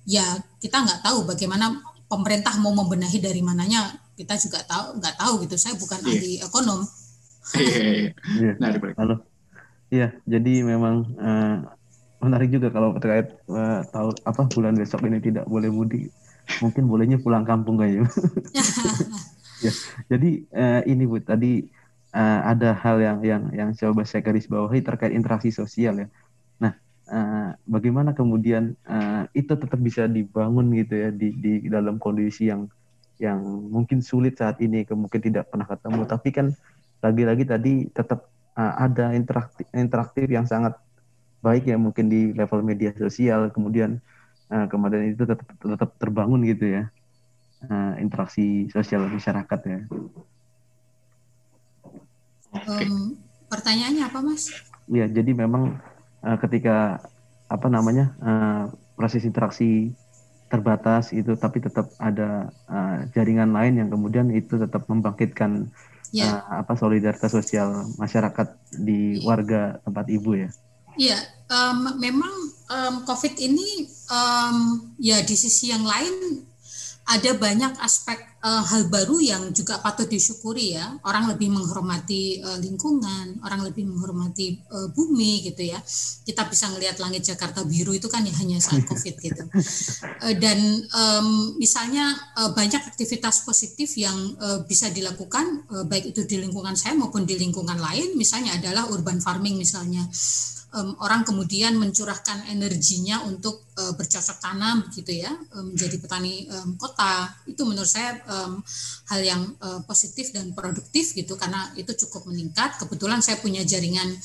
ya 0.10 0.26
kita 0.58 0.82
nggak 0.82 1.06
tahu 1.06 1.30
bagaimana 1.30 1.91
pemerintah 2.12 2.52
mau 2.60 2.76
membenahi 2.76 3.24
dari 3.24 3.40
mananya 3.40 3.96
kita 4.20 4.36
juga 4.36 4.60
tahu 4.68 5.00
nggak 5.00 5.16
tahu 5.16 5.34
gitu. 5.48 5.56
Saya 5.56 5.80
bukan 5.80 6.00
yeah. 6.04 6.12
ahli 6.12 6.34
ekonom. 6.44 6.80
Iya 7.56 7.64
yeah, 8.44 8.54
yeah, 8.60 8.74
yeah. 8.76 8.96
halo. 9.00 9.16
Iya 9.88 10.08
jadi 10.28 10.54
memang 10.68 10.96
uh, 11.16 11.56
menarik 12.20 12.52
juga 12.52 12.68
kalau 12.70 12.92
terkait 13.00 13.32
uh, 13.48 13.88
tahu 13.96 14.12
apa 14.28 14.42
bulan 14.52 14.76
besok 14.76 15.08
ini 15.08 15.24
tidak 15.24 15.48
boleh 15.48 15.72
mudik. 15.72 16.12
Mungkin 16.60 16.92
bolehnya 16.92 17.16
pulang 17.16 17.48
kampung 17.48 17.80
kayaknya 17.80 18.12
ya 19.66 19.72
jadi 20.12 20.30
uh, 20.52 20.82
ini 20.90 21.04
bu 21.06 21.22
tadi 21.24 21.70
uh, 22.12 22.40
ada 22.44 22.76
hal 22.76 22.98
yang 23.00 23.18
yang 23.24 23.44
yang 23.54 23.70
coba 23.78 24.04
saya 24.04 24.26
garis 24.26 24.50
bawahi 24.50 24.84
terkait 24.84 25.14
interaksi 25.16 25.54
sosial 25.54 26.02
ya 26.02 26.08
uh, 27.12 27.54
bagaimana 27.68 28.16
kemudian 28.16 28.80
uh, 28.88 29.28
itu 29.36 29.54
tetap 29.54 29.78
bisa 29.78 30.08
dibangun 30.08 30.72
gitu 30.74 30.96
ya 30.96 31.10
di 31.12 31.36
di 31.36 31.52
dalam 31.68 32.00
kondisi 32.00 32.48
yang 32.48 32.72
yang 33.22 33.38
mungkin 33.70 34.02
sulit 34.02 34.42
saat 34.42 34.58
ini, 34.64 34.82
mungkin 34.90 35.22
tidak 35.22 35.54
pernah 35.54 35.70
ketemu, 35.70 36.02
tapi 36.10 36.30
kan 36.34 36.48
lagi-lagi 37.06 37.46
tadi 37.46 37.74
tetap 37.94 38.26
uh, 38.58 38.74
ada 38.82 39.14
interaktif, 39.14 39.70
interaktif 39.78 40.26
yang 40.26 40.50
sangat 40.50 40.74
baik 41.46 41.70
ya 41.70 41.78
mungkin 41.78 42.10
di 42.10 42.34
level 42.34 42.66
media 42.66 42.90
sosial, 42.98 43.54
kemudian 43.54 44.02
uh, 44.50 44.66
kemudian 44.66 45.14
itu 45.14 45.22
tetap 45.22 45.46
tetap 45.54 45.90
terbangun 46.02 46.42
gitu 46.50 46.82
ya 46.82 46.84
uh, 47.70 47.94
interaksi 48.02 48.66
sosial 48.74 49.06
masyarakat 49.06 49.60
ya. 49.70 49.80
Um, 52.52 53.16
pertanyaannya 53.48 54.04
apa 54.10 54.20
mas? 54.26 54.50
Ya 54.90 55.06
jadi 55.06 55.32
memang 55.32 55.78
uh, 56.26 56.38
ketika 56.40 57.02
apa 57.52 57.68
namanya 57.68 58.16
uh, 58.24 58.64
proses 58.96 59.28
interaksi 59.28 59.92
terbatas 60.52 61.16
itu 61.16 61.36
tapi 61.40 61.64
tetap 61.64 61.92
ada 61.96 62.52
uh, 62.68 63.08
jaringan 63.16 63.56
lain 63.56 63.80
yang 63.80 63.90
kemudian 63.92 64.28
itu 64.36 64.60
tetap 64.60 64.84
membangkitkan 64.88 65.72
yeah. 66.12 66.44
uh, 66.48 66.64
apa 66.64 66.76
solidaritas 66.76 67.32
sosial 67.32 67.88
masyarakat 67.96 68.48
di 68.76 69.20
warga 69.24 69.80
tempat 69.84 70.06
ibu 70.12 70.36
ya. 70.36 70.50
Iya, 71.00 71.20
um, 71.48 71.96
memang 72.04 72.34
um, 72.68 72.96
COVID 73.08 73.40
ini 73.40 73.88
um, 74.12 74.92
ya 75.00 75.24
di 75.24 75.40
sisi 75.40 75.72
yang 75.72 75.88
lain 75.88 76.44
ada 77.08 77.32
banyak 77.36 77.80
aspek 77.80 78.20
uh, 78.42 78.64
hal 78.66 78.90
baru 78.90 79.22
yang 79.22 79.54
juga 79.54 79.80
patut 79.80 80.10
disyukuri 80.10 80.76
ya. 80.76 80.98
Orang 81.06 81.30
lebih 81.30 81.54
menghormati 81.54 82.42
uh, 82.42 82.58
lingkungan, 82.58 83.42
orang 83.46 83.62
lebih 83.66 83.88
menghormati 83.88 84.58
uh, 84.70 84.90
bumi 84.92 85.46
gitu 85.46 85.72
ya. 85.72 85.80
Kita 86.26 86.46
bisa 86.50 86.70
ngelihat 86.74 86.98
langit 86.98 87.26
Jakarta 87.26 87.64
biru 87.64 87.94
itu 87.94 88.10
kan 88.10 88.26
ya 88.26 88.34
hanya 88.42 88.58
saat 88.58 88.86
Covid 88.90 89.16
gitu. 89.22 89.44
Uh, 90.22 90.36
dan 90.38 90.60
um, 90.92 91.56
misalnya 91.62 92.12
uh, 92.38 92.52
banyak 92.52 92.82
aktivitas 92.82 93.46
positif 93.46 93.94
yang 93.98 94.18
uh, 94.42 94.66
bisa 94.66 94.90
dilakukan 94.90 95.66
uh, 95.72 95.86
baik 95.86 96.14
itu 96.14 96.26
di 96.26 96.42
lingkungan 96.42 96.74
saya 96.74 96.98
maupun 96.98 97.24
di 97.24 97.38
lingkungan 97.38 97.78
lain. 97.78 98.18
Misalnya 98.18 98.58
adalah 98.58 98.90
urban 98.90 99.22
farming 99.22 99.58
misalnya 99.58 100.06
um, 100.76 100.96
orang 101.04 101.28
kemudian 101.28 101.76
mencurahkan 101.76 102.48
energinya 102.48 103.24
untuk 103.28 103.72
uh, 103.80 103.94
bercocok 103.96 104.38
tanam 104.40 104.88
begitu 104.88 105.24
ya 105.24 105.32
um, 105.56 105.72
menjadi 105.76 105.96
petani 106.00 106.48
um, 106.48 106.76
kota. 106.80 107.32
Itu 107.48 107.68
menurut 107.68 107.88
saya 107.88 108.20
um, 108.28 108.64
hal 109.12 109.22
yang 109.22 109.42
uh, 109.60 109.84
positif 109.84 110.32
dan 110.32 110.56
produktif 110.56 111.12
gitu 111.16 111.36
karena 111.36 111.72
itu 111.76 111.92
cukup 112.08 112.32
meningkat. 112.32 112.80
Kebetulan 112.80 113.20
saya 113.20 113.40
punya 113.44 113.64
jaringan 113.68 114.16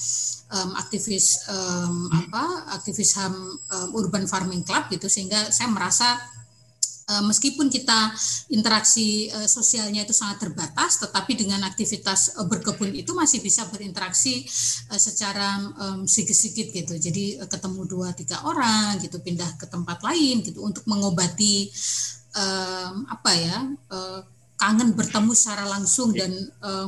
um, 0.54 0.70
aktivis 0.78 1.46
um, 1.50 2.10
apa 2.14 2.74
aktivis 2.78 3.18
ham 3.18 3.34
um, 3.74 3.88
urban 3.98 4.30
farming 4.30 4.62
club 4.62 4.86
gitu 4.90 5.10
sehingga 5.10 5.50
saya 5.50 5.70
merasa 5.70 6.18
meskipun 7.06 7.70
kita 7.70 8.10
interaksi 8.50 9.30
uh, 9.30 9.46
sosialnya 9.46 10.02
itu 10.02 10.10
sangat 10.10 10.42
terbatas, 10.42 10.98
tetapi 10.98 11.38
dengan 11.38 11.62
aktivitas 11.62 12.34
uh, 12.34 12.46
berkebun 12.50 12.90
itu 12.90 13.14
masih 13.14 13.38
bisa 13.38 13.62
berinteraksi 13.70 14.42
secara 14.98 15.70
sedikit-sedikit 16.02 16.66
gitu. 16.74 16.94
Jadi 16.98 17.24
ketemu 17.46 17.86
dua 17.86 18.10
tiga 18.10 18.42
orang 18.42 18.98
gitu, 18.98 19.22
pindah 19.22 19.54
ke 19.54 19.70
tempat 19.70 20.02
lain 20.02 20.42
gitu 20.42 20.66
untuk 20.66 20.82
mengobati 20.90 21.70
apa 23.08 23.32
ya 23.32 23.64
kangen 24.60 24.92
bertemu 24.92 25.32
secara 25.32 25.64
langsung 25.64 26.12
dan 26.12 26.28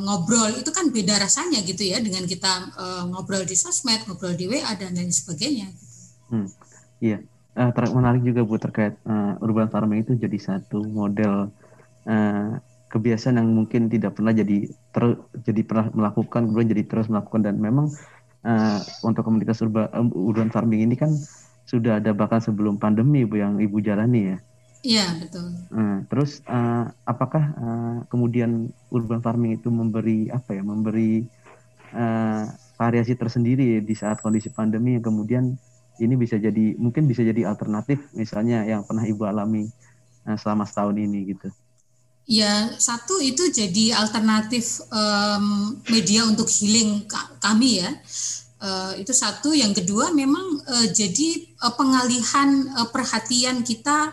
ngobrol 0.04 0.52
itu 0.60 0.68
kan 0.68 0.92
beda 0.92 1.16
rasanya 1.24 1.64
gitu 1.64 1.88
ya 1.88 2.04
dengan 2.04 2.28
kita 2.28 2.76
ngobrol 3.08 3.48
di 3.48 3.56
sosmed, 3.56 4.04
ngobrol 4.04 4.36
di 4.36 4.44
WA 4.44 4.76
dan 4.76 4.92
lain 4.92 5.08
sebagainya. 5.08 5.72
Hmm, 6.28 6.52
iya 7.00 7.24
uh, 7.58 7.90
menarik 7.92 8.22
juga 8.22 8.46
bu 8.46 8.56
terkait 8.56 8.94
uh, 9.04 9.34
urban 9.42 9.66
farming 9.66 10.06
itu 10.06 10.14
jadi 10.14 10.38
satu 10.38 10.86
model 10.86 11.50
uh, 12.06 12.50
kebiasaan 12.88 13.36
yang 13.36 13.48
mungkin 13.52 13.92
tidak 13.92 14.16
pernah 14.16 14.32
jadi 14.32 14.70
ter, 14.94 15.04
jadi 15.44 15.60
pernah 15.66 15.86
melakukan 15.92 16.48
kemudian 16.48 16.70
jadi 16.72 16.84
terus 16.88 17.10
melakukan 17.12 17.44
dan 17.44 17.60
memang 17.60 17.92
uh, 18.46 18.80
untuk 19.04 19.26
komunitas 19.26 19.60
urban, 19.60 19.90
urban 20.14 20.48
farming 20.48 20.86
ini 20.88 20.96
kan 20.96 21.12
sudah 21.68 22.00
ada 22.00 22.16
bahkan 22.16 22.40
sebelum 22.40 22.80
pandemi 22.80 23.28
bu 23.28 23.42
yang 23.42 23.60
ibu 23.60 23.76
jalani 23.84 24.32
ya. 24.32 24.38
Iya 24.78 25.06
betul. 25.20 25.52
Uh, 25.74 26.00
terus 26.08 26.40
uh, 26.48 26.88
apakah 27.04 27.44
uh, 27.58 27.96
kemudian 28.08 28.72
urban 28.88 29.20
farming 29.20 29.58
itu 29.58 29.68
memberi 29.68 30.30
apa 30.32 30.54
ya 30.56 30.62
memberi 30.64 31.26
uh, 31.92 32.46
variasi 32.78 33.18
tersendiri 33.18 33.82
di 33.82 33.94
saat 33.98 34.22
kondisi 34.22 34.48
pandemi 34.54 34.96
yang 34.96 35.04
kemudian 35.04 35.58
ini 35.98 36.14
bisa 36.14 36.38
jadi 36.38 36.74
mungkin 36.78 37.06
bisa 37.10 37.22
jadi 37.26 37.46
alternatif 37.50 37.98
misalnya 38.14 38.64
yang 38.64 38.86
pernah 38.86 39.04
ibu 39.06 39.22
alami 39.26 39.66
uh, 40.26 40.36
selama 40.38 40.64
setahun 40.66 40.96
ini 40.98 41.34
gitu. 41.34 41.48
Ya 42.28 42.76
satu 42.76 43.24
itu 43.24 43.48
jadi 43.48 43.96
alternatif 43.96 44.84
um, 44.92 45.80
media 45.88 46.28
untuk 46.28 46.44
healing 46.44 47.08
kami 47.40 47.80
ya. 47.80 47.90
Uh, 48.60 48.92
itu 49.00 49.16
satu. 49.16 49.56
Yang 49.56 49.80
kedua 49.80 50.12
memang 50.12 50.60
uh, 50.68 50.86
jadi 50.92 51.48
uh, 51.64 51.72
pengalihan 51.72 52.68
uh, 52.76 52.84
perhatian 52.92 53.64
kita 53.64 54.12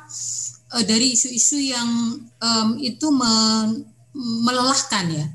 uh, 0.72 0.84
dari 0.88 1.12
isu-isu 1.12 1.60
yang 1.60 2.24
um, 2.40 2.70
itu 2.80 3.12
me 3.12 3.34
melelahkan 4.16 5.06
ya. 5.12 5.28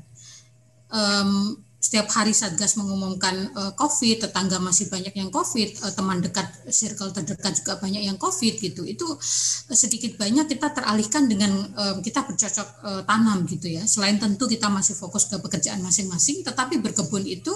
Um, 0.89 1.60
setiap 1.91 2.07
hari 2.07 2.31
Satgas 2.31 2.79
mengumumkan 2.79 3.51
uh, 3.51 3.75
COVID, 3.75 4.23
tetangga 4.23 4.63
masih 4.63 4.87
banyak 4.87 5.11
yang 5.11 5.27
COVID, 5.27 5.83
uh, 5.83 5.91
teman 5.91 6.23
dekat, 6.23 6.47
circle 6.71 7.11
terdekat 7.11 7.51
juga 7.59 7.83
banyak 7.83 8.07
yang 8.07 8.15
COVID 8.15 8.63
gitu. 8.63 8.87
Itu 8.87 9.11
uh, 9.11 9.75
sedikit 9.75 10.15
banyak 10.15 10.47
kita 10.47 10.71
teralihkan 10.71 11.27
dengan 11.27 11.51
uh, 11.75 11.99
kita 11.99 12.23
bercocok 12.23 12.67
uh, 12.87 13.01
tanam 13.03 13.43
gitu 13.43 13.75
ya. 13.75 13.83
Selain 13.83 14.15
tentu 14.15 14.47
kita 14.47 14.71
masih 14.71 14.95
fokus 14.95 15.27
ke 15.27 15.35
pekerjaan 15.35 15.83
masing-masing, 15.83 16.47
tetapi 16.47 16.79
berkebun 16.79 17.27
itu 17.27 17.51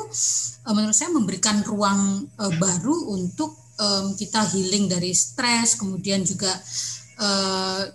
uh, 0.68 0.74
menurut 0.76 0.92
saya 0.92 1.16
memberikan 1.16 1.64
ruang 1.64 2.28
uh, 2.36 2.52
baru 2.60 3.16
untuk 3.16 3.56
um, 3.80 4.20
kita 4.20 4.52
healing 4.52 4.92
dari 4.92 5.16
stres, 5.16 5.80
kemudian 5.80 6.28
juga 6.28 6.52
uh, 7.24 7.88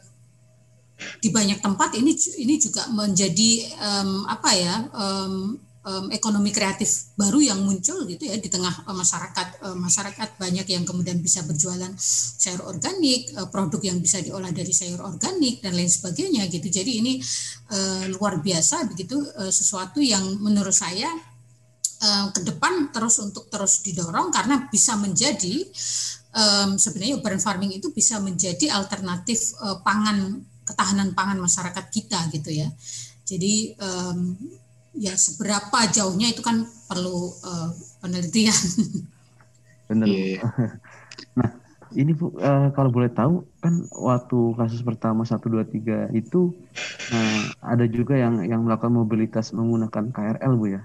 di 1.21 1.29
banyak 1.29 1.61
tempat 1.61 2.01
ini 2.01 2.17
ini 2.41 2.57
juga 2.57 2.89
menjadi 2.89 3.77
um, 3.77 4.25
apa 4.25 4.51
ya 4.57 4.89
um, 4.97 5.69
um, 5.91 6.07
ekonomi 6.15 6.55
kreatif 6.55 7.11
baru 7.19 7.43
yang 7.43 7.59
muncul 7.67 8.07
gitu 8.07 8.31
ya 8.31 8.39
di 8.39 8.47
tengah 8.47 8.87
uh, 8.87 8.95
masyarakat 8.95 9.49
uh, 9.67 9.77
masyarakat 9.77 10.39
banyak 10.39 10.67
yang 10.71 10.87
kemudian 10.87 11.19
bisa 11.19 11.43
berjualan 11.43 11.91
sayur 11.99 12.63
organik 12.71 13.35
uh, 13.35 13.51
produk 13.51 13.83
yang 13.83 13.99
bisa 13.99 14.23
diolah 14.23 14.55
dari 14.55 14.71
sayur 14.71 15.03
organik 15.03 15.59
dan 15.59 15.75
lain 15.75 15.91
sebagainya 15.91 16.47
gitu. 16.47 16.71
Jadi 16.71 16.93
ini 17.03 17.13
uh, 17.75 18.07
luar 18.15 18.39
biasa 18.39 18.87
begitu 18.87 19.19
uh, 19.19 19.51
sesuatu 19.51 19.99
yang 19.99 20.23
menurut 20.39 20.75
saya 20.75 21.11
uh, 22.07 22.27
ke 22.31 22.41
depan 22.47 22.95
terus 22.95 23.19
untuk 23.19 23.51
terus 23.51 23.83
didorong 23.83 24.31
karena 24.31 24.71
bisa 24.71 24.95
menjadi 24.95 25.67
um, 26.31 26.79
sebenarnya 26.79 27.19
urban 27.19 27.43
farming 27.43 27.75
itu 27.75 27.91
bisa 27.91 28.23
menjadi 28.23 28.71
alternatif 28.71 29.59
uh, 29.59 29.83
pangan 29.83 30.47
ketahanan 30.63 31.11
pangan 31.19 31.39
masyarakat 31.43 31.85
kita 31.91 32.31
gitu 32.31 32.55
ya. 32.55 32.71
Jadi 33.27 33.75
um, 33.79 34.35
ya 34.95 35.15
seberapa 35.15 35.87
jauhnya 35.91 36.35
itu 36.35 36.43
kan 36.43 36.67
perlu 36.91 37.31
uh, 37.47 37.71
penelitian. 38.03 38.57
Benar. 39.91 40.07
Yeah. 40.07 40.43
nah, 41.39 41.51
ini 41.95 42.15
Bu 42.15 42.35
uh, 42.39 42.71
kalau 42.75 42.91
boleh 42.91 43.11
tahu 43.11 43.43
kan 43.63 43.87
waktu 43.91 44.39
kasus 44.55 44.83
pertama 44.83 45.27
123 45.27 46.15
itu 46.15 46.55
uh, 47.11 47.43
ada 47.63 47.87
juga 47.87 48.19
yang 48.19 48.43
yang 48.47 48.63
melakukan 48.67 48.95
mobilitas 48.95 49.51
menggunakan 49.55 50.11
KRL 50.15 50.53
Bu 50.55 50.67
ya. 50.79 50.83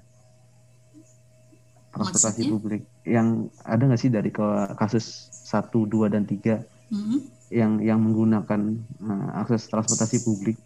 Transportasi 1.96 2.50
Maksudnya? 2.50 2.52
publik. 2.52 2.82
Yang 3.08 3.28
ada 3.64 3.82
nggak 3.88 4.02
sih 4.02 4.12
dari 4.12 4.30
ke 4.30 4.48
kasus 4.76 5.32
1 5.48 5.72
2 5.72 6.14
dan 6.14 6.28
3 6.28 6.36
mm 6.36 6.60
-hmm. 6.92 7.20
yang 7.54 7.72
yang 7.80 8.00
menggunakan 8.02 8.62
uh, 9.06 9.42
akses 9.46 9.70
transportasi 9.70 10.26
publik 10.26 10.58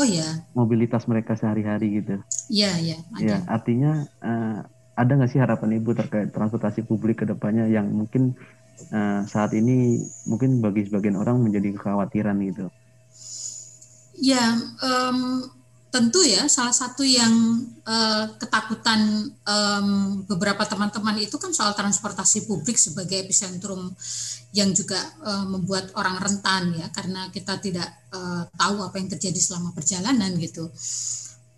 Oh 0.00 0.08
ya. 0.08 0.48
Mobilitas 0.56 1.04
mereka 1.04 1.36
sehari-hari 1.36 2.00
gitu. 2.00 2.16
Iya, 2.48 2.72
iya. 2.80 2.96
Ya, 3.20 3.36
artinya 3.44 4.08
uh, 4.24 4.64
ada 4.96 5.12
nggak 5.12 5.28
sih 5.28 5.36
harapan 5.36 5.76
Ibu 5.76 5.92
terkait 5.92 6.32
transportasi 6.32 6.88
publik 6.88 7.20
ke 7.20 7.28
depannya 7.28 7.68
yang 7.68 7.92
mungkin 7.92 8.32
uh, 8.88 9.28
saat 9.28 9.52
ini 9.52 10.00
mungkin 10.24 10.64
bagi 10.64 10.88
sebagian 10.88 11.20
orang 11.20 11.44
menjadi 11.44 11.76
kekhawatiran 11.76 12.40
gitu? 12.48 12.72
Ya, 14.16 14.56
um, 14.80 15.44
tentu 15.90 16.22
ya 16.22 16.46
salah 16.46 16.70
satu 16.70 17.02
yang 17.02 17.66
uh, 17.82 18.24
ketakutan 18.38 19.26
um, 19.42 20.22
beberapa 20.22 20.62
teman-teman 20.62 21.18
itu 21.18 21.34
kan 21.34 21.50
soal 21.50 21.74
transportasi 21.74 22.46
publik 22.46 22.78
sebagai 22.78 23.26
epicentrum 23.26 23.90
yang 24.54 24.70
juga 24.70 25.02
uh, 25.26 25.42
membuat 25.50 25.90
orang 25.98 26.22
rentan 26.22 26.78
ya 26.78 26.86
karena 26.94 27.26
kita 27.34 27.58
tidak 27.58 27.90
uh, 28.14 28.46
tahu 28.54 28.86
apa 28.86 29.02
yang 29.02 29.10
terjadi 29.10 29.40
selama 29.42 29.74
perjalanan 29.74 30.30
gitu. 30.38 30.70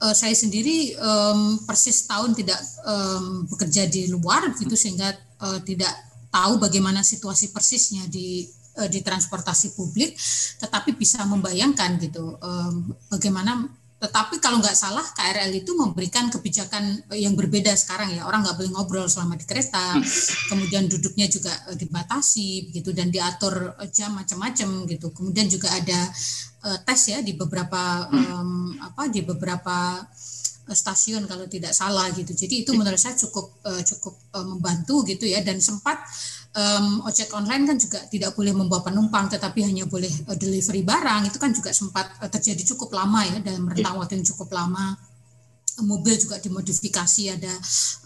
Uh, 0.00 0.16
saya 0.16 0.32
sendiri 0.32 0.96
um, 0.96 1.60
persis 1.68 2.08
tahun 2.08 2.32
tidak 2.32 2.58
um, 2.88 3.44
bekerja 3.52 3.84
di 3.84 4.08
luar 4.08 4.48
gitu 4.56 4.72
sehingga 4.80 5.12
uh, 5.44 5.60
tidak 5.60 5.92
tahu 6.32 6.56
bagaimana 6.56 7.04
situasi 7.04 7.52
persisnya 7.52 8.08
di 8.08 8.48
di 8.72 9.04
transportasi 9.04 9.76
publik, 9.76 10.16
tetapi 10.56 10.96
bisa 10.96 11.20
membayangkan 11.28 11.92
gitu 12.00 12.40
bagaimana 13.12 13.68
tetapi 14.02 14.42
kalau 14.42 14.58
nggak 14.58 14.74
salah 14.74 15.06
KRL 15.14 15.62
itu 15.62 15.78
memberikan 15.78 16.26
kebijakan 16.26 17.06
eh, 17.14 17.22
yang 17.22 17.38
berbeda 17.38 17.70
sekarang 17.78 18.10
ya. 18.10 18.26
Orang 18.26 18.42
nggak 18.42 18.58
boleh 18.58 18.70
ngobrol 18.74 19.06
selama 19.06 19.38
di 19.38 19.46
kereta, 19.46 19.94
kemudian 20.50 20.90
duduknya 20.90 21.30
juga 21.30 21.54
eh, 21.70 21.78
dibatasi 21.78 22.66
begitu 22.66 22.90
dan 22.90 23.14
diatur 23.14 23.78
eh, 23.78 23.86
jam 23.94 24.18
macam-macam 24.18 24.90
gitu. 24.90 25.14
Kemudian 25.14 25.46
juga 25.46 25.70
ada 25.70 26.10
uh, 26.66 26.78
tes 26.82 27.14
ya 27.14 27.22
di 27.22 27.38
beberapa 27.38 28.10
um, 28.10 28.74
apa 28.82 29.06
di 29.06 29.22
beberapa 29.22 30.02
stasiun 30.66 31.30
kalau 31.30 31.46
tidak 31.46 31.70
salah 31.70 32.10
gitu. 32.10 32.34
Jadi 32.34 32.66
itu 32.66 32.74
menurut 32.74 32.98
saya 32.98 33.14
cukup 33.14 33.62
uh, 33.66 33.82
cukup 33.86 34.14
uh, 34.34 34.46
membantu 34.46 35.06
gitu 35.06 35.30
ya. 35.30 35.46
Dan 35.46 35.62
sempat 35.62 36.02
um, 36.52 37.04
ojek 37.08 37.32
online 37.32 37.64
kan 37.64 37.76
juga 37.80 38.00
tidak 38.08 38.36
boleh 38.36 38.52
membawa 38.52 38.84
penumpang 38.84 39.28
tetapi 39.28 39.64
hanya 39.64 39.88
boleh 39.88 40.10
uh, 40.28 40.36
delivery 40.36 40.84
barang. 40.84 41.28
Itu 41.28 41.38
kan 41.40 41.50
juga 41.52 41.72
sempat 41.72 42.20
uh, 42.20 42.28
terjadi 42.28 42.62
cukup 42.74 42.92
lama 42.96 43.24
ya 43.24 43.38
dalam 43.40 43.68
rentang 43.68 43.96
waktu 44.00 44.20
yang 44.20 44.26
cukup 44.36 44.52
lama. 44.52 44.96
Mobil 45.82 46.20
juga 46.20 46.36
dimodifikasi 46.36 47.32
ada 47.32 47.54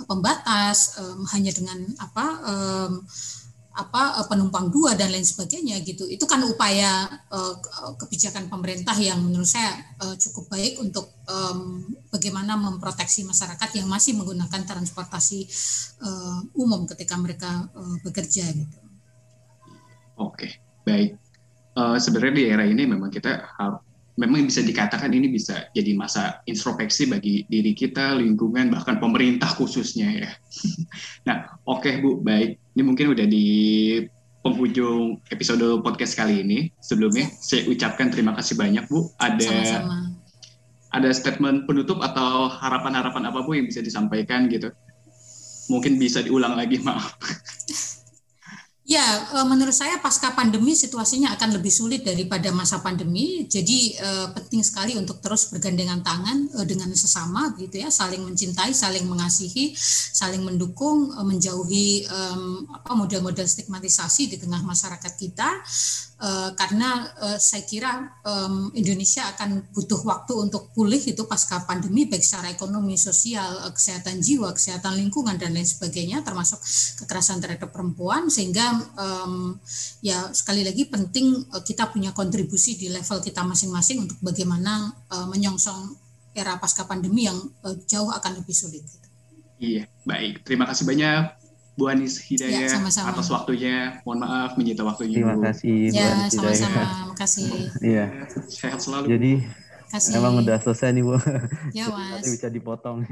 pembatas 0.06 0.94
um, 1.02 1.26
hanya 1.34 1.50
dengan 1.50 1.82
apa 1.98 2.24
um, 2.46 3.02
apa 3.76 4.18
eh, 4.18 4.26
penumpang 4.26 4.72
dua 4.72 4.96
dan 4.96 5.12
lain 5.12 5.24
sebagainya 5.24 5.84
gitu 5.84 6.08
itu 6.08 6.24
kan 6.24 6.40
upaya 6.48 7.06
uh, 7.28 7.54
kebijakan 8.00 8.48
pemerintah 8.48 8.96
yang 8.96 9.20
menurut 9.20 9.46
saya 9.46 9.76
cukup 10.16 10.48
baik 10.50 10.80
untuk 10.80 11.12
bagaimana 12.08 12.54
memproteksi 12.54 13.26
masyarakat 13.26 13.82
yang 13.82 13.90
masih 13.90 14.14
menggunakan 14.14 14.62
transportasi 14.62 15.42
umum 16.54 16.86
ketika 16.86 17.18
mereka 17.18 17.66
bekerja 18.06 18.46
gitu. 18.54 18.78
Oke 20.16 20.62
baik 20.86 21.18
sebenarnya 21.76 22.34
di 22.34 22.44
era 22.46 22.64
ini 22.64 22.86
memang 22.86 23.10
kita 23.10 23.42
harus 23.58 23.85
memang 24.16 24.48
bisa 24.48 24.64
dikatakan 24.64 25.12
ini 25.12 25.28
bisa 25.28 25.68
jadi 25.76 25.92
masa 25.92 26.40
introspeksi 26.48 27.08
bagi 27.12 27.44
diri 27.46 27.76
kita, 27.76 28.16
lingkungan, 28.16 28.72
bahkan 28.72 28.96
pemerintah 28.96 29.52
khususnya 29.52 30.08
ya. 30.24 30.30
nah, 31.28 31.60
oke 31.68 31.84
okay, 31.84 32.00
Bu, 32.00 32.24
baik. 32.24 32.56
Ini 32.76 32.82
mungkin 32.82 33.12
udah 33.12 33.26
di 33.28 33.46
penghujung 34.40 35.20
episode 35.28 35.84
podcast 35.84 36.16
kali 36.16 36.40
ini. 36.40 36.72
Sebelumnya 36.80 37.28
saya 37.42 37.68
ucapkan 37.68 38.08
terima 38.08 38.32
kasih 38.32 38.56
banyak 38.56 38.88
Bu. 38.88 39.12
Ada 39.20 39.44
Sama-sama. 39.44 39.96
ada 40.96 41.08
statement 41.12 41.68
penutup 41.68 42.00
atau 42.00 42.48
harapan-harapan 42.48 43.28
apa 43.28 43.44
Bu 43.44 43.52
yang 43.52 43.68
bisa 43.68 43.84
disampaikan 43.84 44.48
gitu? 44.48 44.72
Mungkin 45.68 46.00
bisa 46.00 46.24
diulang 46.24 46.56
lagi, 46.56 46.80
maaf. 46.86 47.20
Ya, 48.96 49.28
eh, 49.28 49.44
menurut 49.44 49.76
saya 49.76 50.00
pasca 50.00 50.32
pandemi 50.32 50.72
situasinya 50.72 51.36
akan 51.36 51.60
lebih 51.60 51.68
sulit 51.68 52.00
daripada 52.00 52.48
masa 52.48 52.80
pandemi. 52.80 53.44
Jadi 53.44 53.92
eh, 53.92 54.26
penting 54.32 54.64
sekali 54.64 54.96
untuk 54.96 55.20
terus 55.20 55.52
bergandengan 55.52 56.00
tangan 56.00 56.48
eh, 56.56 56.64
dengan 56.64 56.88
sesama, 56.96 57.52
gitu 57.60 57.76
ya, 57.76 57.92
saling 57.92 58.24
mencintai, 58.24 58.72
saling 58.72 59.04
mengasihi, 59.04 59.76
saling 60.16 60.40
mendukung, 60.40 61.12
menjauhi 61.12 62.08
model-model 62.88 63.44
stigmatisasi 63.44 64.32
di 64.32 64.36
tengah 64.40 64.64
masyarakat 64.64 65.12
kita. 65.20 65.48
Eh, 66.16 66.50
karena 66.56 67.04
eh, 67.28 67.36
saya 67.36 67.60
kira 67.68 67.92
Indonesia 68.72 69.28
akan 69.36 69.68
butuh 69.68 70.00
waktu 70.00 70.32
untuk 70.48 70.72
pulih 70.72 70.96
itu 70.96 71.28
pasca 71.28 71.60
pandemi, 71.68 72.08
baik 72.08 72.24
secara 72.24 72.48
ekonomi, 72.48 72.96
sosial, 72.96 73.68
eh, 73.68 73.72
kesehatan 73.76 74.24
jiwa, 74.24 74.48
kesehatan 74.56 74.96
lingkungan 74.96 75.36
dan 75.36 75.52
lain 75.52 75.68
sebagainya, 75.68 76.24
termasuk 76.24 76.56
kekerasan 77.04 77.44
terhadap 77.44 77.68
perempuan, 77.68 78.32
sehingga 78.32 78.64
ya 80.00 80.32
sekali 80.32 80.64
lagi 80.64 80.88
penting 80.88 81.52
kita 81.62 81.92
punya 81.92 82.16
kontribusi 82.16 82.80
di 82.80 82.88
level 82.88 83.20
kita 83.20 83.44
masing-masing 83.44 84.08
untuk 84.08 84.18
bagaimana 84.24 84.88
menyongsong 85.28 85.92
era 86.32 86.56
pasca 86.56 86.84
pandemi 86.84 87.24
yang 87.24 87.36
uh, 87.64 87.76
jauh 87.88 88.12
akan 88.12 88.40
lebih 88.40 88.52
sulit. 88.52 88.84
Iya, 89.56 89.88
baik. 90.04 90.44
Terima 90.44 90.68
kasih 90.68 90.84
banyak 90.84 91.45
Bu 91.76 91.92
Anis 91.92 92.16
Hidayah 92.24 92.72
ya, 92.72 92.80
atas 92.80 93.28
waktunya. 93.28 94.00
Mohon 94.08 94.18
maaf 94.24 94.50
menyita 94.56 94.80
waktunya. 94.80 95.20
Terima 95.20 95.36
kasih 95.44 95.92
Ya, 95.92 96.24
sama-sama. 96.32 97.12
Makasih. 97.12 97.48
Iya. 97.84 98.04
Sehat 98.48 98.80
selalu. 98.80 99.12
Jadi 99.12 99.32
Kasih. 99.86 100.18
Emang 100.18 100.42
udah 100.42 100.58
selesai 100.58 100.90
nih 100.90 101.04
Bu. 101.06 101.14
Ya, 101.70 101.86
Mas. 101.86 102.26
bisa 102.26 102.50
dipotong. 102.50 103.06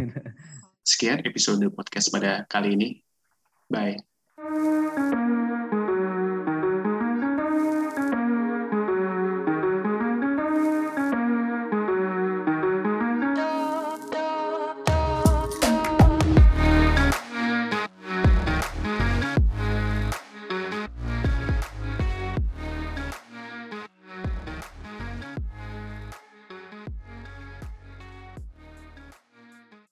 Sekian 0.83 1.23
episode 1.23 1.63
podcast 1.71 2.11
pada 2.11 2.43
kali 2.51 2.75
ini. 2.75 2.89
Bye. 3.71 4.03